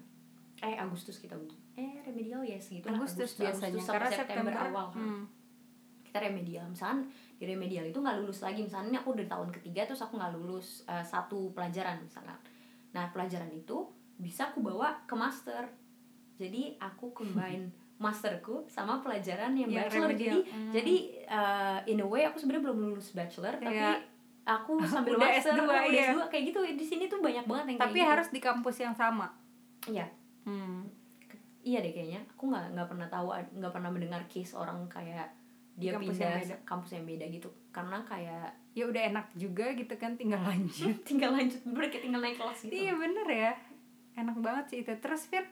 Eh 0.62 0.78
Agustus 0.78 1.18
kita 1.18 1.34
eh 1.74 1.98
remedial 2.06 2.46
ya 2.46 2.54
segitu 2.54 2.86
lah, 2.86 3.02
Agustus 3.02 3.34
biasanya 3.34 3.82
sampai 3.82 3.98
karena 3.98 4.10
September, 4.14 4.52
September, 4.54 4.70
awal. 4.70 4.86
hmm. 4.94 5.22
kita 6.06 6.18
remedial. 6.22 6.64
Misalkan 6.70 7.10
di 7.34 7.44
remedial 7.50 7.84
itu 7.90 7.98
nggak 7.98 8.22
lulus 8.22 8.46
lagi. 8.46 8.62
Misalnya 8.62 9.02
aku 9.02 9.18
udah 9.18 9.26
tahun 9.26 9.50
ketiga 9.50 9.90
terus 9.90 10.06
aku 10.06 10.14
nggak 10.14 10.32
lulus 10.38 10.86
eh, 10.86 11.02
satu 11.02 11.50
pelajaran 11.50 11.98
misalkan. 11.98 12.38
Nah 12.94 13.10
pelajaran 13.10 13.50
itu 13.50 13.90
bisa 14.14 14.54
aku 14.54 14.62
bawa 14.62 15.02
ke 15.02 15.18
master. 15.18 15.66
Jadi 16.38 16.78
aku 16.78 17.10
combine 17.10 17.74
masterku 18.06 18.70
sama 18.70 19.02
pelajaran 19.02 19.58
yang 19.58 19.66
Yang 19.66 19.90
bachelor. 19.90 20.08
Remedial. 20.14 20.30
jadi 20.30 20.38
Hmm. 20.46 20.70
jadi 20.70 20.94
uh, 21.26 21.78
in 21.90 21.98
a 21.98 22.06
way 22.06 22.22
aku 22.22 22.38
sebenarnya 22.38 22.70
belum 22.70 22.78
lulus 22.94 23.10
bachelor 23.10 23.58
tapi 23.58 23.74
Iya. 23.74 23.98
Aku 24.46 24.76
sambil 24.84 25.14
Udah 25.14 25.24
master 25.26 25.52
S2, 25.52 25.60
udah 25.62 25.84
iya. 25.86 26.08
S2 26.10 26.20
kayak 26.28 26.44
gitu 26.46 26.58
di 26.70 26.84
sini 26.84 27.04
tuh 27.06 27.18
banyak 27.18 27.42
banget 27.42 27.64
yang 27.66 27.78
Tapi 27.78 27.90
kayak 27.90 27.98
gitu. 27.98 28.12
harus 28.12 28.28
di 28.30 28.40
kampus 28.40 28.76
yang 28.78 28.92
sama. 28.92 29.26
iya 29.86 30.06
Hmm. 30.42 30.84
iya 31.58 31.80
deh 31.80 31.88
kayaknya 31.90 32.20
aku 32.28 32.46
nggak 32.46 32.64
nggak 32.70 32.84
pernah 32.86 33.08
tahu 33.08 33.26
nggak 33.32 33.72
pernah 33.72 33.88
mendengar 33.88 34.20
case 34.26 34.52
orang 34.52 34.84
kayak 34.86 35.32
dia 35.74 35.90
Kampus 35.90 36.12
pindah 36.12 36.28
yang 36.28 36.38
beda. 36.38 36.56
kampus 36.62 36.90
yang 36.92 37.04
beda 37.04 37.24
gitu 37.28 37.48
karena 37.70 37.98
kayak 38.02 38.46
Ya 38.70 38.84
udah 38.84 39.02
enak 39.06 39.26
juga 39.34 39.70
gitu 39.72 39.94
kan 39.94 40.14
tinggal 40.14 40.38
lanjut. 40.40 40.92
tinggal 41.08 41.30
lanjut 41.30 41.58
kayak 41.64 42.02
tinggal 42.02 42.20
naik 42.20 42.34
kelas 42.34 42.58
gitu 42.60 42.74
Iya 42.74 42.92
bener 42.92 43.26
ya 43.26 43.52
Enak 44.14 44.36
banget 44.36 44.64
sih 44.66 44.78
itu 44.80 44.92
Terus 44.94 45.22
Fir 45.24 45.46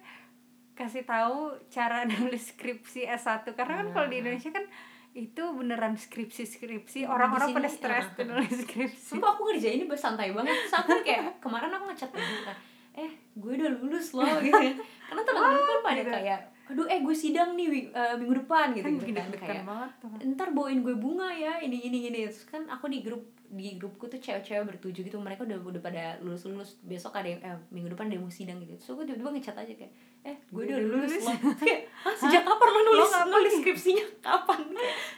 Kasih 0.72 1.02
tahu 1.02 1.38
cara 1.68 2.02
nulis 2.10 2.50
skripsi 2.50 3.06
S1 3.08 3.46
Karena 3.48 3.80
kan 3.80 3.88
kalau 3.90 4.06
di 4.06 4.18
Nah. 4.18 4.28
Indonesia 4.28 4.50
kan 4.50 4.66
Itu 5.12 5.42
beneran 5.52 5.94
skripsi-skripsi. 5.96 7.04
Di 7.04 7.08
Orang-orang 7.08 7.52
pada 7.52 7.68
stres 7.68 8.08
ah. 8.08 8.14
tuh 8.16 8.24
nulis 8.28 8.52
skripsi. 8.64 9.16
Sumpah 9.16 9.36
aku 9.36 9.52
ngerjain 9.52 9.84
ini 9.84 9.96
santai 9.96 10.32
banget. 10.32 10.56
Terus 10.56 10.74
aku 10.76 10.90
kayak 11.04 11.40
kemarin 11.40 11.72
aku 11.72 11.84
ngechat 11.92 12.10
gitu 12.12 12.42
kan 12.44 12.56
Eh 12.92 13.10
gue 13.36 13.52
udah 13.56 13.70
lulus 13.80 14.12
loh 14.12 14.36
gitu 14.44 14.56
ya. 14.56 14.72
Karena 15.08 15.22
temen-temen 15.24 15.60
kan 15.64 15.80
pada 15.80 16.00
gitu. 16.00 16.12
kayak 16.12 16.40
Aduh 16.72 16.88
eh 16.88 17.04
gue 17.04 17.12
sidang 17.12 17.52
nih 17.52 17.92
eh, 17.92 18.14
minggu 18.16 18.34
depan 18.44 18.72
gitu, 18.72 18.88
Kan 18.88 18.96
gitu 18.96 19.12
kan 19.12 19.28
Kayak 19.36 19.64
banget 19.68 19.90
ntar 20.32 20.48
bawain 20.56 20.80
gue 20.80 20.96
bunga 20.96 21.28
ya 21.28 21.60
ini 21.60 21.84
ini 21.84 22.08
ini. 22.08 22.24
Terus 22.24 22.48
kan 22.48 22.64
aku 22.72 22.88
di 22.88 23.04
grup 23.04 23.20
di 23.52 23.76
grupku 23.76 24.08
tuh 24.08 24.16
cewek-cewek 24.16 24.64
bertujuh 24.64 25.04
gitu 25.04 25.20
mereka 25.20 25.44
udah 25.44 25.60
udah 25.60 25.82
pada 25.84 26.16
lulus 26.24 26.48
lulus 26.48 26.80
besok 26.80 27.12
ada 27.20 27.28
yang 27.28 27.40
eh, 27.44 27.58
minggu 27.68 27.92
depan 27.92 28.08
ada 28.08 28.16
yang 28.16 28.24
mau 28.24 28.32
sidang 28.32 28.56
gitu. 28.64 28.72
Terus 28.80 28.88
aku 28.96 29.04
tiba-tiba 29.04 29.30
ngechat 29.36 29.56
aja 29.60 29.72
kayak 29.76 29.92
eh 30.24 30.36
gue 30.48 30.62
udah 30.64 30.78
lulus 30.80 31.12
loh 31.20 31.36
kayak 31.60 31.80
"Hah, 32.00 32.14
sejak 32.16 32.42
kapan 32.48 32.68
lo 32.72 32.80
nulis 32.88 33.10
nulis 33.28 33.52
skripsinya 33.60 34.04
kapan? 34.24 34.60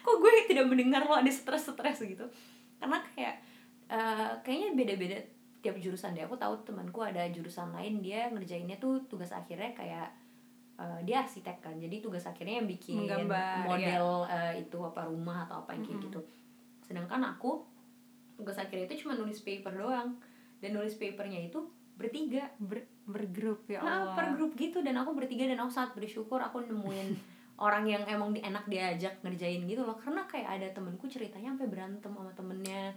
Kok 0.02 0.16
gue 0.18 0.30
tidak 0.50 0.66
mendengar 0.66 1.06
lo 1.06 1.14
ada 1.14 1.30
stres 1.30 1.70
stres 1.70 2.02
gitu? 2.02 2.26
Karena 2.82 2.98
kayak 3.14 3.34
eh, 3.86 4.30
kayaknya 4.42 4.68
beda-beda 4.74 5.16
tiap 5.62 5.78
jurusan 5.78 6.12
deh. 6.18 6.26
Aku 6.26 6.34
tahu 6.34 6.58
temanku 6.66 7.00
ada 7.06 7.22
jurusan 7.30 7.70
lain 7.70 8.02
dia 8.02 8.28
ngerjainnya 8.34 8.76
tuh 8.82 8.98
tugas 9.06 9.30
akhirnya 9.30 9.70
kayak 9.72 10.10
eh, 10.74 11.00
dia 11.02 11.22
arsitek 11.22 11.58
kan. 11.60 11.74
Jadi 11.76 12.00
tugas 12.00 12.24
akhirnya 12.24 12.60
yang 12.60 12.68
bikin 12.68 13.04
Menggambar, 13.04 13.66
model 13.66 14.06
eh, 14.26 14.52
itu 14.60 14.78
apa 14.80 15.06
rumah 15.06 15.46
atau 15.46 15.62
apa 15.62 15.74
yang 15.74 15.82
kayak 15.82 15.98
Mm-mm. 15.98 16.06
gitu. 16.10 16.20
Sedangkan 16.82 17.22
aku 17.24 17.62
tugas 18.34 18.58
akhirnya 18.58 18.86
itu 18.86 19.06
cuma 19.06 19.14
nulis 19.14 19.40
paper 19.40 19.72
doang. 19.72 20.18
Dan 20.58 20.74
nulis 20.74 20.96
papernya 20.96 21.44
itu 21.44 21.60
bertiga. 21.94 22.48
Ber, 22.56 22.80
Bergrup 23.04 23.68
ya 23.68 23.84
Nah, 23.84 24.00
Allah. 24.00 24.14
per 24.16 24.26
grup 24.32 24.56
gitu. 24.56 24.80
Dan 24.80 24.96
aku 24.96 25.12
bertiga 25.12 25.44
dan 25.44 25.60
aku 25.60 25.68
sangat 25.68 25.92
bersyukur 25.92 26.40
aku 26.40 26.64
nemuin 26.64 27.12
orang 27.66 27.84
yang 27.84 28.02
emang 28.08 28.32
enak 28.32 28.64
diajak 28.64 29.20
ngerjain 29.20 29.62
gitu 29.68 29.84
loh. 29.84 29.94
Karena 30.00 30.24
kayak 30.24 30.48
ada 30.56 30.68
temenku 30.72 31.04
ceritanya 31.04 31.52
sampai 31.52 31.68
berantem 31.68 32.08
sama 32.08 32.32
temennya. 32.32 32.96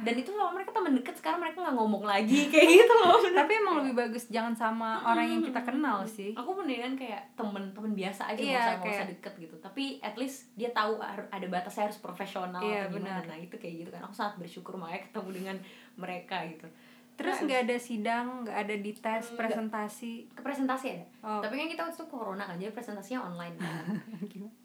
Dan 0.00 0.14
itu 0.14 0.28
sama 0.28 0.52
mereka 0.52 0.70
temen 0.70 0.92
deket 0.92 1.16
sekarang 1.16 1.40
mereka 1.40 1.60
nggak 1.60 1.74
ngomong 1.74 2.04
lagi 2.04 2.46
kayak 2.52 2.68
gitu 2.76 2.92
loh. 2.94 3.16
Tapi 3.40 3.52
emang 3.54 3.80
lebih 3.80 3.94
bagus 3.96 4.28
jangan 4.28 4.52
sama 4.52 5.00
orang 5.02 5.26
yang 5.26 5.40
kita 5.40 5.60
kenal 5.60 6.04
sih. 6.04 6.32
Aku 6.32 6.52
mendingan 6.52 6.92
kayak 6.92 7.32
temen-temen 7.32 7.92
biasa 7.94 8.28
aja 8.28 8.36
Iya, 8.36 8.44
nggak 8.44 8.60
usah 8.60 8.74
nggak 8.74 8.84
usah 8.84 8.92
kayak- 9.00 9.10
deket 9.16 9.32
gitu. 9.40 9.54
Tapi 9.58 9.84
at 9.98 10.14
least 10.14 10.52
dia 10.52 10.68
tahu 10.70 11.00
ada 11.00 11.46
batasnya 11.46 11.88
harus 11.88 11.96
profesional 11.98 12.60
Iya, 12.60 12.84
atau 12.84 12.92
gimana. 12.92 13.20
benar. 13.20 13.22
nah 13.26 13.38
itu 13.38 13.56
kayak 13.56 13.74
gitu 13.78 13.90
kan. 13.90 14.00
Aku 14.02 14.12
sangat 14.12 14.34
bersyukur 14.36 14.74
makanya 14.74 15.02
ketemu 15.06 15.30
dengan 15.32 15.56
mereka 15.96 16.36
gitu. 16.44 16.68
Terus 17.14 17.36
Nah, 17.36 17.44
nggak 17.46 17.60
ada 17.64 17.76
sidang, 17.78 18.26
nggak 18.42 18.58
ada 18.58 18.74
di 18.76 18.92
tes, 18.92 19.22
Nggak. 19.24 19.38
presentasi? 19.38 20.12
Ke 20.30 20.40
presentasi 20.42 20.86
ada. 20.90 21.06
Oh, 21.22 21.40
tapi 21.40 21.54
kan 21.54 21.68
kita 21.68 21.80
waktu 21.82 21.94
itu 21.94 22.06
corona 22.06 22.42
kan 22.42 22.58
jadi 22.58 22.68
presentasinya 22.70 23.24
online 23.24 23.56
kan. 23.56 23.84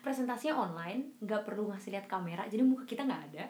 Presentasinya 0.00 0.60
online 0.60 1.16
nggak 1.18 1.42
perlu 1.42 1.64
ngasih 1.66 1.88
lihat 1.90 2.04
kamera 2.04 2.44
jadi 2.44 2.60
muka 2.60 2.84
kita 2.84 3.02
nggak 3.02 3.22
ada 3.26 3.44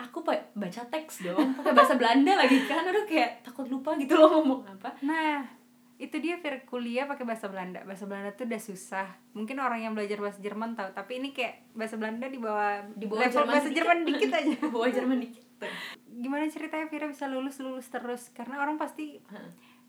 aku 0.00 0.24
baca 0.24 0.82
teks 0.88 1.28
dong 1.28 1.52
pakai 1.60 1.72
bahasa 1.76 1.94
Belanda 2.00 2.32
lagi 2.40 2.64
kan 2.64 2.88
aduh 2.88 3.04
kayak 3.04 3.44
takut 3.44 3.68
lupa 3.68 3.94
gitu 4.00 4.16
loh 4.16 4.40
ngomong 4.40 4.64
apa 4.64 4.96
Nah, 5.04 5.48
itu 6.00 6.16
dia 6.16 6.40
Fir 6.40 6.64
kuliah 6.64 7.04
pakai 7.04 7.28
bahasa 7.28 7.48
Belanda. 7.48 7.84
Bahasa 7.84 8.08
Belanda 8.08 8.32
tuh 8.32 8.48
udah 8.48 8.60
susah. 8.60 9.08
Mungkin 9.36 9.60
orang 9.60 9.84
yang 9.84 9.92
belajar 9.92 10.16
bahasa 10.16 10.40
Jerman 10.40 10.72
tahu, 10.72 10.96
tapi 10.96 11.20
ini 11.20 11.36
kayak 11.36 11.76
bahasa 11.76 12.00
Belanda 12.00 12.24
di 12.28 12.40
bawah 12.40 12.88
Di 12.96 13.04
bawah 13.04 13.28
level 13.28 13.36
Jerman 13.36 13.52
bahasa 13.52 13.68
dikit. 13.68 13.76
Jerman 13.76 13.98
dikit 14.08 14.30
aja. 14.32 14.56
bawa 14.74 14.86
Jerman 14.88 15.18
dikit 15.20 15.44
Gimana 16.08 16.48
ceritanya 16.48 16.88
Vira 16.88 17.04
bisa 17.04 17.28
lulus 17.28 17.60
lulus 17.60 17.92
terus? 17.92 18.32
Karena 18.32 18.64
orang 18.64 18.80
pasti 18.80 19.20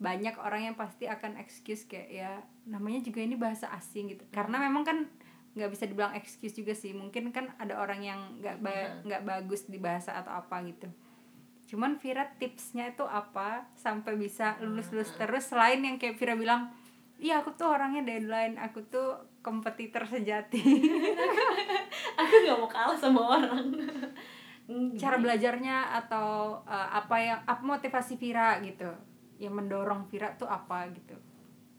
banyak 0.04 0.36
orang 0.42 0.72
yang 0.72 0.76
pasti 0.76 1.08
akan 1.08 1.40
excuse 1.40 1.88
kayak 1.88 2.10
ya 2.12 2.32
namanya 2.68 3.00
juga 3.00 3.24
ini 3.24 3.40
bahasa 3.40 3.72
asing 3.72 4.12
gitu. 4.12 4.28
Karena 4.36 4.60
memang 4.60 4.84
kan 4.84 5.08
nggak 5.52 5.70
bisa 5.70 5.84
dibilang 5.84 6.16
excuse 6.16 6.56
juga 6.56 6.72
sih. 6.72 6.96
Mungkin 6.96 7.36
kan 7.36 7.52
ada 7.60 7.76
orang 7.76 8.00
yang 8.00 8.20
nggak 8.40 8.58
ba- 8.60 8.72
Heeh. 8.72 9.04
nggak 9.04 9.24
bagus 9.24 9.68
di 9.68 9.78
bahasa 9.78 10.16
atau 10.16 10.32
apa 10.32 10.64
gitu. 10.64 10.88
Cuman 11.68 11.96
Vira 12.00 12.28
tipsnya 12.36 12.92
itu 12.92 13.04
apa 13.04 13.68
sampai 13.76 14.16
bisa 14.16 14.60
lulus-lulus 14.60 15.16
terus 15.16 15.48
selain 15.48 15.80
yang 15.80 15.96
kayak 15.96 16.20
Vira 16.20 16.36
bilang, 16.36 16.72
"Iya, 17.16 17.44
aku 17.44 17.56
tuh 17.56 17.72
orangnya 17.72 18.04
deadline, 18.04 18.60
aku 18.60 18.84
tuh 18.88 19.24
kompetitor 19.40 20.04
sejati." 20.04 20.60
aku 22.20 22.34
nggak 22.44 22.58
mau 22.60 22.68
kalah 22.68 22.98
sama 23.00 23.22
orang 23.40 23.72
Hmm, 24.68 24.94
Cara 25.02 25.18
belajarnya 25.18 25.96
atau 26.06 26.60
uh, 26.64 26.90
apa 26.92 27.16
yang 27.20 27.40
apa 27.44 27.64
motivasi 27.64 28.16
Vira 28.16 28.60
gitu. 28.64 28.88
Yang 29.40 29.54
mendorong 29.58 30.06
Vira 30.08 30.32
tuh 30.36 30.48
apa 30.48 30.88
gitu. 30.92 31.16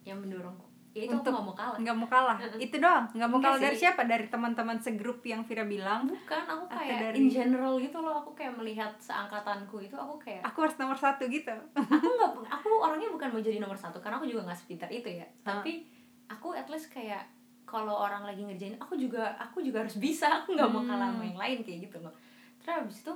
yang 0.03 0.19
mendorongku 0.19 0.67
ya 0.93 1.03
itu 1.03 1.11
Untuk- 1.11 1.25
aku 1.27 1.35
nggak 1.35 1.47
mau 1.47 1.57
kalah. 1.57 1.77
nggak 1.79 1.97
mau 1.97 2.07
kalah. 2.07 2.37
Itu 2.57 2.77
doang. 2.77 3.05
Nggak 3.11 3.29
mau 3.29 3.41
kalah 3.41 3.59
dari 3.59 3.75
siapa? 3.75 4.03
Dari 4.03 4.27
teman-teman 4.27 4.77
segrup 4.77 5.19
yang 5.23 5.41
Vira 5.41 5.65
bilang? 5.65 6.05
Bukan 6.05 6.43
aku 6.45 6.65
kayak 6.71 6.99
dari- 7.03 7.17
in 7.19 7.27
general 7.27 7.75
gitu 7.77 7.99
loh. 7.99 8.15
Aku 8.19 8.31
kayak 8.33 8.53
melihat 8.55 8.93
seangkatanku 8.99 9.81
itu 9.81 9.95
aku 9.95 10.15
kayak 10.19 10.43
aku 10.43 10.59
harus 10.63 10.77
nomor 10.77 10.95
satu 10.95 11.25
gitu. 11.27 11.49
Aku 11.73 12.07
nggak 12.11 12.31
aku 12.57 12.69
orangnya 12.79 13.09
bukan 13.09 13.29
mau 13.29 13.41
jadi 13.41 13.57
nomor 13.57 13.75
satu 13.75 13.99
karena 13.99 14.17
aku 14.17 14.27
juga 14.27 14.45
nggak 14.45 14.59
sepintar 14.59 14.89
itu 14.89 15.09
ya. 15.11 15.25
Ah. 15.43 15.57
tapi 15.57 15.89
aku 16.27 16.53
at 16.53 16.65
least 16.67 16.89
kayak 16.89 17.25
kalau 17.63 17.95
orang 17.99 18.23
lagi 18.23 18.41
ngerjain 18.41 18.77
aku 18.77 18.93
juga 18.95 19.33
aku 19.35 19.59
juga 19.59 19.81
harus 19.81 19.97
bisa. 19.97 20.29
Aku 20.39 20.53
nggak 20.53 20.69
mau 20.69 20.81
kalah 20.83 21.09
sama 21.09 21.19
Hmm. 21.19 21.29
yang 21.29 21.39
lain 21.39 21.59
kayak 21.63 21.79
gitu 21.87 21.99
loh. 21.99 22.13
Terus 22.59 22.69
habis 22.79 22.99
itu 23.01 23.13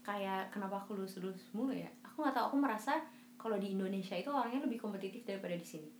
kayak 0.00 0.48
kenapa 0.48 0.76
aku 0.78 0.94
lulus 0.94 1.16
lulus 1.16 1.44
mulu 1.52 1.70
ya? 1.70 1.86
Aku 2.02 2.20
nggak 2.20 2.32
tahu 2.32 2.44
aku 2.46 2.56
merasa 2.58 2.96
kalau 3.36 3.56
di 3.56 3.70
Indonesia 3.70 4.14
itu 4.14 4.28
orangnya 4.28 4.60
lebih 4.60 4.78
kompetitif 4.78 5.22
daripada 5.22 5.52
di 5.52 5.66
sini 5.66 5.90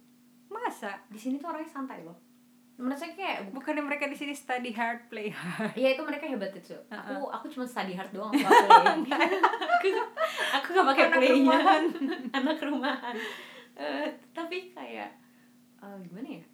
masa 0.53 1.01
di 1.09 1.17
sini 1.17 1.41
tuh 1.41 1.49
orangnya 1.49 1.73
santai 1.73 2.05
loh 2.05 2.33
menurut 2.83 2.99
saya 2.99 3.13
kayak 3.13 3.53
bukannya 3.53 3.85
mereka 3.85 4.09
di 4.09 4.17
sini 4.17 4.33
study 4.33 4.73
hard 4.73 5.07
play 5.13 5.29
hard 5.29 5.77
Iya 5.77 5.95
itu 5.95 6.03
mereka 6.03 6.25
hebat 6.25 6.51
itu. 6.57 6.73
Uh-uh. 6.89 6.99
Aku 6.99 7.29
aku 7.29 7.47
cuma 7.53 7.63
study 7.69 7.93
hard 7.93 8.11
doang 8.11 8.33
aku 8.33 9.89
aku 10.57 10.69
nggak 10.73 10.87
pakai 10.91 11.07
playnya. 11.13 11.37
rumahan. 11.37 11.85
Anak 12.43 12.59
rumahan. 12.65 13.17
Eh, 13.77 14.09
tapi 14.33 14.73
kayak 14.73 15.15
eh, 15.85 15.97
gimana 16.03 16.41
ya? 16.41 16.45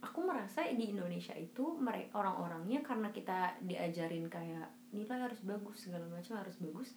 Aku 0.00 0.24
merasa 0.24 0.64
di 0.70 0.94
Indonesia 0.94 1.34
itu 1.36 1.76
mereka 1.76 2.22
orang-orangnya 2.22 2.80
karena 2.80 3.12
kita 3.12 3.60
diajarin 3.60 4.30
kayak 4.30 4.72
nilai 4.94 5.20
harus 5.20 5.42
bagus 5.44 5.90
segala 5.90 6.06
macam 6.06 6.38
harus 6.38 6.56
bagus. 6.62 6.94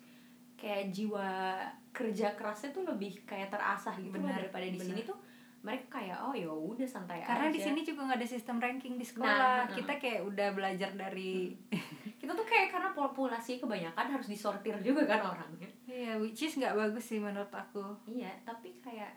Kayak 0.55 0.95
jiwa 0.95 1.59
kerja 1.91 2.37
kerasnya 2.37 2.71
tuh 2.71 2.87
lebih 2.87 3.25
kayak 3.25 3.51
terasah 3.51 3.97
gitu 3.99 4.15
loh 4.15 4.31
daripada 4.31 4.63
di 4.63 4.79
sini 4.79 5.03
tuh 5.03 5.17
mereka 5.63 5.95
kayak 5.95 6.19
oh 6.19 6.35
ya 6.35 6.45
udah 6.45 6.83
santai 6.83 7.23
karena 7.23 7.47
aja. 7.47 7.55
di 7.55 7.61
sini 7.61 7.79
juga 7.81 8.03
nggak 8.03 8.19
ada 8.19 8.27
sistem 8.27 8.59
ranking 8.59 8.93
di 8.93 9.01
Nah, 9.01 9.09
sekolah. 9.09 9.39
Nah. 9.63 9.71
kita 9.71 9.93
kayak 9.95 10.21
udah 10.21 10.47
belajar 10.51 10.91
dari 10.93 11.55
kita 12.19 12.31
tuh 12.31 12.43
kayak 12.43 12.67
karena 12.69 12.91
populasi 12.91 13.57
kebanyakan 13.57 14.11
harus 14.11 14.27
disortir 14.27 14.75
juga 14.81 15.07
kan 15.07 15.23
orangnya. 15.25 15.71
Iya 15.85 16.19
which 16.19 16.41
is 16.41 16.53
nggak 16.53 16.71
bagus 16.73 17.03
sih 17.05 17.17
menurut 17.17 17.47
aku. 17.49 17.79
Iya 18.05 18.27
tapi 18.43 18.75
kayak 18.77 19.15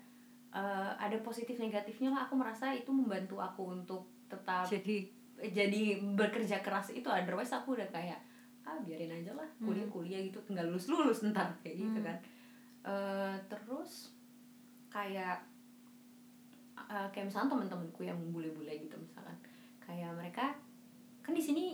eh, 0.52 0.90
ada 0.96 1.18
positif 1.20 1.56
negatifnya 1.56 2.08
lah. 2.08 2.20
Aku 2.24 2.34
merasa 2.34 2.70
itu 2.70 2.88
membantu 2.88 3.38
aku 3.38 3.74
untuk 3.74 4.06
tetap 4.26 4.64
jadi 4.64 5.02
jadi 5.42 5.82
bekerja 6.14 6.62
keras 6.62 6.90
itu. 6.90 7.06
Otherwise 7.06 7.50
aku 7.52 7.74
udah 7.74 7.90
kayak 7.90 8.22
ah 8.62 8.78
biarin 8.80 9.10
aja 9.12 9.30
lah 9.32 9.46
kuliah 9.58 9.86
kuliah 9.86 10.22
gitu. 10.22 10.38
Tinggal 10.42 10.66
lulus 10.66 10.86
lulus 10.86 11.22
ntar. 11.24 11.50
Kayak 11.60 11.76
gitu 11.80 11.98
Hmm. 11.98 12.06
kan. 12.06 12.18
Eh, 12.84 13.34
terus 13.46 14.14
kayak 14.88 15.42
eh, 16.86 17.08
kayak 17.10 17.26
misalnya 17.28 17.52
teman-temanku 17.52 18.00
yang 18.02 18.18
bule-bule 18.30 18.72
gitu 18.76 18.96
misalkan. 18.96 19.36
Kayak 19.82 20.14
mereka 20.14 20.54
kan 21.22 21.32
di 21.34 21.42
sini 21.42 21.64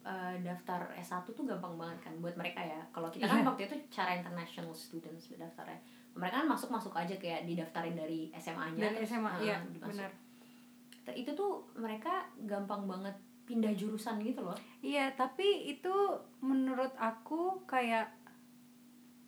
eh, 0.00 0.34
daftar 0.40 0.88
S1 0.96 1.28
tuh 1.28 1.44
gampang 1.44 1.76
banget 1.76 2.08
kan 2.08 2.14
buat 2.18 2.34
mereka 2.34 2.64
ya. 2.64 2.80
Kalau 2.90 3.12
kita 3.12 3.28
kan 3.28 3.42
Iya. 3.42 3.48
waktu 3.52 3.62
itu 3.68 3.76
cara 3.92 4.16
international 4.16 4.72
students 4.72 5.28
daftarnya. 5.34 5.76
Mereka 6.16 6.42
kan 6.42 6.48
masuk 6.48 6.70
masuk 6.72 6.94
aja 6.96 7.14
kayak 7.20 7.46
didaftarin 7.46 7.94
dari 7.94 8.32
SMA-nya 8.34 8.80
dari 8.80 9.04
SMA 9.04 9.30
eh, 9.44 9.52
ya 9.52 9.56
benar. 9.78 10.10
Itu 11.10 11.34
tuh 11.34 11.66
mereka 11.74 12.26
gampang 12.46 12.86
banget 12.86 13.14
pindah 13.50 13.74
jurusan 13.74 14.22
gitu 14.22 14.46
loh. 14.46 14.54
Iya, 14.78 15.10
tapi 15.18 15.66
itu 15.66 15.90
menurut 16.38 16.94
aku 16.94 17.66
kayak 17.66 18.06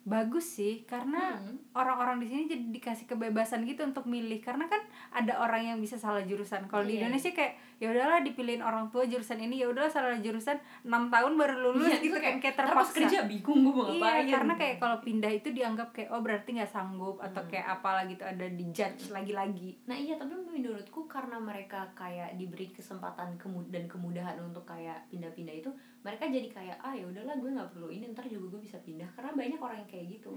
bagus 0.05 0.59
sih 0.59 0.83
karena 0.83 1.39
Hmm. 1.39 1.63
orang-orang 1.73 2.19
di 2.19 2.27
sini 2.27 2.43
jadi 2.47 2.65
dikasih 2.73 3.07
kebebasan 3.07 3.63
gitu 3.63 3.83
untuk 3.83 4.05
milih 4.05 4.39
karena 4.39 4.67
kan 4.67 4.83
ada 5.11 5.39
orang 5.39 5.63
yang 5.65 5.79
bisa 5.79 5.95
salah 5.95 6.21
jurusan 6.21 6.67
kalau 6.67 6.83
di 6.83 6.97
Iya. 6.97 7.07
Indonesia 7.07 7.31
kayak 7.31 7.55
ya 7.83 7.91
udahlah 7.91 8.23
dipilihin 8.23 8.63
orang 8.63 8.87
tua 8.89 9.03
jurusan 9.03 9.37
ini 9.37 9.59
ya 9.59 9.67
udahlah 9.67 9.91
salah 9.91 10.15
jurusan 10.17 10.55
enam 10.83 11.11
tahun 11.11 11.35
baru 11.35 11.57
lulus 11.65 11.91
Iya, 11.91 11.99
gitu 11.99 12.07
itu 12.07 12.17
kan 12.17 12.35
kayak 12.39 12.55
terpaksa. 12.57 12.95
kerja 12.97 13.19
bingung 13.25 13.59
gue 13.65 13.75
mau 13.75 13.91
iya 13.91 14.23
karena 14.31 14.55
kayak 14.55 14.77
kalau 14.79 14.99
pindah 14.99 15.33
itu 15.33 15.51
dianggap 15.51 15.91
kayak 15.91 16.09
oh 16.09 16.21
berarti 16.21 16.55
nggak 16.55 16.71
sanggup 16.71 17.19
atau 17.19 17.43
Hmm. 17.43 17.51
kayak 17.51 17.67
apalah 17.69 18.07
gitu 18.07 18.23
ada 18.23 18.47
di 18.47 18.65
judge 18.71 19.11
lagi-lagi. 19.11 19.83
Nah 19.83 19.97
iya 19.97 20.15
tapi 20.15 20.31
menurutku 20.33 21.05
karena 21.07 21.37
mereka 21.37 21.91
kayak 21.93 22.37
diberi 22.37 22.71
kesempatan 22.71 23.35
kemu- 23.35 23.67
dan 23.67 23.85
kemudahan 23.85 24.39
untuk 24.39 24.63
kayak 24.63 25.03
pindah-pindah 25.09 25.57
itu 25.57 25.71
mereka 26.01 26.27
jadi 26.27 26.47
kayak 26.49 26.77
ah 26.79 26.93
ya 26.93 27.03
udahlah 27.05 27.35
gue 27.35 27.51
nggak 27.51 27.71
perlu 27.73 27.89
ini 27.89 28.07
ntar 28.09 28.27
juga 28.27 28.47
gue 28.53 28.63
bisa 28.63 28.79
pindah 28.79 29.11
karena 29.13 29.33
banyak 29.33 29.59
orang 29.59 29.79
yang 29.81 29.91
kayak 29.91 30.07
gitu. 30.13 30.31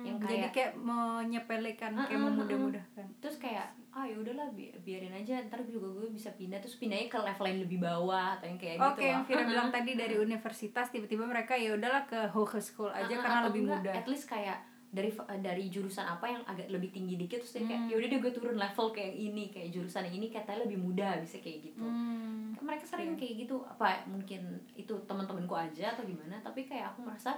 Yang 0.00 0.16
jadi 0.22 0.32
kayak- 0.40 0.52
kayak 0.54 0.72
menyepelekan 0.78 1.92
kayak 1.92 2.08
Uh-uh, 2.08 2.16
uh-uh. 2.16 2.32
memudah-mudahkan. 2.32 3.06
Terus 3.18 3.36
kayak 3.36 3.68
ah 3.96 4.04
ya 4.04 4.12
udahlah 4.14 4.52
bi- 4.52 4.76
biarin 4.78 5.08
aja 5.10 5.40
ntar 5.42 5.64
juga 5.64 5.88
gue 5.90 6.08
bisa 6.10 6.28
pindah 6.30 6.60
terus 6.60 6.76
pindahnya 6.76 7.08
ke 7.08 7.16
level 7.16 7.46
yang 7.46 7.60
lebih 7.62 7.78
bawah 7.80 8.36
atau 8.36 8.44
yang 8.44 8.60
kayak 8.60 8.76
Oke, 8.76 8.92
gitu 8.92 9.02
yang 9.06 9.16
loh. 9.16 9.26
Vira 9.26 9.36
Uh-uh. 9.38 9.48
bilang 9.48 9.68
tadi 9.70 9.90
dari 9.94 10.14
universitas 10.16 10.86
tiba-tiba 10.86 11.24
mereka 11.24 11.56
ya 11.56 11.72
udahlah 11.72 12.04
ke 12.04 12.28
hogeschool 12.28 12.90
aja 12.90 13.08
Uh-uh, 13.08 13.18
karena 13.18 13.40
lebih 13.42 13.60
enggak, 13.64 13.80
mudah. 13.80 13.94
at 13.94 14.06
least 14.06 14.26
kayak 14.26 14.58
dari 14.88 15.10
dari 15.38 15.64
jurusan 15.66 16.06
apa 16.06 16.26
yang 16.26 16.42
agak 16.44 16.68
lebih 16.68 16.88
tinggi 16.90 17.16
dikit 17.16 17.40
terus 17.40 17.52
dia 17.54 17.64
kayak 17.64 17.80
Hmm. 17.80 17.90
ya 17.90 17.94
udah 17.96 18.08
deh 18.08 18.18
gue 18.18 18.32
turun 18.32 18.56
level 18.56 18.86
kayak 18.90 19.14
ini 19.14 19.44
kayak 19.48 19.68
jurusan 19.70 20.02
yang 20.02 20.14
ini 20.14 20.26
katanya 20.30 20.60
lebih 20.62 20.78
mudah 20.78 21.12
bisa 21.18 21.36
kayak 21.38 21.58
gitu 21.64 21.80
Hmm. 21.82 22.52
Mereka 22.58 22.84
sering 22.84 23.12
Iya. 23.12 23.18
kayak 23.18 23.34
gitu 23.40 23.56
apa 23.62 24.04
mungkin 24.06 24.40
itu 24.74 24.92
teman-temanku 25.02 25.52
aja 25.52 25.90
atau 25.90 26.02
gimana 26.02 26.36
tapi 26.38 26.64
kayak 26.64 26.90
aku 26.90 27.00
merasa 27.02 27.32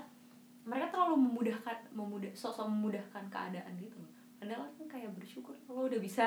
mereka 0.62 0.90
terlalu 0.90 1.16
memudahkan 1.20 1.76
memudah 1.90 2.30
sosok 2.32 2.66
memudahkan 2.66 3.24
keadaan 3.26 3.74
gitu 3.76 3.98
padahal 4.49 4.64
kan 4.72 4.86
kayak 4.88 5.12
bersyukur 5.12 5.53
kalau 5.62 5.84
udah 5.84 6.01
bisa 6.01 6.24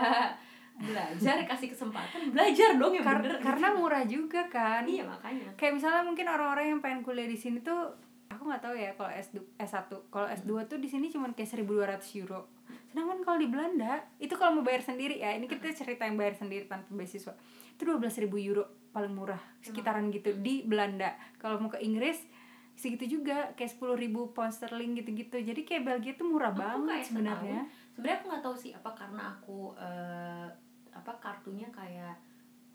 belajar 0.78 1.41
kasih 1.43 1.74
kesempatan 1.74 2.30
belajar 2.30 2.78
dong 2.78 2.93
yang 2.93 3.01
Kar- 3.01 3.17
bener 3.19 3.41
karena 3.41 3.67
murah 3.74 4.03
juga 4.05 4.45
kan. 4.45 4.86
iya 4.86 5.01
makanya 5.01 5.49
Kayak 5.57 5.82
misalnya 5.82 6.05
mungkin 6.05 6.26
orang-orang 6.26 6.65
yang 6.69 6.80
pengen 6.80 7.01
kuliah 7.01 7.26
di 7.26 7.34
sini 7.34 7.59
tuh 7.59 7.91
aku 8.30 8.45
nggak 8.45 8.63
tahu 8.63 8.76
ya 8.78 8.93
kalau 8.95 9.11
S2, 9.11 9.38
S1. 9.59 9.91
Kalau 10.07 10.28
S2 10.30 10.51
tuh 10.65 10.78
di 10.80 10.88
sini 10.88 11.11
cuma 11.11 11.28
kayak 11.30 11.51
1200 11.51 12.22
euro. 12.22 12.47
Sedangkan 12.88 13.19
kalau 13.22 13.38
di 13.38 13.51
Belanda 13.51 13.99
itu 14.17 14.32
kalau 14.34 14.57
mau 14.57 14.63
bayar 14.63 14.80
sendiri 14.80 15.19
ya, 15.19 15.36
ini 15.36 15.45
kita 15.45 15.67
cerita 15.76 16.07
yang 16.07 16.15
bayar 16.15 16.39
sendiri 16.39 16.63
tanpa 16.65 16.88
beasiswa. 16.89 17.36
Itu 17.76 17.84
12.000 17.84 18.32
euro 18.39 18.63
paling 18.91 19.11
murah, 19.11 19.39
sekitaran 19.59 20.07
gitu 20.09 20.32
di 20.39 20.63
Belanda. 20.63 21.11
Kalau 21.36 21.59
mau 21.59 21.67
ke 21.67 21.84
Inggris 21.84 22.24
segitu 22.72 23.19
juga 23.19 23.51
kayak 23.53 23.78
10.000 23.78 23.99
pound 24.32 24.53
sterling 24.55 24.95
gitu-gitu. 24.97 25.38
Jadi 25.38 25.61
kayak 25.61 25.84
Belgia 25.86 26.13
tuh 26.15 26.26
murah 26.26 26.49
Aku 26.49 26.63
banget 26.63 27.03
sebenarnya. 27.03 27.67
Sebenarnya 27.91 28.17
aku 28.17 28.27
nggak 28.27 28.43
tahu 28.43 28.55
sih 28.57 28.71
apa 28.71 28.89
karena 28.91 29.21
aku 29.29 29.57
eh, 29.75 30.47
apa 30.89 31.11
kartunya 31.17 31.67
kayak 31.69 32.15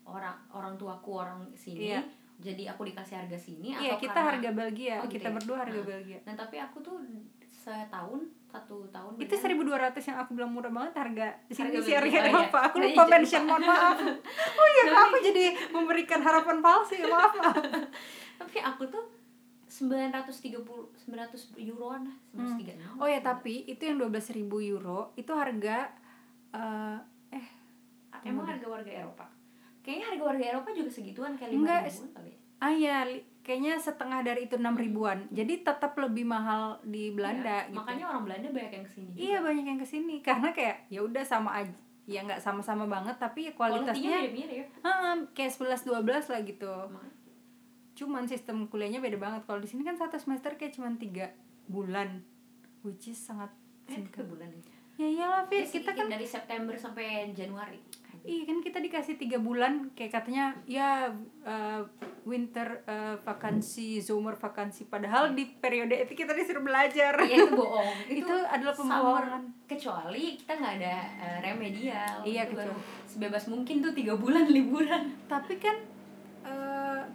orang 0.04 0.36
orang 0.48 0.74
tuaku 0.74 1.18
orang 1.18 1.40
sini 1.52 1.90
Iya. 1.90 2.00
jadi 2.36 2.62
aku 2.70 2.84
dikasih 2.84 3.16
harga 3.18 3.36
sini 3.36 3.72
Iya, 3.72 3.94
atau 3.94 4.00
kita 4.00 4.12
karena- 4.14 4.28
harga 4.30 4.50
Belgia, 4.52 4.96
Oh, 4.96 5.04
gitu 5.04 5.14
kita 5.14 5.28
ya? 5.28 5.34
berdua 5.34 5.56
harga 5.58 5.78
Nah. 5.78 5.86
Belgia. 5.88 6.18
nah 6.22 6.34
tapi 6.34 6.56
aku 6.56 6.78
tuh 6.80 6.96
setahun 7.56 8.20
satu 8.46 8.86
tahun 8.86 9.10
itu 9.18 9.26
dengan- 9.26 9.90
1200 9.90 10.06
yang 10.06 10.18
aku 10.18 10.30
bilang 10.32 10.50
murah 10.50 10.70
banget 10.70 10.94
harga 10.96 11.26
di 11.44 11.52
sini 11.52 11.76
sih 11.80 11.92
harga 11.92 12.14
Oh, 12.14 12.22
iya. 12.22 12.38
apa 12.46 12.58
aku 12.62 12.76
Iya, 12.78 12.84
lupa 12.86 13.02
jadi 13.02 13.12
mention 13.12 13.42
mohon 13.44 13.64
maaf 13.72 13.96
oh 14.52 14.66
iya 14.68 14.82
aku 14.94 15.16
jadi 15.20 15.44
memberikan 15.70 16.20
harapan 16.20 16.56
palsu 16.60 16.94
ya 16.94 17.06
maaf 17.06 17.32
maaf 17.34 17.56
tapi 18.38 18.56
aku 18.60 18.82
tuh 18.86 19.02
930 19.76 20.64
900 21.04 21.60
euroan 21.60 22.08
lah 22.08 22.16
936 22.32 22.96
oh 22.96 23.06
ya 23.06 23.20
tapi 23.20 23.64
itu 23.64 23.82
yang 23.82 24.00
12.000 24.00 24.40
euro 24.66 25.12
itu 25.14 25.32
harga 25.32 25.92
eh 26.50 26.98
eh 27.30 27.46
emang 28.24 28.48
harga 28.48 28.66
warga 28.66 28.90
Eropa? 28.90 29.26
Kayaknya 29.80 30.06
harga 30.10 30.24
warga 30.24 30.44
Eropa 30.48 30.68
juga 30.72 30.90
segituan 30.90 31.32
kayak 31.34 31.50
lima 31.52 31.60
Enggak, 31.62 31.80
ribuan 31.86 32.10
kali 32.10 32.30
ya. 32.30 32.38
ah 32.56 32.72
ya 32.72 32.96
kayaknya 33.40 33.74
setengah 33.76 34.20
dari 34.20 34.40
itu 34.44 34.56
enam 34.56 34.74
ribuan. 34.74 35.18
Jadi 35.30 35.62
tetap 35.62 35.94
lebih 35.94 36.26
mahal 36.26 36.82
di 36.82 37.12
Belanda 37.12 37.62
Iya, 37.62 37.70
gitu. 37.70 37.76
makanya 37.76 38.04
orang 38.08 38.22
Belanda 38.24 38.48
banyak 38.50 38.72
yang 38.72 38.82
ke 38.82 38.90
sini 38.90 39.06
juga. 39.08 39.20
iya 39.20 39.38
banyak 39.38 39.64
yang 39.64 39.78
ke 39.78 39.86
sini. 39.86 40.16
Karena 40.18 40.48
kayak 40.50 40.76
ya 40.88 41.00
udah 41.00 41.22
sama 41.22 41.50
aja 41.56 41.76
ya 42.06 42.22
nggak 42.22 42.38
sama-sama 42.38 42.86
banget 42.86 43.14
tapi 43.16 43.46
ya 43.46 43.52
kualitasnya 43.52 44.10
mirip-mirip. 44.22 44.66
Heeh, 44.80 45.14
kayak 45.30 45.52
11 45.52 45.82
12 45.84 46.02
lah 46.26 46.40
gitu. 46.42 46.72
Makanya. 46.88 47.14
Cuman 47.96 48.28
sistem 48.28 48.68
kuliahnya 48.68 49.00
beda 49.00 49.16
banget. 49.16 49.42
Kalau 49.48 49.58
di 49.58 49.68
sini 49.68 49.82
kan 49.82 49.96
satu 49.96 50.20
semester 50.20 50.54
kayak 50.54 50.76
cuman 50.76 51.00
tiga 51.00 51.32
bulan 51.66 52.20
which 52.84 53.10
is 53.10 53.18
sangat 53.18 53.50
eh 53.88 53.96
singkat. 53.98 54.12
tiga 54.12 54.22
bulan 54.28 54.48
ya? 54.52 54.62
Ya 54.96 55.08
iyalah 55.12 55.42
Ya, 55.52 55.64
Fit 55.64 55.84
kita 55.84 55.92
kan 55.92 56.08
dari 56.08 56.24
September 56.24 56.72
sampai 56.76 57.32
Januari. 57.32 57.80
Iya 58.26 58.42
kan 58.42 58.58
kita 58.58 58.82
dikasih 58.82 59.22
tiga 59.22 59.38
bulan 59.38 59.94
kayak 59.94 60.18
katanya 60.18 60.50
ya 60.66 61.14
uh, 61.46 61.80
winter 62.26 62.82
uh, 62.82 63.14
vakansi 63.22 64.02
summer 64.02 64.34
vakansi. 64.34 64.90
Padahal 64.90 65.30
di 65.30 65.46
periode 65.46 65.94
itu 65.94 66.16
kita 66.18 66.34
disuruh 66.34 66.64
belajar. 66.64 67.14
Iya 67.22 67.46
itu 67.46 67.54
bohong. 67.54 67.94
Itu, 68.24 68.34
adalah 68.50 68.74
summer. 68.74 68.98
pembohongan. 68.98 69.42
kecuali 69.70 70.34
kita 70.42 70.52
nggak 70.58 70.74
ada 70.82 70.94
eh, 71.22 71.38
remedial. 71.42 72.16
Iya, 72.26 72.42
Itu 72.50 72.58
kecuali. 72.58 72.82
sebebas 73.06 73.44
mungkin 73.46 73.76
tuh 73.78 73.94
tiga 73.94 74.18
bulan 74.18 74.50
liburan. 74.50 75.14
Tapi 75.30 75.54
kan 75.62 75.76
uh, 75.78 75.95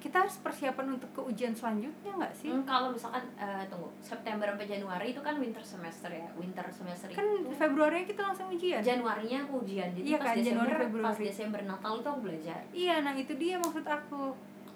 kita 0.02 0.18
harus 0.20 0.42
persiapan 0.42 0.98
untuk 0.98 1.14
ke 1.14 1.22
ujian 1.22 1.54
selanjutnya 1.54 2.10
nggak 2.12 2.34
sih? 2.34 2.50
Hmm, 2.50 2.66
kalau 2.66 2.90
misalkan 2.90 3.22
eh, 3.38 3.62
tunggu 3.70 3.86
September 4.02 4.50
sampai 4.50 4.66
Januari 4.66 5.14
itu 5.14 5.22
kan 5.22 5.38
winter 5.38 5.62
semester 5.62 6.10
ya 6.10 6.26
winter 6.34 6.66
semester 6.68 7.06
kan 7.08 7.22
itu. 7.22 7.54
Februari 7.54 8.02
kita 8.04 8.22
langsung 8.24 8.50
ujian. 8.50 8.82
Januarinya 8.82 9.46
aku 9.46 9.62
ujian 9.62 9.94
jadi 9.94 10.04
Iya 10.04 10.18
pas 10.18 10.26
kan, 10.26 10.36
Desember 10.36 10.66
Januari, 10.66 10.74
pas 10.74 10.82
Februari. 10.84 11.24
Desember 11.24 11.62
Natal 11.62 11.94
itu 11.96 12.08
aku 12.10 12.22
belajar. 12.24 12.60
Iya 12.72 12.96
nah 13.00 13.14
itu 13.14 13.34
dia 13.36 13.56
maksud 13.56 13.86
aku. 13.86 14.24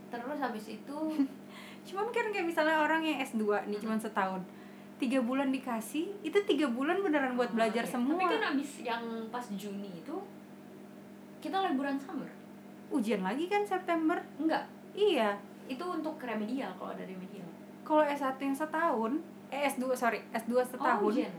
Terus 0.06 0.38
habis 0.40 0.66
itu 0.70 0.98
cuman 1.90 2.06
kan 2.10 2.26
kayak 2.30 2.46
misalnya 2.46 2.78
orang 2.80 3.02
yang 3.02 3.18
S2 3.20 3.42
nih 3.66 3.82
cuman 3.82 3.98
setahun 3.98 4.42
tiga 4.96 5.20
bulan 5.20 5.50
dikasih 5.50 6.08
itu 6.22 6.38
tiga 6.46 6.66
bulan 6.68 7.02
beneran 7.02 7.34
buat 7.34 7.50
belajar 7.50 7.82
Iya. 7.82 7.92
semua. 7.92 8.16
Tapi 8.16 8.30
kan 8.32 8.44
habis 8.54 8.72
yang 8.80 9.02
pas 9.28 9.46
Juni 9.50 9.90
itu 9.96 10.16
kita 11.40 11.58
liburan 11.64 11.98
summer. 11.98 12.30
Ujian 12.88 13.20
lagi 13.20 13.46
kan 13.46 13.66
September? 13.66 14.22
Enggak 14.38 14.70
iya. 14.96 15.36
Itu 15.66 15.84
untuk 15.84 16.18
remedial 16.18 16.72
kalau 16.74 16.92
ada 16.92 17.04
remedial. 17.04 17.46
Kalau 17.82 18.02
S1 18.02 18.40
yang 18.40 18.56
setahun 18.56 19.12
eh 19.48 19.62
S2 19.68 19.94
sorry 19.94 20.20
S2 20.32 20.58
setahun 20.66 21.00
oh, 21.00 21.08
ujian 21.08 21.30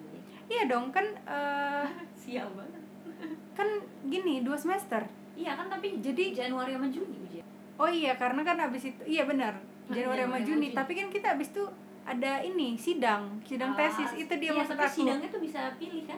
iya 0.47 0.63
dong 0.65 0.89
kan 0.91 1.03
eh, 1.27 1.85
sial 2.21 2.47
banget. 2.53 2.83
kan 3.59 3.67
gini 4.05 4.41
dua 4.41 4.55
semester. 4.55 5.03
Iya 5.35 5.53
kan 5.55 5.67
tapi 5.67 5.99
Jadi- 5.99 6.33
Januari 6.33 6.73
sama 6.73 6.87
Juni 6.87 7.17
ujian 7.21 7.47
oh 7.77 7.91
iya 7.91 8.15
karena 8.15 8.41
kan 8.41 8.57
abis 8.63 8.89
itu 8.89 9.03
iya 9.05 9.25
benar 9.25 9.53
Januari 9.87 9.93
sama 9.93 10.01
Januari 10.17 10.23
sama 10.23 10.39
Juni. 10.41 10.67
Juni. 10.67 10.69
tapi 10.73 10.93
kan 10.95 11.07
kita 11.11 11.29
abis 11.35 11.49
itu 11.51 11.65
ada 12.03 12.33
ini 12.41 12.69
sidang 12.73 13.23
sidang 13.43 13.75
Ah, 13.75 13.79
tesis 13.83 14.11
itu 14.17 14.33
dia 14.33 14.49
iya, 14.49 14.57
maksud 14.57 14.75
tapi 14.75 14.87
aku. 14.87 14.97
sidangnya 14.97 15.29
tuh 15.29 15.43
bisa 15.43 15.61
pilih 15.77 16.05
kan 16.07 16.17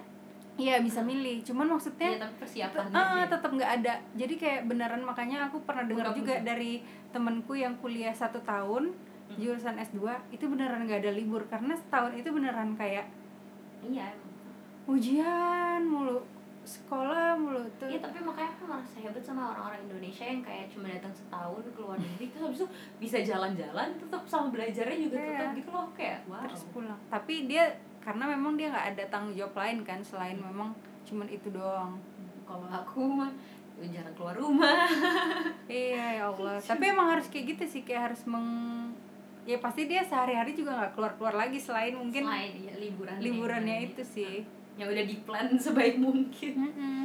iya 0.59 0.77
bisa 0.79 1.01
milih. 1.01 1.41
Cuman 1.41 1.71
maksudnya 1.71 2.09
iya 2.11 2.21
tapi 2.21 2.35
persiapan 2.37 2.91
ah 2.91 3.25
tetap 3.25 3.49
nggak 3.49 3.71
ada. 3.79 3.95
Jadi 4.13 4.35
kayak 4.35 4.67
beneran 4.67 5.01
makanya 5.01 5.47
aku 5.47 5.63
pernah 5.63 5.87
dengar 5.87 6.11
juga 6.13 6.43
dari 6.43 6.83
temenku 7.09 7.55
yang 7.55 7.79
kuliah 7.79 8.13
satu 8.13 8.43
tahun 8.43 8.93
Hmm. 9.29 9.37
jurusan 9.37 9.77
S2 9.77 10.01
itu 10.33 10.45
beneran 10.45 10.83
nggak 10.83 11.05
ada 11.05 11.13
libur. 11.13 11.45
Karena 11.47 11.73
setahun 11.73 12.13
itu 12.13 12.29
beneran 12.29 12.73
kayak 12.75 13.05
iya 13.85 14.09
ujian 14.89 15.85
mulu 15.85 16.25
sekolah 16.65 17.33
mulu 17.35 17.61
tuh. 17.77 17.89
Iya 17.89 18.01
tapi 18.01 18.21
makanya 18.21 18.53
aku 18.53 18.65
merasa 18.65 18.97
hebat 19.01 19.21
sama 19.21 19.53
orang-orang 19.53 19.85
Indonesia 19.85 20.25
yang 20.25 20.41
kayak 20.41 20.69
cuma 20.69 20.89
datang 20.89 21.13
setahun 21.13 21.65
ke 21.65 21.81
luar 21.81 21.97
negeri 21.97 22.29
terus 22.29 22.45
habis 22.45 22.59
itu 22.61 22.69
bisa 23.01 23.19
jalan-jalan 23.21 23.89
tetap 23.97 24.23
sama 24.25 24.49
belajarnya 24.49 24.97
juga 24.99 25.17
Iya. 25.17 25.29
tetap 25.31 25.51
gitu 25.57 25.71
loh 25.73 25.89
kayak 25.93 26.19
wow. 26.25 26.45
terus 26.45 26.65
pulang. 26.69 27.01
Tapi 27.09 27.35
dia 27.45 27.65
karena 28.09 28.25
memang 28.25 28.57
dia 28.57 28.73
nggak 28.73 28.97
ada 28.97 29.05
tanggung 29.13 29.37
jawab 29.37 29.53
lain 29.61 29.85
kan 29.85 30.01
selain 30.01 30.41
memang 30.41 30.73
cuman 31.05 31.29
itu 31.29 31.53
doang 31.53 31.93
Kalau 32.49 32.65
aku 32.65 33.05
mah 33.05 33.29
ya 33.77 34.01
jarang 34.01 34.17
keluar 34.17 34.33
rumah. 34.33 34.89
iya 35.69 36.17
ya 36.17 36.25
Allah 36.33 36.57
tapi 36.57 36.89
emang 36.89 37.13
harus 37.13 37.29
kayak 37.29 37.53
gitu 37.53 37.65
sih 37.69 37.83
kayak 37.85 38.11
harus 38.11 38.25
meng 38.25 38.49
ya 39.45 39.61
pasti 39.61 39.85
dia 39.85 40.01
sehari-hari 40.01 40.57
juga 40.57 40.73
nggak 40.73 40.93
keluar-keluar 40.97 41.37
lagi 41.37 41.61
selain 41.61 41.93
mungkin 41.93 42.25
Selain 42.25 42.57
ya, 42.57 42.73
liburan 42.81 43.17
liburannya 43.21 43.93
itu 43.93 44.01
sih 44.01 44.41
yang 44.81 44.89
udah 44.89 45.05
di 45.05 45.17
plan 45.29 45.53
sebaik 45.65 46.01
mungkin. 46.01 46.53
Mm-mm. 46.57 47.05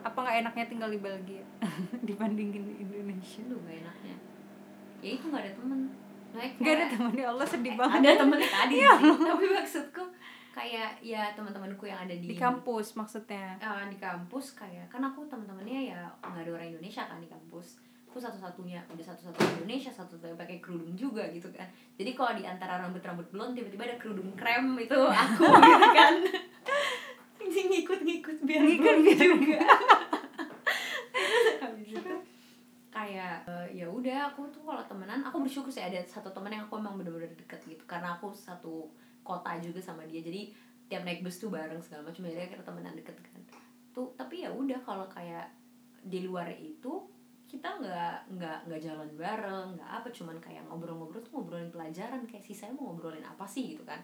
apa 0.00 0.16
nggak 0.20 0.36
enaknya 0.44 0.64
tinggal 0.68 0.88
di 0.88 1.00
Belgia 1.00 1.44
dibandingin 2.08 2.64
di 2.64 2.74
Indonesia 2.80 3.40
Aduh 3.44 3.60
gak 3.64 3.76
enaknya. 3.84 4.16
Ya 5.04 5.10
itu 5.20 5.24
gak 5.28 5.44
ada 5.44 5.52
temen. 5.52 5.80
Nah, 6.34 6.42
nggak 6.52 6.74
ada 6.74 6.86
teman 6.88 7.12
ya 7.14 7.26
Allah 7.28 7.46
sedih 7.46 7.70
Eh, 7.70 7.76
banget. 7.76 7.98
ada 8.00 8.10
temennya 8.18 8.50
tadi 8.50 8.74
sih. 8.76 9.10
tapi 9.22 9.44
maksudku 9.48 10.04
kayak 10.50 10.90
ya 11.00 11.22
teman-temanku 11.32 11.84
yang 11.84 11.98
ada 12.00 12.10
di, 12.12 12.26
di 12.26 12.36
kampus 12.36 12.94
maksudnya. 12.94 13.54
Eh, 13.56 13.84
di 13.88 13.96
kampus 13.96 14.54
kayak 14.54 14.86
kan 14.88 15.00
aku 15.00 15.22
teman-temannya 15.24 15.80
ya 15.88 16.00
nggak 16.20 16.40
ada 16.40 16.50
orang 16.52 16.68
Indonesia 16.68 17.02
kan 17.04 17.18
di 17.18 17.26
kampus. 17.26 17.78
Aku 18.06 18.18
satu-satunya 18.20 18.78
udah 18.88 19.02
satu-satunya 19.04 19.50
Indonesia 19.56 19.90
satu-satunya 19.90 20.34
pakai 20.36 20.58
kerudung 20.58 20.94
juga 20.94 21.26
gitu 21.28 21.50
kan. 21.50 21.66
Jadi 21.94 22.10
kalau 22.12 22.30
di 22.32 22.42
antara 22.44 22.78
rambut-rambut 22.78 23.26
blond 23.28 23.52
tiba-tiba 23.52 23.82
ada 23.84 23.96
kerudung 23.96 24.30
krem 24.34 24.74
itu 24.76 24.94
aku 24.96 25.42
gitu 25.64 25.88
kan. 25.92 26.14
Ngikut-ngikut 27.44 28.38
biar 28.40 28.60
Ngikut 28.60 28.96
biar- 29.00 29.18
juga 29.20 29.58
Terus 31.10 31.46
habis 31.60 31.88
itu 31.92 32.12
kayak 33.14 33.46
eh, 33.46 33.78
ya 33.78 33.86
udah 33.86 34.34
aku 34.34 34.50
tuh 34.50 34.66
kalau 34.66 34.82
temenan 34.90 35.22
aku 35.22 35.46
bersyukur 35.46 35.70
sih 35.70 35.86
ada 35.86 36.02
satu 36.02 36.34
teman 36.34 36.50
yang 36.50 36.66
aku 36.66 36.82
emang 36.82 36.98
bener-bener 36.98 37.30
deket 37.38 37.62
gitu. 37.62 37.86
Karena 37.86 38.18
aku 38.18 38.34
satu 38.34 38.90
kota 39.22 39.54
juga 39.62 39.78
sama 39.78 40.02
dia. 40.10 40.18
Jadi 40.18 40.50
tiap 40.90 41.06
naik 41.06 41.22
bus 41.22 41.38
tuh 41.38 41.54
bareng 41.54 41.78
segala 41.78 42.10
macam. 42.10 42.26
Jadi 42.26 42.42
akhirnya 42.42 42.66
temenan 42.66 42.94
deket 42.98 43.14
kan. 43.22 43.38
Tuh 43.94 44.10
tapi 44.18 44.42
ya 44.42 44.50
udah 44.50 44.82
kalau 44.82 45.06
kayak 45.06 45.46
di 46.02 46.26
luar 46.26 46.50
itu 46.58 47.06
kita 47.46 47.78
nggak 47.78 48.34
nggak 48.34 48.58
nggak 48.66 48.80
jalan 48.82 49.06
bareng 49.14 49.78
nggak 49.78 49.90
apa. 50.02 50.08
Cuman 50.10 50.36
kayak 50.42 50.66
ngobrol-ngobrol 50.66 51.22
tuh 51.22 51.38
ngobrolin 51.38 51.70
pelajaran. 51.70 52.26
Kayak 52.26 52.42
sisanya 52.42 52.74
mau 52.74 52.90
ngobrolin 52.90 53.22
apa 53.22 53.46
sih 53.46 53.78
gitu 53.78 53.86
kan. 53.86 54.02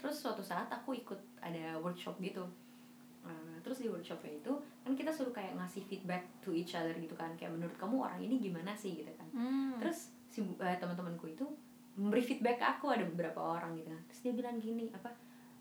Terus 0.00 0.16
suatu 0.16 0.40
saat 0.40 0.72
aku 0.72 0.96
ikut 0.96 1.44
ada 1.44 1.76
workshop 1.76 2.16
gitu 2.24 2.48
Eh, 3.26 3.56
terus 3.60 3.82
di 3.82 3.88
workshopnya 3.90 4.38
itu 4.38 4.52
kan 4.84 4.92
kita 4.94 5.10
suruh 5.10 5.34
kayak 5.34 5.58
ngasih 5.58 5.82
feedback 5.84 6.24
to 6.40 6.54
each 6.54 6.72
other 6.78 6.94
gitu 6.96 7.12
kan. 7.18 7.34
Kayak 7.34 7.58
menurut 7.58 7.76
kamu 7.76 7.96
orang 7.98 8.20
ini 8.22 8.38
gimana 8.38 8.72
sih 8.76 8.94
gitu 8.94 9.10
kan. 9.16 9.28
Hmm. 9.34 9.76
terus 9.78 10.12
si 10.28 10.44
eh, 10.44 10.76
teman-temanku 10.76 11.28
itu 11.28 11.46
memberi 11.98 12.22
feedback 12.22 12.62
ke 12.62 12.66
aku 12.66 12.92
ada 12.94 13.04
beberapa 13.04 13.40
orang 13.40 13.74
gitu 13.76 13.90
kan. 13.90 14.02
Terus 14.12 14.20
dia 14.24 14.32
bilang 14.36 14.56
gini 14.62 14.88
apa 14.94 15.10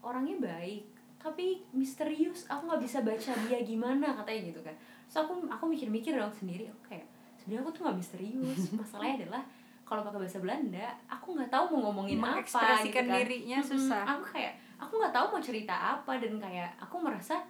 orangnya 0.06 0.38
baik 0.38 0.84
tapi 1.18 1.66
misterius 1.74 2.46
aku 2.46 2.70
nggak 2.70 2.82
bisa 2.86 3.02
baca 3.02 3.32
dia 3.50 3.60
gimana 3.66 4.14
katanya 4.22 4.42
gitu 4.54 4.62
kan. 4.62 4.76
So 5.10 5.26
aku 5.26 5.50
aku 5.50 5.66
mikir-mikir 5.66 6.14
dong 6.14 6.32
sendiri 6.32 6.70
aku 6.70 6.94
kayak 6.94 7.10
sebenarnya 7.42 7.62
aku 7.66 7.72
tuh 7.74 7.82
nggak 7.90 7.98
misterius. 7.98 8.62
Masalahnya 8.78 9.26
adalah 9.26 9.44
kalau 9.88 10.04
pakai 10.04 10.20
bahasa 10.20 10.40
Belanda 10.44 10.88
aku 11.08 11.28
nggak 11.36 11.50
tahu 11.50 11.64
mau 11.74 11.90
ngomongin 11.90 12.20
apa 12.20 12.84
gitu 12.84 13.00
kan. 13.02 13.08
dirinya 13.24 13.60
susah. 13.64 14.04
aku 14.04 14.24
kayak 14.36 14.54
aku 14.78 14.94
nggak 14.96 15.12
tahu 15.12 15.26
mau 15.30 15.42
cerita 15.42 15.74
apa 15.96 16.12
dan 16.16 16.38
kayak 16.38 16.70
aku 16.78 16.96
merasa 16.98 17.42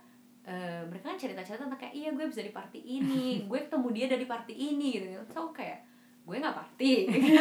eh, 0.41 0.79
mereka 0.83 1.11
kan 1.11 1.17
cerita-cerita 1.17 1.63
tentang 1.63 1.75
kayak 1.77 1.93
iya 1.93 2.09
gue 2.09 2.25
bisa 2.25 2.39
di 2.39 2.49
party 2.49 2.79
ini 2.79 3.23
gue 3.49 3.59
ketemu 3.61 3.87
dia 3.91 4.05
dari 4.07 4.25
party 4.25 4.53
ini 4.53 4.87
gitu. 4.95 5.07
So 5.29 5.51
kayak 5.51 5.83
gue 6.23 6.35
nggak 6.35 6.55
party. 6.55 6.93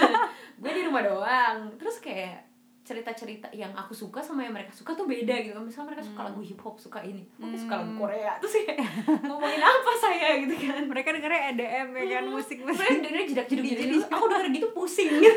Gue 0.62 0.70
di 0.70 0.82
rumah 0.82 1.03
doang. 1.03 1.74
Terus 1.74 1.99
kayak 1.99 2.47
cerita-cerita 2.80 3.51
yang 3.51 3.74
aku 3.74 3.91
suka 3.91 4.22
sama 4.22 4.41
yang 4.41 4.55
mereka 4.55 4.70
suka 4.70 4.95
tuh 4.95 5.05
beda 5.05 5.34
gitu. 5.43 5.59
Misalnya 5.59 5.91
mereka 5.91 6.07
suka 6.07 6.22
Hmm. 6.22 6.28
lagu 6.30 6.41
hip 6.41 6.61
hop 6.61 6.78
suka 6.78 7.03
ini. 7.03 7.26
Aku 7.37 7.51
suka 7.57 7.74
lagu 7.76 7.91
Hmm. 7.91 7.99
Korea. 7.99 8.39
Terus 8.39 8.62
kayak 8.62 8.87
ngomongin 9.20 9.59
apa 9.61 9.93
saya 9.97 10.28
gitu 10.39 10.55
kan. 10.57 10.87
Mereka 10.87 11.09
dengarnya 11.12 11.43
EDM 11.51 11.89
ya 11.93 12.05
kan 12.12 12.24
musik 12.28 12.62
musik 12.62 12.78
Saya 12.78 12.95
dengerin 12.97 13.26
jedak 13.26 13.47
jeduk 13.49 13.66
jeduk 13.66 14.07
aku 14.07 14.24
denger 14.24 14.49
gitu 14.55 14.68
pusing. 14.76 15.11
Gitu 15.18 15.34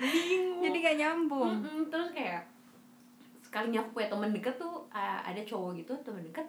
bingung. 0.00 0.60
Jadi 0.64 0.76
gak 0.80 0.96
nyambung. 0.96 1.50
Mm-mm, 1.60 1.80
terus 1.86 2.08
kayak 2.10 2.42
sekalinya 3.54 3.78
aku 3.78 3.94
punya 3.94 4.10
temen 4.10 4.30
deket 4.32 4.54
tuh 4.56 4.82
uh, 4.88 5.20
ada 5.22 5.38
cowok 5.40 5.78
gitu 5.78 5.94
temen 6.02 6.18
deket 6.24 6.42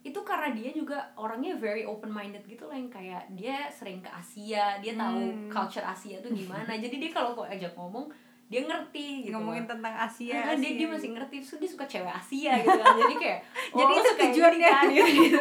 itu 0.00 0.14
karena 0.22 0.54
dia 0.54 0.70
juga 0.70 0.94
orangnya 1.12 1.58
very 1.58 1.82
open 1.82 2.06
minded 2.08 2.46
gitu 2.46 2.62
lah 2.64 2.78
yang 2.78 2.86
kayak 2.86 3.26
dia 3.30 3.66
sering 3.68 3.98
ke 3.98 4.06
Asia 4.06 4.78
dia 4.78 4.94
tahu 4.94 5.18
Hmm. 5.18 5.50
culture 5.50 5.82
Asia 5.82 6.22
tuh 6.22 6.30
gimana 6.30 6.70
jadi 6.78 6.94
dia 6.94 7.10
kalau 7.10 7.34
kok 7.34 7.50
ajak 7.50 7.74
ngomong 7.74 8.06
dia 8.46 8.62
ngerti 8.62 9.26
gitu 9.26 9.34
ngomongin 9.34 9.66
tentang 9.66 9.90
Asia, 9.90 10.38
Ah, 10.38 10.54
dia 10.54 10.62
Asia. 10.62 10.78
dia 10.78 10.86
masih 10.86 11.10
ngerti 11.10 11.42
terus 11.42 11.58
dia 11.58 11.66
suka 11.68 11.82
cewek 11.84 12.14
Asia 12.14 12.52
gitu 12.56 12.78
kan 12.78 12.94
jadi 12.96 13.14
kayak 13.18 13.40
Jadi 13.74 13.90
lo 13.90 13.98
itu 13.98 14.12
tujuannya. 14.16 14.68
kan, 14.70 14.84
gitu, 14.86 15.38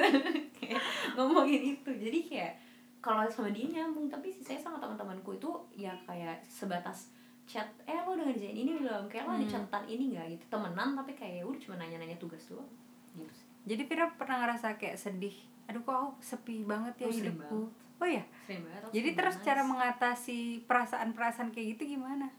ngomongin 1.15 1.61
itu 1.71 1.91
jadi 1.91 2.19
kayak 2.23 2.53
kalau 2.99 3.21
sama 3.29 3.53
dia 3.53 3.69
nyambung 3.69 4.09
tapi 4.09 4.27
sih 4.27 4.41
saya 4.41 4.57
sama 4.57 4.81
teman-temanku 4.81 5.29
itu 5.31 5.45
ya 5.77 5.93
kayak 6.03 6.41
sebatas 6.43 7.13
chat 7.45 7.69
eh 7.85 7.95
lo 7.95 8.13
udah 8.13 8.25
ngerjain 8.25 8.53
ini 8.53 8.71
belum? 8.75 9.05
Kayak 9.05 9.23
lo 9.23 9.31
ada 9.31 9.41
Hmm. 9.41 9.53
catatan 9.53 9.83
ini 9.85 10.03
nggak? 10.11 10.25
Gitu. 10.31 10.43
Temenan 10.47 10.89
tapi 10.93 11.11
kayak 11.13 11.33
ya 11.39 11.43
udah 11.43 11.59
cuma 11.59 11.75
nanya-nanya 11.77 12.17
tugas 12.17 12.41
doang. 12.45 12.69
Gitu 13.11 13.29
sih. 13.31 13.47
Jadi 13.65 13.81
Vira 13.85 14.05
pernah 14.11 14.41
ngerasa 14.41 14.75
kayak 14.75 14.95
sedih 14.95 15.33
aduh 15.65 15.81
kok 15.81 15.89
aku 15.91 16.09
sepi 16.19 16.61
banget 16.61 16.93
ya 16.95 17.05
Oh, 17.05 17.09
hidupku? 17.11 17.59
oh 17.97 18.05
ya 18.05 18.21
banget 18.45 18.85
jadi 18.93 19.09
terus 19.17 19.41
cara 19.41 19.65
mengatasi 19.65 20.61
perasaan-perasaan 20.63 21.49
kayak 21.49 21.73
gitu 21.73 21.97
gimana? 21.97 22.29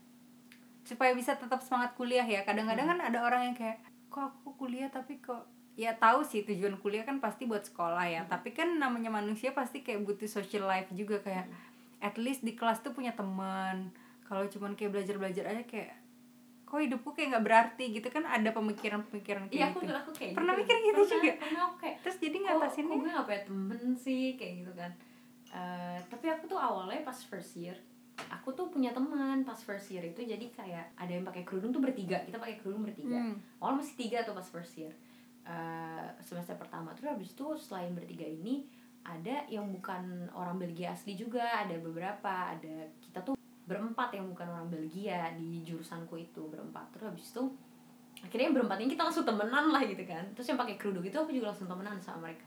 Supaya 0.82 1.10
bisa 1.10 1.34
tetap 1.34 1.58
semangat 1.58 1.98
kuliah 1.98 2.22
ya? 2.22 2.46
Kadang-kadang 2.46 2.86
kan 2.86 3.00
ada 3.02 3.18
orang 3.18 3.50
yang 3.50 3.56
kayak 3.56 3.82
kok 4.06 4.30
aku 4.30 4.54
kuliah 4.56 4.86
tapi 4.86 5.18
kok 5.18 5.42
ya 5.74 5.90
tahu 5.92 6.22
sih 6.22 6.46
tujuan 6.46 6.78
kuliah 6.78 7.02
kan 7.02 7.18
pasti 7.18 7.44
buat 7.44 7.66
sekolah 7.66 8.06
ya. 8.06 8.22
Tapi 8.24 8.54
kan 8.54 8.78
namanya 8.78 9.10
manusia 9.10 9.50
pasti 9.50 9.82
kayak 9.82 10.06
butuh 10.06 10.30
social 10.30 10.62
life 10.64 10.86
juga 10.94 11.18
kayak 11.18 11.50
at 11.98 12.14
least 12.14 12.46
di 12.46 12.54
kelas 12.54 12.78
tuh 12.78 12.94
punya 12.94 13.10
teman 13.10 13.90
kalau 14.26 14.44
cuman 14.50 14.74
kayak 14.74 14.90
belajar-belajar 14.90 15.46
aja 15.46 15.62
kayak 15.62 15.94
kok 16.66 16.82
hidupku 16.82 17.14
kayak 17.14 17.30
nggak 17.30 17.46
berarti? 17.46 17.84
Gitu 17.94 18.08
kan 18.10 18.26
ada 18.26 18.50
pemikiran-pemikiran 18.50 19.46
kayak 19.46 19.54
iya 19.54 19.66
aku 19.70 19.86
gitu. 19.86 19.94
aku 19.94 20.10
kayak 20.10 20.32
Pernah 20.34 20.52
gitu. 20.52 20.62
mikir 20.66 20.76
gitu 20.82 20.90
Pernah, 20.98 21.14
juga? 21.14 21.32
pernah 21.38 21.60
aku 21.70 21.76
kayak 21.78 21.96
terus 22.02 22.16
jadi 22.18 22.36
kok, 22.36 22.42
kok 22.42 22.50
ngatasinnya 22.58 22.96
gue 22.98 23.10
gak 23.14 23.26
punya 23.30 23.42
temen 23.46 23.80
sih? 23.94 24.24
Kayak 24.34 24.52
gitu 24.60 24.72
kan. 24.74 24.92
Eh, 25.46 25.98
tapi 26.10 26.26
aku 26.26 26.44
tuh 26.50 26.58
awalnya 26.58 27.00
pas 27.06 27.18
first 27.22 27.54
year 27.54 27.78
aku 28.16 28.48
tuh 28.56 28.72
punya 28.72 28.90
teman 28.96 29.44
pas 29.44 29.58
first 29.60 29.92
year 29.92 30.02
itu. 30.02 30.24
Jadi 30.24 30.48
kayak 30.50 30.96
ada 30.96 31.12
yang 31.12 31.22
pakai 31.22 31.44
kerudung 31.44 31.70
tuh 31.70 31.82
bertiga. 31.84 32.24
Kita 32.24 32.40
pakai 32.40 32.56
kerudung 32.58 32.82
bertiga. 32.88 33.16
Hmm. 33.16 33.36
awal 33.60 33.78
masih 33.78 33.94
tiga 33.94 34.24
tuh 34.24 34.32
pas 34.32 34.46
first 34.48 34.74
year. 34.80 34.92
Eh, 35.46 36.06
semester 36.24 36.56
pertama. 36.58 36.96
Terus 36.96 37.12
habis 37.14 37.30
itu 37.36 37.46
selain 37.60 37.92
bertiga 37.94 38.26
ini 38.26 38.66
ada 39.06 39.46
yang 39.46 39.70
bukan 39.70 40.26
orang 40.34 40.58
Belgia 40.58 40.96
asli 40.96 41.14
juga. 41.14 41.62
Ada 41.62 41.78
beberapa. 41.78 42.56
Ada 42.56 42.90
kita 43.04 43.20
tuh 43.22 43.36
berempat 43.66 44.14
yang 44.14 44.30
bukan 44.30 44.46
orang 44.46 44.68
Belgia 44.70 45.34
di 45.34 45.60
jurusanku 45.60 46.14
itu 46.16 46.46
berempat. 46.46 46.86
Terus 46.94 47.06
habis 47.10 47.26
itu 47.34 47.42
akhirnya 48.16 48.48
yang 48.48 48.56
berempat 48.56 48.78
ini 48.80 48.88
kita 48.94 49.02
langsung 49.04 49.26
temenan 49.26 49.74
lah 49.74 49.82
gitu 49.82 50.06
kan. 50.06 50.24
Terus 50.32 50.46
yang 50.48 50.58
pakai 50.58 50.78
kerudung 50.78 51.02
itu 51.02 51.14
aku 51.14 51.30
juga 51.30 51.50
langsung 51.50 51.66
temenan 51.66 51.98
sama 51.98 52.30
mereka. 52.30 52.46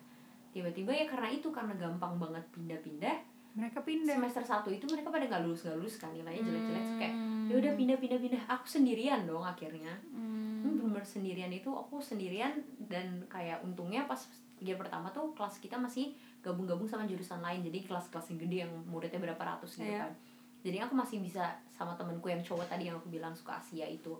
Tiba-tiba 0.49 0.89
ya 0.89 1.05
karena 1.05 1.29
itu 1.29 1.51
karena 1.51 1.75
gampang 1.75 2.17
banget 2.17 2.41
pindah-pindah 2.49 3.17
mereka 3.49 3.81
pindah. 3.81 4.13
semester 4.15 4.45
satu 4.45 4.69
itu 4.69 4.85
mereka 4.87 5.09
pada 5.09 5.25
nggak 5.25 5.41
lulus 5.43 5.65
nggak 5.65 5.77
lulus 5.77 5.95
kan 5.97 6.09
nilainya 6.09 6.41
jelek-jelek. 6.41 6.79
Terus 6.79 6.95
kayak 6.97 7.13
Hmm. 7.13 7.47
ya 7.49 7.55
udah 7.59 7.73
pindah-pindah-pindah. 7.75 8.41
Aku 8.47 8.65
sendirian 8.65 9.21
dong 9.25 9.43
akhirnya. 9.43 9.93
Hmm. 10.09 10.63
hmm, 10.63 10.89
bener 10.89 11.03
sendirian 11.03 11.49
itu 11.49 11.67
aku 11.67 11.99
sendirian 11.99 12.51
dan 12.87 13.19
kayak 13.25 13.59
untungnya 13.59 14.05
pas 14.05 14.21
year 14.59 14.75
pertama 14.75 15.07
tuh 15.09 15.31
kelas 15.33 15.55
kita 15.57 15.75
masih 15.75 16.11
gabung-gabung 16.39 16.85
sama 16.85 17.03
jurusan 17.03 17.39
lain. 17.39 17.61
Jadi 17.61 17.83
kelas-kelas 17.83 18.31
yang 18.31 18.39
gede 18.39 18.57
yang 18.63 18.71
muridnya 18.85 19.19
berapa 19.19 19.39
ratus 19.39 19.75
gitu 19.77 19.87
Iya. 19.87 20.07
kan 20.07 20.11
jadi 20.59 20.83
aku 20.83 20.93
masih 20.95 21.23
bisa 21.23 21.55
sama 21.71 21.95
temenku 21.95 22.27
yang 22.27 22.43
cowok 22.43 22.67
tadi 22.67 22.91
yang 22.91 22.99
aku 22.99 23.07
bilang 23.07 23.31
suka 23.31 23.55
Asia 23.55 23.87
itu. 23.87 24.11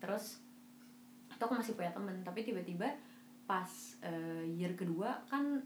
Terus 0.00 0.40
itu 1.28 1.42
aku 1.44 1.52
masih 1.52 1.76
punya 1.76 1.92
temen. 1.92 2.16
Tapi 2.24 2.40
tiba-tiba 2.40 2.88
pas 3.44 3.68
eh, 4.00 4.44
year 4.56 4.72
kedua 4.72 5.12
kan 5.28 5.60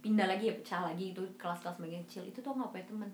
pindah 0.00 0.24
lagi 0.24 0.48
ya 0.48 0.54
pecah 0.56 0.80
lagi 0.88 1.12
itu 1.12 1.20
kelas-kelas 1.36 1.76
makin 1.76 2.00
kecil. 2.08 2.24
Itu 2.24 2.40
tuh 2.40 2.56
aku 2.56 2.64
nggak 2.64 2.72
punya 2.72 2.86
temen. 2.88 3.10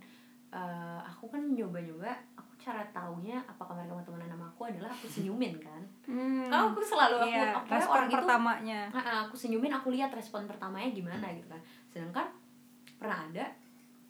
Eh, 0.54 1.00
aku 1.02 1.24
kan 1.26 1.42
nyoba-nyoba 1.42 2.14
aku 2.38 2.54
cara 2.62 2.86
taunya 2.94 3.42
apakah 3.42 3.74
mereka 3.74 3.98
mau 3.98 4.06
temenan 4.06 4.30
sama 4.30 4.46
aku 4.46 4.62
adalah 4.70 4.94
aku 4.94 5.10
senyumin 5.10 5.58
kan. 5.58 5.82
Hmm. 6.06 6.46
kalau 6.46 6.70
aku 6.70 6.82
selalu 6.86 7.16
aku, 7.18 7.34
Iya, 7.34 7.50
aku 7.58 7.70
respon 7.74 7.96
orang 7.98 8.06
itu 8.06 8.14
pertamanya. 8.14 8.80
Ah, 8.94 9.26
aku 9.26 9.34
senyumin 9.34 9.72
aku 9.74 9.90
lihat 9.90 10.14
respon 10.14 10.46
pertamanya 10.46 10.86
gimana 10.94 11.26
gitu 11.34 11.50
kan. 11.50 11.58
Sedangkan 11.90 12.30
pernah 13.02 13.26
ada 13.26 13.44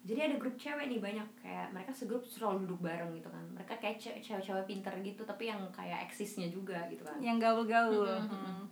jadi 0.03 0.27
ada 0.27 0.37
grup 0.39 0.59
cewek 0.59 0.91
nih 0.91 0.99
banyak 0.99 1.29
kayak 1.39 1.71
mereka 1.71 1.95
segrup 1.95 2.27
selalu 2.27 2.67
duduk 2.67 2.91
bareng 2.91 3.15
gitu 3.15 3.31
kan. 3.31 3.45
Mereka 3.55 3.79
kayak 3.79 4.03
ce- 4.03 4.19
cewek-cewek 4.19 4.67
pinter 4.67 4.91
gitu 4.99 5.23
tapi 5.23 5.47
yang 5.47 5.63
kayak 5.71 6.11
eksisnya 6.11 6.51
juga 6.51 6.83
gitu 6.91 7.07
kan. 7.07 7.23
Yang 7.23 7.39
gaul-gaul. 7.47 8.11
Mm, 8.11 8.27
mm, 8.27 8.43
mm. 8.43 8.65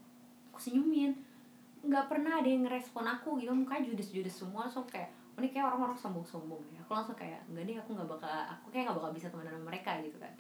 aku 0.50 0.58
senyumin 0.58 1.12
nggak 1.86 2.06
pernah 2.10 2.42
ada 2.42 2.48
yang 2.50 2.66
ngerespon 2.66 3.06
aku 3.06 3.38
gitu. 3.38 3.54
Mukanya 3.54 3.86
judes-judes 3.86 4.42
semua 4.42 4.66
so 4.66 4.82
kayak 4.90 5.14
oh, 5.38 5.38
ini 5.38 5.54
kayak 5.54 5.70
orang-orang 5.70 5.94
sombong-sombong 5.94 6.66
ya. 6.74 6.82
Aku 6.82 6.98
langsung 6.98 7.14
kayak 7.14 7.46
enggak 7.46 7.62
deh 7.62 7.76
aku 7.78 7.90
nggak 7.94 8.10
bakal 8.10 8.30
aku 8.50 8.66
kayak 8.74 8.90
nggak 8.90 8.98
bakal 8.98 9.10
bisa 9.14 9.26
temenan 9.30 9.54
sama 9.54 9.66
mereka 9.70 10.02
gitu 10.02 10.18
kan. 10.18 10.34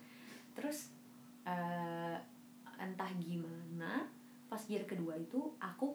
Terus 0.58 0.90
eh, 1.46 2.18
entah 2.82 3.10
gimana 3.22 4.10
pas 4.50 4.62
year 4.66 4.82
kedua 4.82 5.14
itu 5.14 5.54
aku 5.62 5.94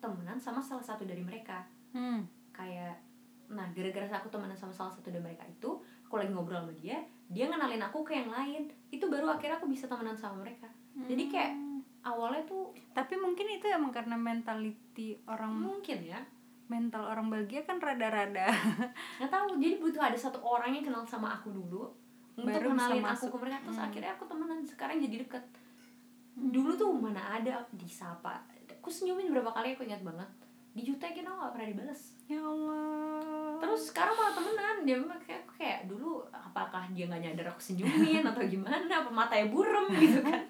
temenan 0.00 0.40
sama 0.40 0.64
salah 0.64 0.80
satu 0.80 1.04
dari 1.04 1.20
mereka. 1.20 1.68
Hmm. 1.90 2.22
kayak 2.54 3.09
nah 3.50 3.66
gara-gara 3.68 4.06
aku 4.08 4.28
temenan 4.28 4.54
sama 4.54 4.70
salah 4.70 4.88
satu 4.88 5.10
dari 5.10 5.18
mereka 5.20 5.42
itu 5.44 5.74
aku 6.00 6.14
lagi 6.14 6.30
ngobrol 6.30 6.62
sama 6.62 6.70
dia 6.72 7.02
dia 7.26 7.46
ngenalin 7.46 7.78
aku 7.80 8.02
ke 8.02 8.12
yang 8.12 8.26
lain. 8.28 8.66
Itu 8.88 9.06
baru 9.06 9.26
akhirnya 9.28 9.54
aku 9.56 9.66
bisa 9.66 9.86
temenan 9.86 10.14
sama 10.14 10.40
mereka. 10.40 10.66
Jadi 11.00 11.26
kayak 11.26 11.52
Hmm. 11.52 11.78
awalnya 12.02 12.42
tuh 12.44 12.70
tapi 12.90 13.14
mungkin 13.14 13.46
itu 13.48 13.66
emang 13.66 13.90
karena 13.90 14.14
mentality 14.14 15.14
orang 15.24 15.50
mungkin 15.52 16.00
ya. 16.00 16.18
mental 16.66 17.02
orang 17.04 17.26
Belgia 17.28 17.62
kan 17.62 17.78
rada-rada. 17.78 18.46
Nggak 19.18 19.26
tahu 19.28 19.58
jadi 19.58 19.74
butuh 19.76 20.02
ada 20.04 20.14
satu 20.14 20.38
orang 20.40 20.70
yang 20.70 20.82
kenal 20.84 21.02
sama 21.02 21.30
aku 21.32 21.50
dulu 21.50 21.90
untuk 22.32 22.46
Baru 22.48 22.70
kenalin 22.70 23.02
aku 23.02 23.26
masuk. 23.26 23.28
ke 23.28 23.38
mereka. 23.40 23.58
Terus 23.60 23.74
Hmm. 23.76 23.86
akhirnya 23.86 24.10
aku 24.12 24.24
temenan 24.24 24.58
sekarang 24.64 24.96
jadi 24.98 25.16
deket. 25.20 25.44
Dulu 26.32 26.70
tuh 26.72 26.90
mana 26.92 27.18
ada 27.32 27.66
disapa. 27.72 28.38
Aku 28.70 28.86
senyumin 28.88 29.28
berapa 29.28 29.50
kali 29.50 29.74
aku 29.74 29.82
ingat 29.82 30.00
banget 30.00 30.30
dijutekin 30.70 31.26
tau 31.26 31.34
nggak 31.34 31.52
pernah 31.56 31.68
dibales. 31.74 32.02
Ya 32.30 32.38
Allah. 32.38 33.58
Terus 33.58 33.90
sekarang 33.90 34.14
malah 34.14 34.34
temenan 34.38 34.76
dia 34.86 34.96
kayak 35.26 35.40
aku 35.42 35.52
kayak 35.58 35.80
dulu 35.90 36.22
apakah 36.30 36.86
dia 36.94 37.10
nggak 37.10 37.22
nyadar 37.26 37.46
aku 37.50 37.60
senyumin 37.60 38.22
atau 38.22 38.42
gimana? 38.46 38.86
Apa 38.86 39.10
matanya 39.10 39.50
burem? 39.50 39.90
Gitu 40.02 40.22
kan. 40.22 40.40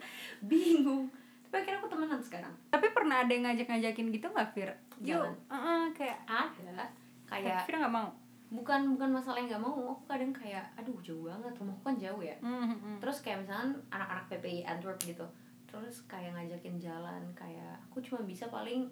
Bingung. 0.45 1.09
Tapi 1.49 1.67
akhirnya 1.67 1.81
aku 1.83 1.89
temenan 1.91 2.21
sekarang. 2.23 2.55
Tapi 2.69 2.87
pernah 2.95 3.27
ada 3.27 3.33
yang 3.33 3.43
ngajak-ngajakin 3.49 4.07
gitu 4.15 4.27
nggak 4.31 4.49
Fir? 4.55 4.71
Yuk, 5.03 5.19
Jalan. 5.19 5.35
uh-uh, 5.51 5.83
kayak 5.97 6.19
ada. 6.29 6.87
Kayak 7.27 7.67
Fir 7.67 7.77
nggak 7.81 7.95
mau. 7.95 8.11
bukan 8.51 8.99
bukan 8.99 9.11
masalah 9.15 9.39
yang 9.39 9.51
nggak 9.57 9.63
mau. 9.63 9.95
Aku 9.95 10.05
kadang 10.11 10.31
kayak 10.35 10.67
aduh 10.79 10.95
jauh 11.03 11.27
banget. 11.27 11.55
Rumahku 11.59 11.83
kan 11.83 11.97
jauh 11.99 12.23
ya. 12.23 12.35
Mm-hmm. 12.43 12.99
terus 12.99 13.23
kayak 13.23 13.47
misalnya 13.47 13.79
anak-anak 13.91 14.27
PPI 14.31 14.63
Antwerp 14.69 14.99
gitu. 15.03 15.27
Terus 15.71 16.03
kayak 16.07 16.35
ngajakin 16.35 16.77
jalan 16.83 17.23
kayak 17.35 17.79
aku 17.91 18.03
cuma 18.03 18.23
bisa 18.27 18.47
paling 18.51 18.91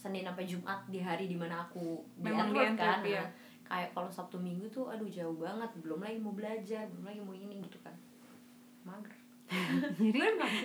Senin 0.00 0.24
sampai 0.24 0.48
Jumat 0.48 0.80
di 0.88 0.96
hari 0.98 1.28
di 1.28 1.36
mana 1.36 1.60
aku 1.60 2.00
di 2.16 2.24
Memang 2.24 2.48
di 2.48 2.56
Antwerp 2.56 2.80
kan. 2.80 2.98
Nah, 3.04 3.28
kayak 3.62 3.88
kalau 3.92 4.08
Sabtu 4.08 4.40
Minggu 4.40 4.64
tuh 4.66 4.88
aduh 4.88 5.04
jauh 5.06 5.36
banget 5.36 5.68
belum 5.78 6.00
lagi 6.00 6.16
mau 6.16 6.32
belajar 6.32 6.88
belum 6.88 7.04
lagi 7.04 7.20
mau 7.20 7.36
ini 7.36 7.60
gitu 7.62 7.76
kan 7.78 7.92
mager 8.82 9.12
Jadi 9.98 10.18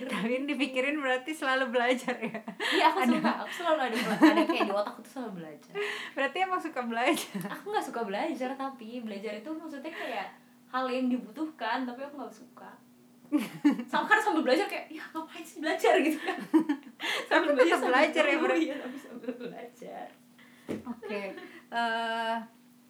kalian 0.06 0.46
dipikirin 0.46 0.96
berarti 0.96 1.34
selalu 1.34 1.74
belajar 1.74 2.14
ya. 2.16 2.38
iya 2.70 2.86
aku 2.88 3.02
suka 3.04 3.30
aku 3.42 3.52
selalu 3.52 3.80
ada 3.82 3.96
ada 4.14 4.42
kayak 4.46 4.66
di 4.66 4.72
otakku 4.72 5.00
tuh 5.02 5.10
selalu 5.12 5.32
belajar 5.42 5.72
Berarti 6.14 6.36
emang 6.40 6.60
suka 6.62 6.80
belajar. 6.86 7.38
aku 7.50 7.64
nggak 7.66 7.86
suka 7.86 8.00
belajar 8.06 8.50
tapi 8.54 8.88
belajar 9.02 9.32
itu 9.34 9.50
maksudnya 9.50 9.90
kayak 9.90 10.28
hal 10.70 10.86
yang 10.86 11.10
dibutuhkan 11.10 11.82
tapi 11.82 12.00
aku 12.02 12.14
nggak 12.14 12.30
suka 12.32 12.70
sama 13.90 14.04
kan 14.06 14.18
sambil 14.18 14.42
belajar 14.42 14.66
kayak 14.66 14.86
ya 14.88 15.02
ngapain 15.12 15.42
sih 15.42 15.58
belajar 15.60 15.94
gitu 16.00 16.18
kan 16.20 16.38
Tapi 17.26 17.44
tetap 17.52 17.80
belajar 17.82 18.24
ya, 18.24 18.36
bro 18.38 18.46
Bro. 18.48 18.56
iya 18.56 18.74
sambil 18.96 19.32
belajar 19.36 20.06
Oke. 20.66 21.22
eh 21.70 22.36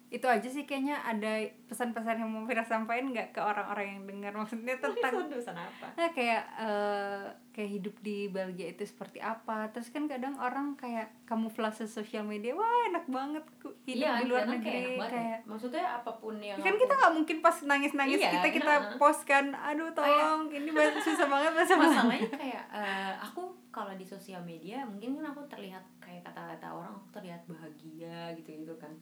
itu 0.07 0.23
aja 0.23 0.47
sih 0.47 0.63
kayaknya 0.63 0.95
ada 0.97 1.35
pesan-pesan 1.67 2.17
yang 2.17 2.29
mau 2.29 2.43
Fira 2.43 2.63
sampaikan 2.63 3.11
nggak 3.11 3.31
ke 3.31 3.41
orang-orang 3.41 3.85
yang 3.89 4.01
dengar? 4.05 4.31
Maksudnya 4.33 4.79
tentang 4.79 5.27
dosan 5.27 5.51
apa? 5.53 5.91
Nah, 5.93 6.09
kayak 6.09 6.43
eh, 6.57 7.23
kayak 7.51 7.71
hidup 7.73 7.95
di 7.99 8.17
Belgia 8.27 8.71
itu 8.71 8.83
seperti 8.83 9.19
apa? 9.19 9.67
Terus 9.69 9.89
kan 9.89 10.07
kadang 10.07 10.37
orang 10.37 10.73
kayak 10.73 11.11
kamuflase 11.27 11.83
sosial 11.83 12.23
media 12.23 12.55
wah 12.55 12.63
enak 12.87 13.03
banget 13.05 13.43
hidup 13.83 13.99
iya 13.99 14.11
di 14.17 14.25
luar 14.25 14.47
negeri 14.47 14.63
kayak, 14.63 14.87
enak 14.87 15.03
ya. 15.03 15.11
kayak 15.11 15.39
maksudnya 15.43 15.85
apa 15.93 16.11
pun 16.15 16.35
yang 16.39 16.55
kan 16.55 16.71
aku- 16.71 16.81
kita 16.81 16.93
nggak 16.95 17.13
mungkin 17.13 17.37
pas 17.41 17.57
nangis 17.61 17.91
nangis 17.91 18.15
Iya, 18.17 18.31
kita 18.31 18.47
kita 18.53 18.73
nah. 18.73 18.95
post 18.95 19.21
kan 19.23 19.51
aduh 19.51 19.91
tolong 19.91 20.47
ini 20.47 20.71
bahasa- 20.71 21.03
susah 21.03 21.27
banget 21.27 21.51
bahasa 21.57 21.73
masalahnya 21.75 22.31
kayak 22.31 22.63
eh, 22.71 23.13
aku 23.19 23.43
kalau 23.69 23.91
di 23.91 24.07
sosial 24.07 24.39
media 24.41 24.87
mungkin 24.87 25.19
kan 25.19 25.35
aku 25.35 25.43
terlihat 25.47 25.83
kayak 25.99 26.23
kata-kata 26.23 26.67
orang 26.69 26.95
aku 26.95 27.07
terlihat 27.11 27.43
bahagia 27.43 28.31
gitu 28.33 28.55
gitu 28.57 28.75
kan 28.77 28.95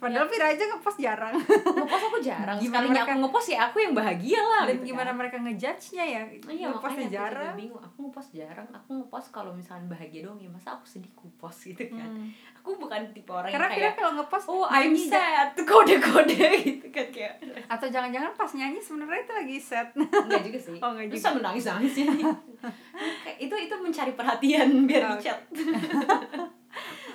padahal 0.00 0.26
Fira 0.26 0.46
aja 0.48 0.64
ngepost 0.64 0.98
jarang. 0.98 1.34
Ngepost 1.36 2.04
aku 2.06 2.18
jarang 2.20 2.56
Gimana 2.56 2.64
sekalinya 2.80 2.92
mereka- 2.96 3.06
aku 3.06 3.20
ngepost 3.20 3.46
ya 3.46 3.58
aku 3.62 3.76
yang 3.78 3.92
bahagia 3.92 4.40
lah 4.40 4.62
dan 4.64 4.74
gitu 4.74 4.86
gimana 4.88 5.06
kan. 5.06 5.16
mereka 5.16 5.36
ngejudge 5.38 5.86
nya 5.92 6.04
ya? 6.06 6.22
Iya 6.42 6.66
ngepostnya 6.68 7.04
aku 7.04 7.14
jarang. 7.14 7.54
bingung. 7.54 7.82
Aku 7.82 7.98
ngepost 8.02 8.30
jarang 8.32 8.68
Aku 8.72 8.90
ngepost 8.96 9.28
kalau 9.28 9.52
misalnya 9.52 9.86
bahagia 9.86 10.20
doang 10.22 10.36
ya 10.36 10.48
Masa 10.48 10.72
aku 10.72 10.84
sedih 10.84 11.12
ku 11.12 11.28
post 11.34 11.60
gitu 11.66 11.84
kan? 11.86 12.02
Hmm. 12.02 12.32
Aku 12.56 12.74
bukan 12.74 13.00
tipe 13.10 13.28
orang 13.28 13.48
karena 13.48 13.66
yang 13.66 13.76
kayak 13.78 13.94
kalau 13.94 14.12
ngepost 14.16 14.46
Oh 14.46 14.64
I'm 14.66 14.92
sad 14.92 15.52
kode-kode 15.54 16.48
gitu 16.66 16.86
kan 16.88 17.06
kayak. 17.08 17.34
Atau 17.66 17.86
jangan-jangan 17.86 18.32
pas 18.32 18.50
nyanyi 18.50 18.78
sebenarnya 18.78 19.20
itu 19.20 19.32
lagi 19.34 19.56
set 19.58 19.88
Enggak 19.94 20.42
juga 20.42 20.58
sih. 20.58 20.76
Oh, 20.80 20.90
enggak 20.90 21.06
juga. 21.08 21.20
sambil 21.22 21.42
nangis-nangis 21.42 21.92
sih 21.96 22.04
Kayak 22.04 23.38
Itu 23.38 23.54
itu 23.58 23.74
mencari 23.74 24.12
perhatian 24.12 24.68
biar 24.84 25.02
Oh. 25.02 25.12
di 25.12 25.22
chat. 25.22 25.38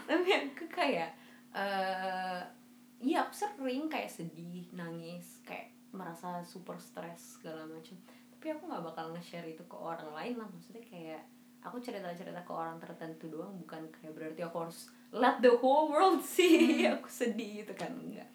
Tapi 0.06 0.30
aku 0.30 0.66
kayak 0.68 1.10
eh 1.52 2.40
Iya 3.06 3.30
aku 3.30 3.34
sering 3.38 3.86
kayak 3.86 4.10
sedih 4.10 4.66
Nangis 4.74 5.46
Kayak 5.46 5.70
merasa 5.94 6.42
super 6.42 6.76
stres 6.82 7.38
segala 7.38 7.70
macam. 7.70 7.94
Tapi 8.34 8.46
aku 8.52 8.66
nggak 8.66 8.84
bakal 8.84 9.14
nge-share 9.14 9.46
itu 9.46 9.62
ke 9.70 9.78
orang 9.78 10.10
lain 10.12 10.36
lah. 10.42 10.50
Maksudnya 10.50 10.82
kayak 10.82 11.22
aku 11.62 11.78
cerita-cerita 11.78 12.42
ke 12.42 12.52
orang 12.52 12.82
tertentu 12.82 13.30
doang 13.30 13.54
bukan 13.62 13.86
kayak 13.94 14.14
berarti 14.14 14.42
aku 14.42 14.58
harus 14.70 14.90
let 15.14 15.42
the 15.42 15.54
whole 15.62 15.90
world 15.90 16.22
see 16.22 16.84
aku 16.94 17.06
sedih 17.06 17.64
gitu 17.64 17.74
kan 17.78 17.94
enggak. 17.94 18.28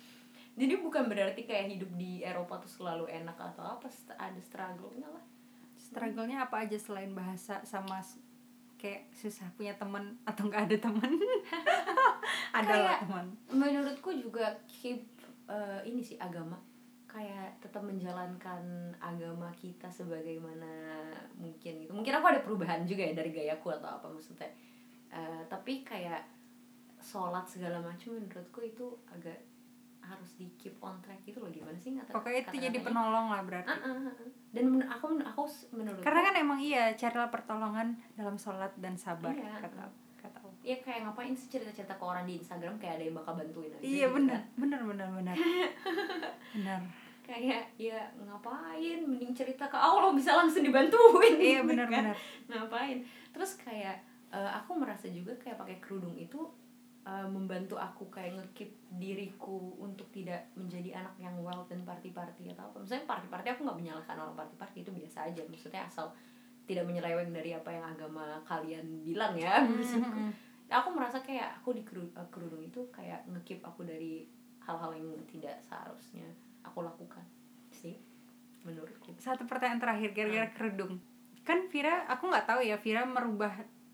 Jadi 0.54 0.74
bukan 0.78 1.06
berarti 1.10 1.46
kayak 1.46 1.72
hidup 1.78 1.90
di 1.98 2.22
Eropa 2.22 2.58
tuh 2.62 2.70
selalu 2.70 3.10
enak 3.10 3.38
atau 3.38 3.78
apa 3.78 3.90
ada 4.18 4.40
struggle-nya 4.40 5.08
lah. 5.10 5.24
Struggle-nya 5.78 6.46
apa 6.46 6.66
aja 6.66 6.78
selain 6.78 7.10
bahasa 7.10 7.62
sama 7.66 8.02
kayak 8.80 9.12
susah 9.12 9.44
punya 9.60 9.76
teman 9.76 10.16
atau 10.24 10.48
nggak 10.48 10.72
ada 10.72 10.76
teman 10.88 11.12
ada 12.58 12.74
lah 12.80 12.96
teman 13.04 13.26
menurutku 13.52 14.16
juga 14.16 14.56
keep 14.64 15.04
eh, 15.50 15.80
ini 15.90 16.00
sih 16.00 16.16
agama. 16.16 16.56
Kayak 17.10 17.58
tetap 17.58 17.82
menjalankan 17.82 18.94
agama 19.02 19.50
kita 19.58 19.90
sebagaimana 19.90 21.02
mungkin 21.34 21.82
gitu. 21.82 21.90
Mungkin 21.90 22.14
aku 22.14 22.26
ada 22.30 22.40
perubahan 22.40 22.86
juga 22.86 23.02
ya 23.02 23.18
dari 23.18 23.34
gayaku 23.34 23.74
atau 23.74 23.98
apa 23.98 24.06
maksudnya. 24.06 24.46
Eh, 25.10 25.42
tapi 25.50 25.82
kayak 25.82 26.22
sholat 27.02 27.42
segala 27.50 27.82
macam 27.82 28.14
menurutku 28.14 28.62
itu 28.62 28.86
agak 29.10 29.34
harus 30.00 30.30
di 30.34 30.48
keep 30.54 30.74
on 30.78 30.98
track 30.98 31.20
gitu 31.22 31.38
loh 31.38 31.48
gimana 31.48 31.74
sih 31.74 31.92
kata 31.92 32.10
pokoknya 32.10 32.40
itu 32.44 32.56
jadi 32.62 32.78
penolong 32.80 33.26
lah 33.28 33.40
berarti 33.40 33.68
ah, 33.68 33.78
ah, 33.78 33.96
ah. 34.04 34.14
dan 34.50 34.64
men- 34.66 34.84
aku 34.84 35.06
aku 35.16 35.42
menurutku 35.72 36.02
karena 36.02 36.20
kan 36.22 36.34
emang 36.36 36.58
iya 36.58 36.92
carilah 36.92 37.28
pertolongan 37.28 37.88
dalam 38.12 38.34
sholat 38.34 38.72
dan 38.76 38.94
sabar 38.94 39.30
Iya. 39.30 39.60
kata 39.60 39.86
kata 40.16 40.38
Allah. 40.38 40.56
ya 40.60 40.76
kayak 40.76 41.00
ngapain 41.04 41.32
sih 41.32 41.48
cerita-cerita 41.48 41.94
ke 41.94 42.02
orang 42.02 42.24
di 42.24 42.36
Instagram 42.36 42.74
kayak 42.76 42.94
ada 42.96 43.04
yang 43.04 43.16
bakal 43.16 43.32
bantuin 43.34 43.70
aja 43.70 43.82
iya 43.82 44.04
gitu 44.04 44.16
benar 44.16 44.36
kan. 44.36 44.58
benar 44.58 44.80
benar 44.84 45.08
benar 45.12 45.36
benar 46.54 46.80
kayak 47.22 47.62
ya 47.76 47.98
ngapain 48.18 48.98
mending 49.00 49.30
cerita 49.30 49.64
ke 49.64 49.78
Allah 49.78 50.10
bisa 50.10 50.34
langsung 50.34 50.60
dibantuin 50.60 51.38
iya 51.38 51.60
benar 51.62 51.86
kan. 51.92 52.10
benar 52.10 52.16
ngapain 52.50 52.98
terus 53.30 53.54
kayak 53.56 54.02
eh, 54.28 54.50
aku 54.52 54.74
merasa 54.74 55.06
juga 55.06 55.30
kayak 55.36 55.54
pakai 55.56 55.78
kerudung 55.78 56.14
itu 56.14 56.38
eh, 57.10 57.26
membantu 57.26 57.74
aku 57.74 58.06
kayak 58.06 58.38
ngekip 58.38 58.70
diriku 58.94 59.74
untuk 59.82 60.06
tidak 60.14 60.46
menjadi 60.54 61.02
anak 61.02 61.18
yang 61.18 61.34
wild 61.42 61.66
dan 61.66 61.82
party 61.82 62.14
party 62.14 62.54
atau 62.54 62.70
apa. 62.70 62.78
Misalnya 62.78 63.10
party 63.10 63.26
party 63.26 63.48
aku 63.50 63.60
nggak 63.66 63.78
menyalahkan 63.82 64.14
orang 64.14 64.36
party 64.38 64.54
party 64.54 64.78
itu 64.86 64.92
biasa 64.94 65.26
aja. 65.26 65.42
Maksudnya 65.50 65.82
asal 65.84 66.06
tidak 66.70 66.86
menyeleweng 66.86 67.34
dari 67.34 67.50
apa 67.50 67.66
yang 67.74 67.82
agama 67.82 68.38
kalian 68.46 69.02
bilang 69.02 69.34
ya 69.34 69.58
maksudku. 69.66 70.06
Mhm. 70.06 70.30
aku 70.70 70.88
merasa 70.94 71.18
kayak 71.18 71.58
aku 71.58 71.74
di 71.74 71.82
eh, 71.82 72.28
kerudung 72.30 72.62
itu 72.62 72.78
kayak 72.94 73.26
ngekip 73.26 73.58
aku 73.58 73.82
dari 73.82 74.22
hal-hal 74.62 74.94
yang 74.94 75.10
tidak 75.26 75.58
seharusnya 75.66 76.30
aku 76.62 76.86
lakukan 76.86 77.26
sih 77.74 77.98
menurutku. 78.62 79.10
Satu 79.18 79.50
pertanyaan 79.50 79.82
terakhir 79.82 80.14
gara-gara 80.14 80.46
Ah. 80.46 80.54
kerudung. 80.54 81.02
Kan 81.42 81.66
Vira 81.72 82.06
aku 82.06 82.30
nggak 82.30 82.46
tahu 82.46 82.60
ya 82.62 82.78
Vira 82.78 83.02
merubah 83.02 83.50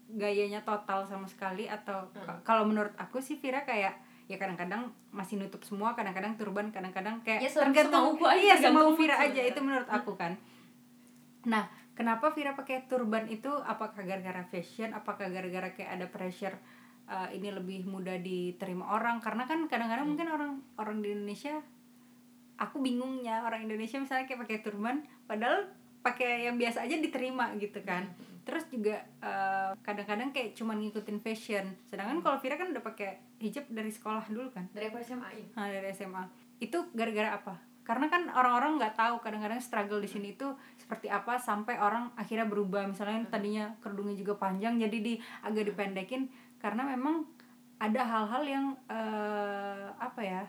gayanya 0.08 0.62
total 0.62 1.02
sama 1.02 1.26
sekali 1.26 1.66
atau 1.66 2.06
Hmm. 2.08 2.22
ka- 2.22 2.40
kalau 2.44 2.62
menurut 2.64 2.94
aku 2.94 3.18
sih 3.18 3.34
Vira 3.34 3.62
kayak 3.62 3.94
ya 4.26 4.36
kadang-kadang 4.36 4.86
masih 5.10 5.36
nutup 5.36 5.62
semua 5.62 5.92
kadang-kadang 5.92 6.34
turban 6.34 6.70
kadang-kadang 6.70 7.18
kayak 7.20 7.40
Ya, 7.40 7.50
tergantung 7.50 8.14
semauku 8.14 8.24
aja, 8.24 8.38
iya 8.38 8.54
semau 8.56 8.90
Vira 8.92 9.16
aja 9.16 9.40
itu 9.40 9.58
menurut 9.58 9.86
aku 9.88 10.14
kan. 10.14 10.34
Nah 11.44 11.66
kenapa 11.92 12.30
Vira 12.30 12.52
pakai 12.52 12.84
turban 12.84 13.26
itu? 13.26 13.48
Apakah 13.48 13.98
gara-gara 14.00 14.42
fashion? 14.44 14.90
Apakah 14.92 15.26
gara-gara 15.28 15.70
kayak 15.70 15.90
ada 15.92 16.06
pressure 16.06 16.54
uh, 17.06 17.26
ini 17.28 17.50
lebih 17.50 17.84
mudah 17.84 18.18
diterima 18.18 18.90
orang? 18.90 19.18
Karena 19.18 19.44
kan 19.44 19.64
kadang-kadang 19.64 20.04
Hmm. 20.04 20.12
mungkin 20.12 20.28
orang 20.28 20.52
orang 20.76 20.98
di 21.00 21.12
Indonesia 21.12 21.62
aku 22.56 22.80
bingungnya 22.80 23.42
orang 23.42 23.62
Indonesia 23.62 24.00
misalnya 24.00 24.24
kayak 24.24 24.40
pakai 24.40 24.58
turban 24.60 24.96
padahal 25.24 25.68
pakai 26.00 26.46
yang 26.46 26.56
biasa 26.56 26.82
aja 26.82 26.96
diterima 26.96 27.52
gitu 27.56 27.84
kan 27.84 28.08
terus 28.46 28.62
juga 28.70 29.02
eh, 29.02 29.74
kadang-kadang 29.82 30.30
kayak 30.30 30.54
cuman 30.54 30.78
ngikutin 30.78 31.18
fashion. 31.18 31.74
Sedangkan 31.90 32.22
kalau 32.22 32.38
Vira 32.38 32.54
kan 32.54 32.70
udah 32.70 32.80
pakai 32.80 33.18
hijab 33.42 33.66
dari 33.66 33.90
sekolah 33.90 34.30
dulu 34.30 34.54
kan? 34.54 34.70
Dari 34.70 34.86
aku 34.86 35.02
SMA 35.02 35.28
ya 35.34 35.46
nah, 35.58 35.66
dari 35.66 35.90
SMA 35.90 36.22
itu 36.62 36.78
gara-gara 36.94 37.34
apa? 37.34 37.58
Karena 37.82 38.06
kan 38.06 38.30
orang-orang 38.30 38.78
nggak 38.78 38.94
tahu 38.94 39.18
kadang-kadang 39.18 39.58
struggle 39.58 39.98
di 39.98 40.06
sini 40.06 40.38
itu 40.38 40.46
seperti 40.78 41.10
apa 41.10 41.42
sampai 41.42 41.78
orang 41.82 42.14
akhirnya 42.14 42.46
berubah. 42.46 42.86
Misalnya 42.86 43.26
tadinya 43.26 43.74
kerudungnya 43.82 44.14
juga 44.14 44.38
panjang 44.38 44.78
jadi 44.78 44.98
di 45.02 45.14
agak 45.42 45.74
dipendekin. 45.74 46.30
Karena 46.62 46.86
memang 46.86 47.26
ada 47.82 48.02
hal-hal 48.06 48.42
yang 48.46 48.66
eh, 48.86 49.86
apa 49.98 50.22
ya 50.22 50.42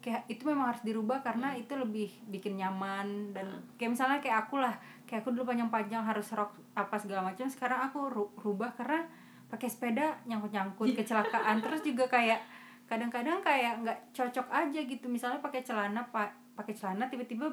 kayak 0.00 0.24
itu 0.32 0.48
memang 0.48 0.72
harus 0.72 0.80
dirubah 0.80 1.20
karena 1.20 1.52
itu 1.52 1.76
lebih 1.76 2.08
bikin 2.32 2.56
nyaman 2.56 3.36
dan 3.36 3.60
kayak 3.76 3.92
misalnya 3.92 4.18
kayak 4.24 4.48
aku 4.48 4.56
lah 4.56 4.72
kayak 5.04 5.20
aku 5.20 5.36
dulu 5.36 5.52
panjang-panjang 5.52 6.00
harus 6.00 6.32
rok 6.32 6.56
apa 6.72 6.96
segala 6.96 7.28
macam 7.28 7.44
sekarang 7.52 7.84
aku 7.84 8.08
ru- 8.08 8.32
rubah 8.40 8.72
karena 8.80 9.04
pakai 9.52 9.68
sepeda 9.68 10.16
nyangkut-nyangkut 10.30 10.94
kecelakaan. 10.94 11.58
Terus 11.60 11.82
juga 11.82 12.06
kayak 12.08 12.40
kadang-kadang 12.86 13.38
kayak 13.44 13.86
nggak 13.86 13.98
cocok 14.10 14.46
aja 14.50 14.80
gitu 14.82 15.06
misalnya 15.06 15.38
pakai 15.38 15.62
celana 15.62 16.02
pak 16.10 16.34
pakai 16.58 16.74
celana 16.74 17.06
tiba-tiba 17.06 17.46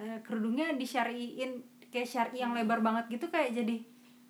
eh, 0.00 0.24
kerudungnya 0.24 0.72
disyariin 0.72 1.60
kayak 1.92 2.08
syari 2.08 2.40
yang 2.40 2.56
lebar 2.56 2.80
banget 2.80 3.20
gitu 3.20 3.28
kayak 3.28 3.52
jadi 3.52 3.84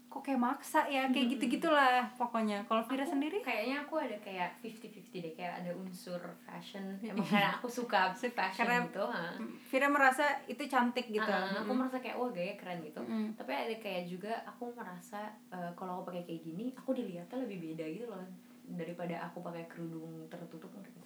kok 0.07 0.23
kayak 0.23 0.39
maksa 0.39 0.81
ya 0.87 1.07
kayak 1.07 1.27
gitu 1.31 1.45
gitulah 1.53 2.01
pokoknya 2.15 2.65
kalau 2.65 2.81
Vira 2.83 3.01
Aku- 3.01 3.13
sendiri 3.13 3.39
kayaknya 3.41 3.77
aku 3.81 3.95
ada 3.97 4.17
kayak 4.19 4.57
50-50 4.57 5.21
deh 5.21 5.33
kayak 5.33 5.55
ada 5.61 5.71
unsur 5.73 6.17
fashion 6.41 6.83
emang 7.01 7.21
karena 7.23 7.53
aku 7.53 7.69
suka 7.69 8.11
fashion 8.17 8.65
Karena- 8.65 8.83
gitu 8.83 9.05
ha. 9.05 9.37
Vira 9.67 9.87
merasa 9.87 10.25
itu 10.45 10.63
cantik 10.65 11.07
gitu 11.07 11.27
Ah, 11.27 11.53
aku 11.55 11.67
Mm-mm. 11.67 11.77
merasa 11.77 11.99
kayak 11.99 12.17
wah 12.17 12.31
gaya 12.31 12.55
keren 12.55 12.81
gitu 12.81 12.99
Mm-mm. 12.99 13.35
tapi 13.35 13.53
ada 13.53 13.75
kayak 13.77 14.07
juga 14.07 14.33
aku 14.45 14.73
merasa 14.73 15.21
eh, 15.49 15.71
kalau 15.73 16.01
aku 16.01 16.11
pakai 16.11 16.25
kayak 16.25 16.43
gini 16.43 16.67
aku 16.73 16.91
dilihatnya 16.93 17.39
lebih 17.39 17.59
beda 17.67 17.85
gitu 17.87 18.07
loh 18.07 18.25
daripada 18.69 19.15
aku 19.23 19.39
pakai 19.41 19.67
kerudung 19.67 20.27
tertutup 20.27 20.71
nggak? 20.73 21.06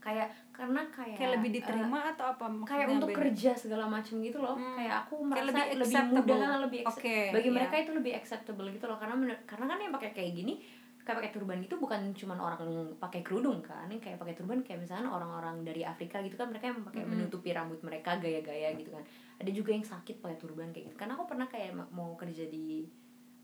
Kayak 0.00 0.28
karena 0.50 0.80
kayak 0.88 1.12
kayak 1.14 1.32
lebih 1.36 1.50
eh, 1.50 1.56
diterima 1.56 1.98
atau 2.10 2.26
apa 2.26 2.44
kayak 2.64 2.88
untuk 2.88 3.08
beda? 3.08 3.18
kerja 3.20 3.52
segala 3.54 3.84
macam 3.84 4.16
gitu 4.18 4.40
loh 4.40 4.56
Hmm. 4.56 4.74
kayak 4.74 4.94
aku 4.98 5.14
Kayak 5.14 5.28
merasa 5.30 5.44
lebih 5.46 5.62
lebih, 5.62 5.76
acceptable. 5.86 6.34
mudah 6.34 6.52
lebih 6.58 6.80
Oke, 6.82 7.16
bagi 7.30 7.46
iya. 7.46 7.54
mereka 7.54 7.74
itu 7.76 7.92
lebih 7.92 8.12
acceptable 8.14 8.68
gitu 8.68 8.84
loh 8.84 8.96
karena 8.96 9.14
karena 9.44 9.64
kan 9.66 9.78
yang 9.78 9.92
pakai 9.92 10.10
kayak 10.10 10.32
gini 10.34 10.54
kayak 11.00 11.16
pakai 11.16 11.32
turban 11.32 11.58
itu 11.58 11.74
bukan 11.74 12.00
cuma 12.12 12.36
orang 12.36 12.60
pakai 12.96 13.20
kerudung 13.20 13.60
kan 13.60 13.88
yang 13.88 13.98
kayak 13.98 14.16
pakai 14.16 14.32
turban 14.32 14.60
kayak 14.60 14.80
misalnya 14.80 15.08
orang-orang 15.08 15.60
dari 15.60 15.82
Afrika 15.82 16.20
gitu 16.20 16.36
kan 16.36 16.48
mereka 16.48 16.68
yang 16.68 16.80
pakai 16.82 17.02
Mm-mm. 17.02 17.12
menutupi 17.18 17.50
rambut 17.50 17.80
mereka 17.80 18.16
gaya-gaya 18.16 18.72
gitu 18.74 18.90
kan 18.90 19.02
ada 19.36 19.50
juga 19.50 19.70
yang 19.70 19.82
sakit 19.82 20.20
pakai 20.20 20.36
turban 20.36 20.68
kayak 20.70 20.88
gitu 20.88 20.96
karena 20.96 21.12
aku 21.14 21.24
pernah 21.26 21.44
kayak 21.44 21.72
ma- 21.72 21.88
mau 21.90 22.14
kerja 22.14 22.46
di 22.46 22.84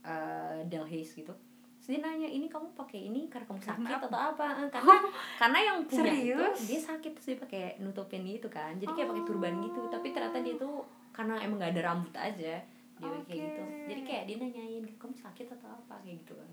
uh, 0.02 0.62
Delhaize 0.62 1.12
gitu 1.14 1.32
Terus 1.32 1.55
dia 1.86 1.98
nanya 1.98 2.26
ini 2.26 2.46
kamu 2.46 2.74
pakai 2.74 3.00
ini 3.06 3.26
karena 3.26 3.46
kamu 3.46 3.58
Karena 3.58 3.88
sakit 3.88 3.96
apa? 3.96 4.06
atau 4.06 4.20
apa? 4.34 4.46
karena 4.68 4.94
karena 5.36 5.58
yang 5.62 5.76
punya 5.82 6.12
itu 6.12 6.34
Serius? 6.34 6.58
dia 6.66 6.80
sakit 6.80 7.10
terus 7.12 7.26
dia 7.26 7.38
pakai 7.38 7.62
nutupin 7.78 8.22
gitu 8.22 8.48
kan. 8.48 8.74
Jadi 8.74 8.90
kayak 8.90 9.08
pakai 9.08 9.24
turban 9.24 9.54
gitu. 9.60 9.80
Tapi 9.86 10.06
ternyata 10.10 10.38
dia 10.40 10.54
tuh 10.56 10.82
karena 11.10 11.34
emang 11.38 11.56
gak 11.58 11.72
ada 11.72 11.82
rambut 11.86 12.12
aja 12.12 12.54
dia 12.96 13.06
pakai 13.06 13.22
kayak 13.24 13.40
gitu. 13.40 13.62
Jadi 13.86 14.00
kayak 14.02 14.24
dia 14.24 14.36
nanyain 14.38 14.84
kamu 14.96 15.14
sakit 15.14 15.46
atau 15.52 15.68
apa? 15.70 15.94
Kayak 16.00 16.16
gitu 16.22 16.34
kan. 16.34 16.50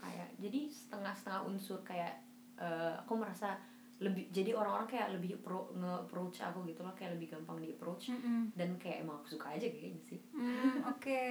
Kayak 0.00 0.28
jadi 0.36 0.60
setengah-setengah 0.66 1.40
unsur 1.44 1.78
kayak 1.80 2.12
eh, 2.56 2.92
aku 2.96 3.14
merasa 3.14 3.56
lebih 3.94 4.26
jadi 4.28 4.50
orang-orang 4.52 4.90
kayak 4.90 5.14
lebih 5.14 5.38
pro, 5.38 5.70
nge-approach 5.72 6.42
aku 6.42 6.66
gitu 6.66 6.82
loh. 6.82 6.90
Kayak 6.92 7.14
lebih 7.14 7.30
gampang 7.30 7.62
di 7.62 7.70
approach 7.70 8.10
Mm-mm. 8.10 8.50
dan 8.52 8.74
kayak 8.76 9.06
emang 9.06 9.22
aku 9.22 9.38
suka 9.38 9.54
aja 9.54 9.64
kayaknya 9.64 10.02
sih. 10.02 10.18
Hmm, 10.34 10.82
oke 10.84 11.22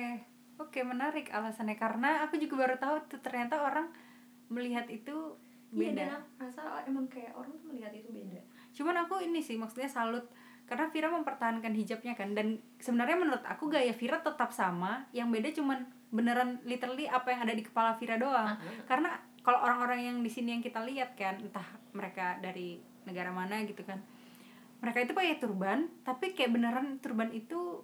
oke 0.59 0.79
menarik 0.83 1.29
alasannya. 1.29 1.77
Karena 1.77 2.25
aku 2.25 2.37
juga 2.37 2.67
baru 2.67 2.75
tahu 2.77 2.95
tuh 3.09 3.19
ternyata 3.21 3.61
orang 3.61 3.89
melihat 4.51 4.85
itu 4.89 5.37
Iya 5.73 5.89
beda. 5.89 5.97
dan 5.97 6.09
aku 6.21 6.27
merasa 6.37 6.61
emang 6.85 7.05
kayak 7.09 7.33
orang 7.33 7.53
tuh 7.57 7.67
melihat 7.73 7.93
itu 7.93 8.09
beda. 8.13 8.39
Cuman 8.77 8.95
aku 9.05 9.15
ini 9.25 9.41
sih 9.41 9.57
maksudnya 9.57 9.89
salut. 9.89 10.25
Karena 10.63 10.87
Vira 10.87 11.11
mempertahankan 11.11 11.75
hijabnya 11.75 12.15
kan 12.15 12.31
dan 12.31 12.63
sebenarnya 12.79 13.19
menurut 13.19 13.43
aku 13.43 13.67
gaya 13.67 13.91
Vira 13.91 14.21
tetap 14.21 14.53
sama. 14.53 15.09
Yang 15.11 15.27
beda 15.33 15.49
cuman 15.59 15.79
beneran 16.13 16.61
literally 16.63 17.09
apa 17.09 17.33
yang 17.33 17.41
ada 17.43 17.53
di 17.57 17.65
kepala 17.65 17.97
Vira 17.97 18.21
doang. 18.21 18.53
Ah, 18.53 18.57
karena 18.85 19.17
kalau 19.43 19.59
orang-orang 19.59 19.99
yang 20.07 20.17
di 20.23 20.31
sini 20.31 20.55
yang 20.55 20.63
kita 20.63 20.79
lihat 20.87 21.19
kan 21.19 21.35
entah 21.41 21.67
mereka 21.91 22.39
dari 22.39 22.79
negara 23.03 23.29
mana 23.29 23.59
gitu 23.67 23.83
kan 23.83 23.99
mereka 24.79 25.03
itu 25.03 25.11
pakai 25.15 25.39
turban 25.39 25.87
tapi 26.03 26.31
kayak 26.35 26.51
beneran 26.55 26.99
turban 26.99 27.31
itu 27.31 27.83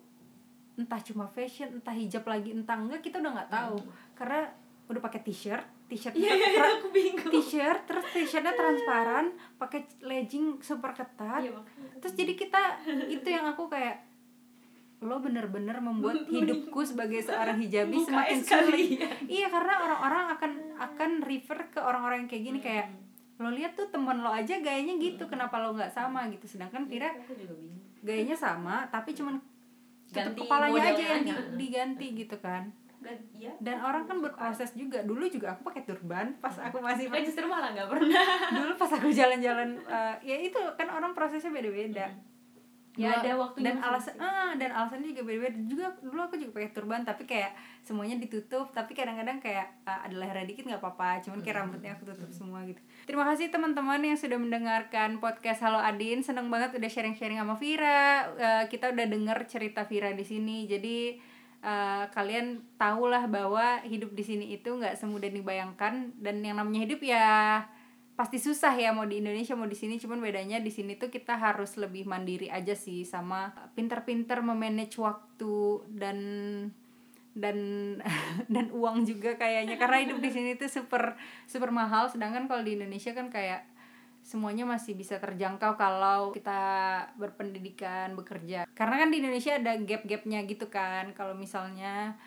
entah 0.79 1.03
cuma 1.03 1.27
fashion 1.27 1.75
entah 1.75 1.91
hijab 1.91 2.23
lagi 2.23 2.49
entah 2.49 2.73
enggak 2.73 3.03
kita 3.03 3.19
udah 3.19 3.31
nggak 3.35 3.51
tahu. 3.51 3.77
Karena 4.15 4.47
udah 4.87 5.01
pakai 5.03 5.21
t-shirt 5.21 5.65
t-shirt 5.85 6.13
iya 6.13 6.31
iya 6.31 6.47
tra- 6.53 6.73
aku 6.75 6.89
bingung. 6.89 7.29
t-shirt 7.29 7.81
terus 7.83 8.05
t-shirtnya 8.09 8.53
transparan 8.53 9.29
pakai 9.57 9.83
legging 9.99 10.57
super 10.59 10.93
ketat. 10.93 11.43
Aku 11.43 11.61
terus 11.99 12.13
jadi 12.13 12.33
kita 12.33 12.61
itu 13.07 13.27
yang 13.27 13.43
aku 13.45 13.67
kayak 13.67 14.05
lo 14.99 15.17
bener-bener 15.17 15.79
membuat 15.79 16.27
hidupku 16.31 16.83
sebagai 16.83 17.19
seorang 17.19 17.55
hijabi 17.57 17.95
Buka 17.97 18.07
semakin 18.09 18.37
sulit. 18.39 18.99
iya 19.27 19.47
karena 19.47 19.79
orang-orang 19.79 20.23
akan 20.31 20.51
akan 20.77 21.11
refer 21.21 21.59
ke 21.69 21.79
orang-orang 21.79 22.23
yang 22.23 22.29
kayak 22.29 22.43
gini 22.45 22.59
kayak 22.59 22.87
lo 23.37 23.47
lihat 23.49 23.71
tuh 23.73 23.87
temen 23.87 24.19
lo 24.19 24.27
aja 24.27 24.59
gayanya 24.59 24.93
gitu 24.95 25.23
kenapa 25.25 25.57
lo 25.57 25.71
nggak 25.71 25.89
sama 25.89 26.27
gitu. 26.27 26.45
Sedangkan 26.45 26.83
bingung. 26.85 27.15
gayanya 27.99 28.35
sama 28.35 28.83
tapi 28.87 29.11
cuman 29.11 29.39
Ganti 30.09 30.39
kepalanya 30.41 30.81
aja 30.93 31.03
yang 31.17 31.23
di- 31.25 31.49
diganti 31.57 32.07
gitu 32.17 32.37
kan. 32.41 32.69
Iya. 33.31 33.55
Dan 33.63 33.79
orang 33.79 34.03
kan 34.05 34.19
berproses 34.19 34.75
juga. 34.75 34.99
Dulu 35.01 35.23
juga 35.31 35.55
aku 35.55 35.71
pakai 35.71 35.87
turban 35.87 36.35
pas 36.43 36.51
aku 36.59 36.83
masih 36.83 37.07
Makanya 37.07 37.25
justru 37.25 37.45
malah 37.47 37.71
nggak 37.71 37.87
pernah. 37.87 38.23
Dulu 38.59 38.71
pas 38.75 38.91
aku 38.91 39.07
jalan-jalan 39.07 39.69
eh, 39.87 40.15
ya 40.23 40.35
itu 40.35 40.59
kan 40.75 40.87
orang 40.91 41.15
prosesnya 41.15 41.49
beda-beda 41.49 42.11
ya 42.99 43.15
Dulu- 43.15 43.23
ada 43.23 43.31
waktunya 43.39 43.65
dan 43.71 43.75
alasan 43.79 44.13
ah 44.19 44.51
dan 44.59 44.69
alasannya 44.75 45.15
juga 45.15 45.23
beda-beda. 45.23 45.55
Juga 45.71 45.85
dulu 46.03 46.19
aku 46.19 46.35
juga 46.35 46.51
pakai 46.59 46.71
turban 46.75 47.01
tapi 47.07 47.23
kayak 47.23 47.55
semuanya 47.79 48.19
ditutup. 48.19 48.75
Tapi 48.75 48.91
kadang-kadang 48.91 49.39
kayak 49.39 49.71
ah, 49.87 50.03
ada 50.03 50.19
lehernya 50.19 50.43
dikit 50.43 50.67
nggak 50.67 50.83
apa-apa 50.83 51.23
cuman 51.23 51.39
kayak 51.39 51.63
rambutnya 51.63 51.95
aku 51.95 52.03
tutup 52.11 52.27
semua 52.35 52.59
gitu. 52.67 52.83
Terima 53.07 53.23
kasih 53.31 53.47
teman-teman 53.47 54.03
yang 54.03 54.19
sudah 54.19 54.35
mendengarkan 54.35 55.23
podcast 55.23 55.63
Halo 55.63 55.79
Adin. 55.79 56.19
Seneng 56.19 56.51
banget 56.51 56.75
udah 56.75 56.89
sharing-sharing 56.91 57.39
sama 57.39 57.55
Vira. 57.55 58.27
Eh, 58.35 58.63
kita 58.67 58.91
udah 58.91 59.05
denger 59.07 59.37
cerita 59.47 59.87
Vira 59.87 60.11
di 60.11 60.27
sini. 60.27 60.67
Jadi 60.67 61.15
eh, 61.63 62.03
kalian 62.11 62.75
tahulah 62.75 63.31
bahwa 63.31 63.79
hidup 63.87 64.11
di 64.11 64.23
sini 64.27 64.51
itu 64.51 64.75
nggak 64.75 64.99
semudah 64.99 65.31
dibayangkan. 65.31 66.19
Dan 66.19 66.43
yang 66.43 66.59
namanya 66.59 66.83
hidup 66.83 66.99
ya 66.99 67.63
pasti 68.19 68.35
susah 68.35 68.75
ya 68.75 68.91
mau 68.91 69.07
di 69.07 69.23
Indonesia 69.23 69.55
mau 69.55 69.63
di 69.63 69.79
sini. 69.79 69.95
Cuman 69.95 70.19
bedanya 70.19 70.59
di 70.59 70.67
sini 70.67 70.99
tuh 70.99 71.07
kita 71.07 71.39
harus 71.39 71.79
lebih 71.79 72.03
mandiri 72.03 72.51
aja 72.51 72.75
sih 72.75 73.07
sama 73.07 73.55
pinter-pinter 73.79 74.43
memanage 74.43 74.99
waktu 74.99 75.87
dan 75.87 76.19
dan 77.31 77.57
dan 78.53 78.65
uang 78.75 79.07
juga 79.07 79.39
kayaknya. 79.39 79.79
Karena 79.79 80.03
hidup 80.03 80.19
di 80.19 80.35
sini 80.35 80.59
tuh 80.59 80.67
super 80.67 81.15
super 81.47 81.71
mahal. 81.71 82.11
Sedangkan 82.11 82.51
kalau 82.51 82.59
di 82.59 82.75
Indonesia 82.75 83.15
kan 83.15 83.31
kayak 83.31 83.63
semuanya 84.19 84.67
masih 84.67 84.99
bisa 84.99 85.15
terjangkau 85.15 85.79
kalau 85.79 86.35
kita 86.35 86.59
berpendidikan 87.15 88.19
bekerja. 88.19 88.67
Karena 88.75 88.99
kan 88.99 89.15
di 89.15 89.23
Indonesia 89.23 89.55
ada 89.55 89.79
gap-gapnya 89.79 90.43
gitu 90.43 90.67
kan. 90.67 91.15
Kalau 91.15 91.39
misalnya 91.39 92.19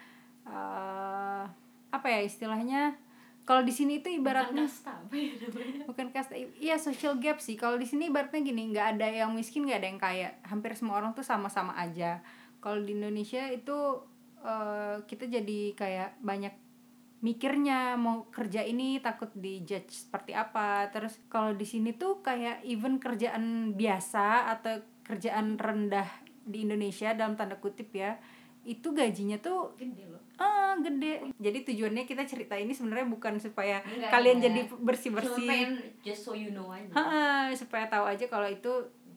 eh, 0.49 1.45
apa 1.93 2.07
ya 2.09 2.25
istilahnya 2.25 2.97
kalau 3.43 3.63
di 3.67 3.75
sini 3.75 3.99
itu 3.99 4.07
Bukan 4.07 4.23
ibaratnya 4.23 4.65
kasta 4.71 4.93
apa 4.95 5.15
ya 5.19 5.35
namanya? 5.43 5.85
Bukan 5.91 6.07
kasta 6.15 6.35
iya 6.39 6.77
social 6.79 7.19
gap 7.19 7.43
sih. 7.43 7.59
Kalau 7.59 7.75
di 7.75 7.87
sini 7.87 8.07
ibaratnya 8.07 8.39
gini 8.39 8.71
nggak 8.71 8.87
ada 8.99 9.07
yang 9.11 9.35
miskin 9.35 9.67
nggak 9.67 9.81
ada 9.83 9.89
yang 9.91 10.01
kaya. 10.01 10.29
Hampir 10.47 10.79
semua 10.79 11.03
orang 11.03 11.11
tuh 11.13 11.27
sama-sama 11.27 11.75
aja. 11.75 12.23
Kalau 12.63 12.79
di 12.79 12.95
Indonesia 12.95 13.51
itu 13.51 14.03
eh, 14.47 15.03
kita 15.03 15.27
jadi 15.27 15.61
kayak 15.75 16.23
banyak 16.23 16.55
mikirnya 17.23 17.95
mau 17.95 18.27
kerja 18.35 18.67
ini 18.67 19.03
takut 19.03 19.35
dijudge 19.35 19.91
seperti 19.91 20.39
apa. 20.39 20.87
Terus 20.95 21.19
kalau 21.27 21.51
di 21.59 21.67
sini 21.67 21.99
tuh 21.99 22.23
kayak 22.23 22.63
even 22.63 23.03
kerjaan 23.03 23.75
biasa 23.75 24.55
atau 24.55 24.83
kerjaan 25.03 25.59
rendah 25.59 26.07
di 26.43 26.67
Indonesia 26.67 27.15
dalam 27.15 27.39
tanda 27.39 27.59
kutip 27.59 27.91
ya 27.95 28.19
itu 28.63 28.95
gajinya 28.95 29.39
tuh 29.43 29.75
gede 29.75 30.07
loh 30.07 30.22
ah 30.43 30.75
gede 30.75 31.23
jadi 31.39 31.59
tujuannya 31.63 32.03
kita 32.03 32.27
cerita 32.27 32.59
ini 32.59 32.75
sebenarnya 32.75 33.07
bukan 33.07 33.39
supaya 33.39 33.79
Enggak, 33.87 34.11
kalian 34.11 34.37
enggak. 34.43 34.47
jadi 34.51 34.61
bersih 34.83 35.11
bersih 35.15 35.63
just 36.03 36.27
so 36.27 36.35
you 36.35 36.51
know 36.51 36.75
aja 36.75 36.91
supaya 37.55 37.87
tahu 37.87 38.11
aja 38.11 38.27
kalau 38.27 38.51
itu 38.51 38.73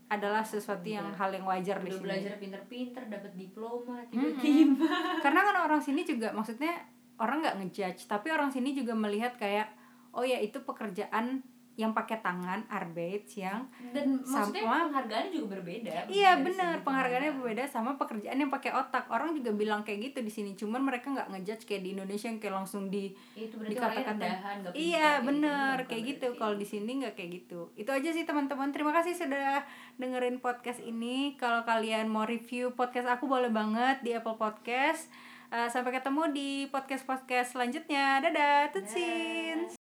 adalah 0.05 0.45
sesuatu 0.45 0.85
yang 0.85 1.09
Udah. 1.09 1.17
hal 1.17 1.29
yang 1.33 1.45
wajar 1.49 1.81
di 1.81 1.89
udah 1.89 1.97
sini. 1.97 2.05
belajar 2.05 2.33
pinter-pinter 2.37 3.03
dapat 3.09 3.31
diploma 3.33 4.05
tiba-tiba 4.05 4.85
Karena 5.25 5.41
kan 5.41 5.55
orang 5.65 5.81
sini 5.81 6.05
juga 6.05 6.29
maksudnya 6.29 6.77
orang 7.17 7.41
nggak 7.41 7.57
ngejudge, 7.57 8.05
tapi 8.05 8.29
orang 8.29 8.53
sini 8.53 8.77
juga 8.77 8.93
melihat 8.93 9.33
kayak 9.33 9.71
oh 10.13 10.21
ya 10.21 10.37
itu 10.37 10.61
pekerjaan 10.61 11.41
yang 11.75 11.91
pakai 11.91 12.23
tangan 12.23 12.63
arbeit 12.71 13.27
yang 13.35 13.67
dan 13.91 14.23
maksudnya 14.23 14.63
Sama- 14.63 14.87
penghargaannya 14.87 15.31
juga 15.35 15.59
berbeda 15.59 16.07
iya 16.07 16.39
bener 16.39 16.79
segi 16.79 16.85
penghargaannya 16.87 17.31
penghargaan. 17.35 17.39
berbeda 17.43 17.63
sama 17.67 17.91
pekerjaan 17.99 18.37
yang 18.39 18.51
pakai 18.51 18.71
otak. 18.71 19.05
Orang 19.11 19.35
juga 19.35 19.51
bilang 19.51 19.81
kayak 19.83 20.11
gitu 20.11 20.19
di 20.23 20.31
sini 20.31 20.51
cuman 20.55 20.81
mereka 20.81 21.11
nggak 21.11 21.27
ngejudge 21.35 21.63
kayak 21.67 21.83
di 21.83 21.89
Indonesia 21.95 22.27
yang 22.31 22.39
kayak 22.39 22.55
langsung 22.55 22.87
di 22.87 23.11
itu 23.35 23.55
dikata-kata. 23.59 24.25
Iya 24.71 25.19
gitu. 25.19 25.27
bener 25.27 25.75
kayak 25.85 26.03
gitu. 26.15 26.27
Kalau 26.39 26.55
di 26.55 26.67
sini 26.67 27.03
nggak 27.03 27.15
kayak 27.19 27.29
gitu. 27.43 27.69
Itu 27.75 27.91
aja 27.91 28.09
sih 28.11 28.23
teman-teman. 28.23 28.71
Terima 28.71 28.95
kasih 28.95 29.13
sudah 29.15 29.63
dengerin 29.99 30.39
podcast 30.39 30.79
ini. 30.81 31.35
Kalau 31.35 31.67
kalian 31.67 32.07
mau 32.07 32.23
review 32.23 32.71
podcast 32.73 33.07
aku 33.11 33.27
boleh 33.27 33.51
banget 33.51 34.01
di 34.01 34.15
Apple 34.15 34.39
Podcast. 34.39 35.11
Eh, 35.53 35.69
sampai 35.69 35.93
ketemu 35.93 36.31
di 36.33 36.49
podcast 36.73 37.05
podcast 37.05 37.53
selanjutnya. 37.53 38.19
Dadah 38.23 38.73
tutsin 38.73 39.84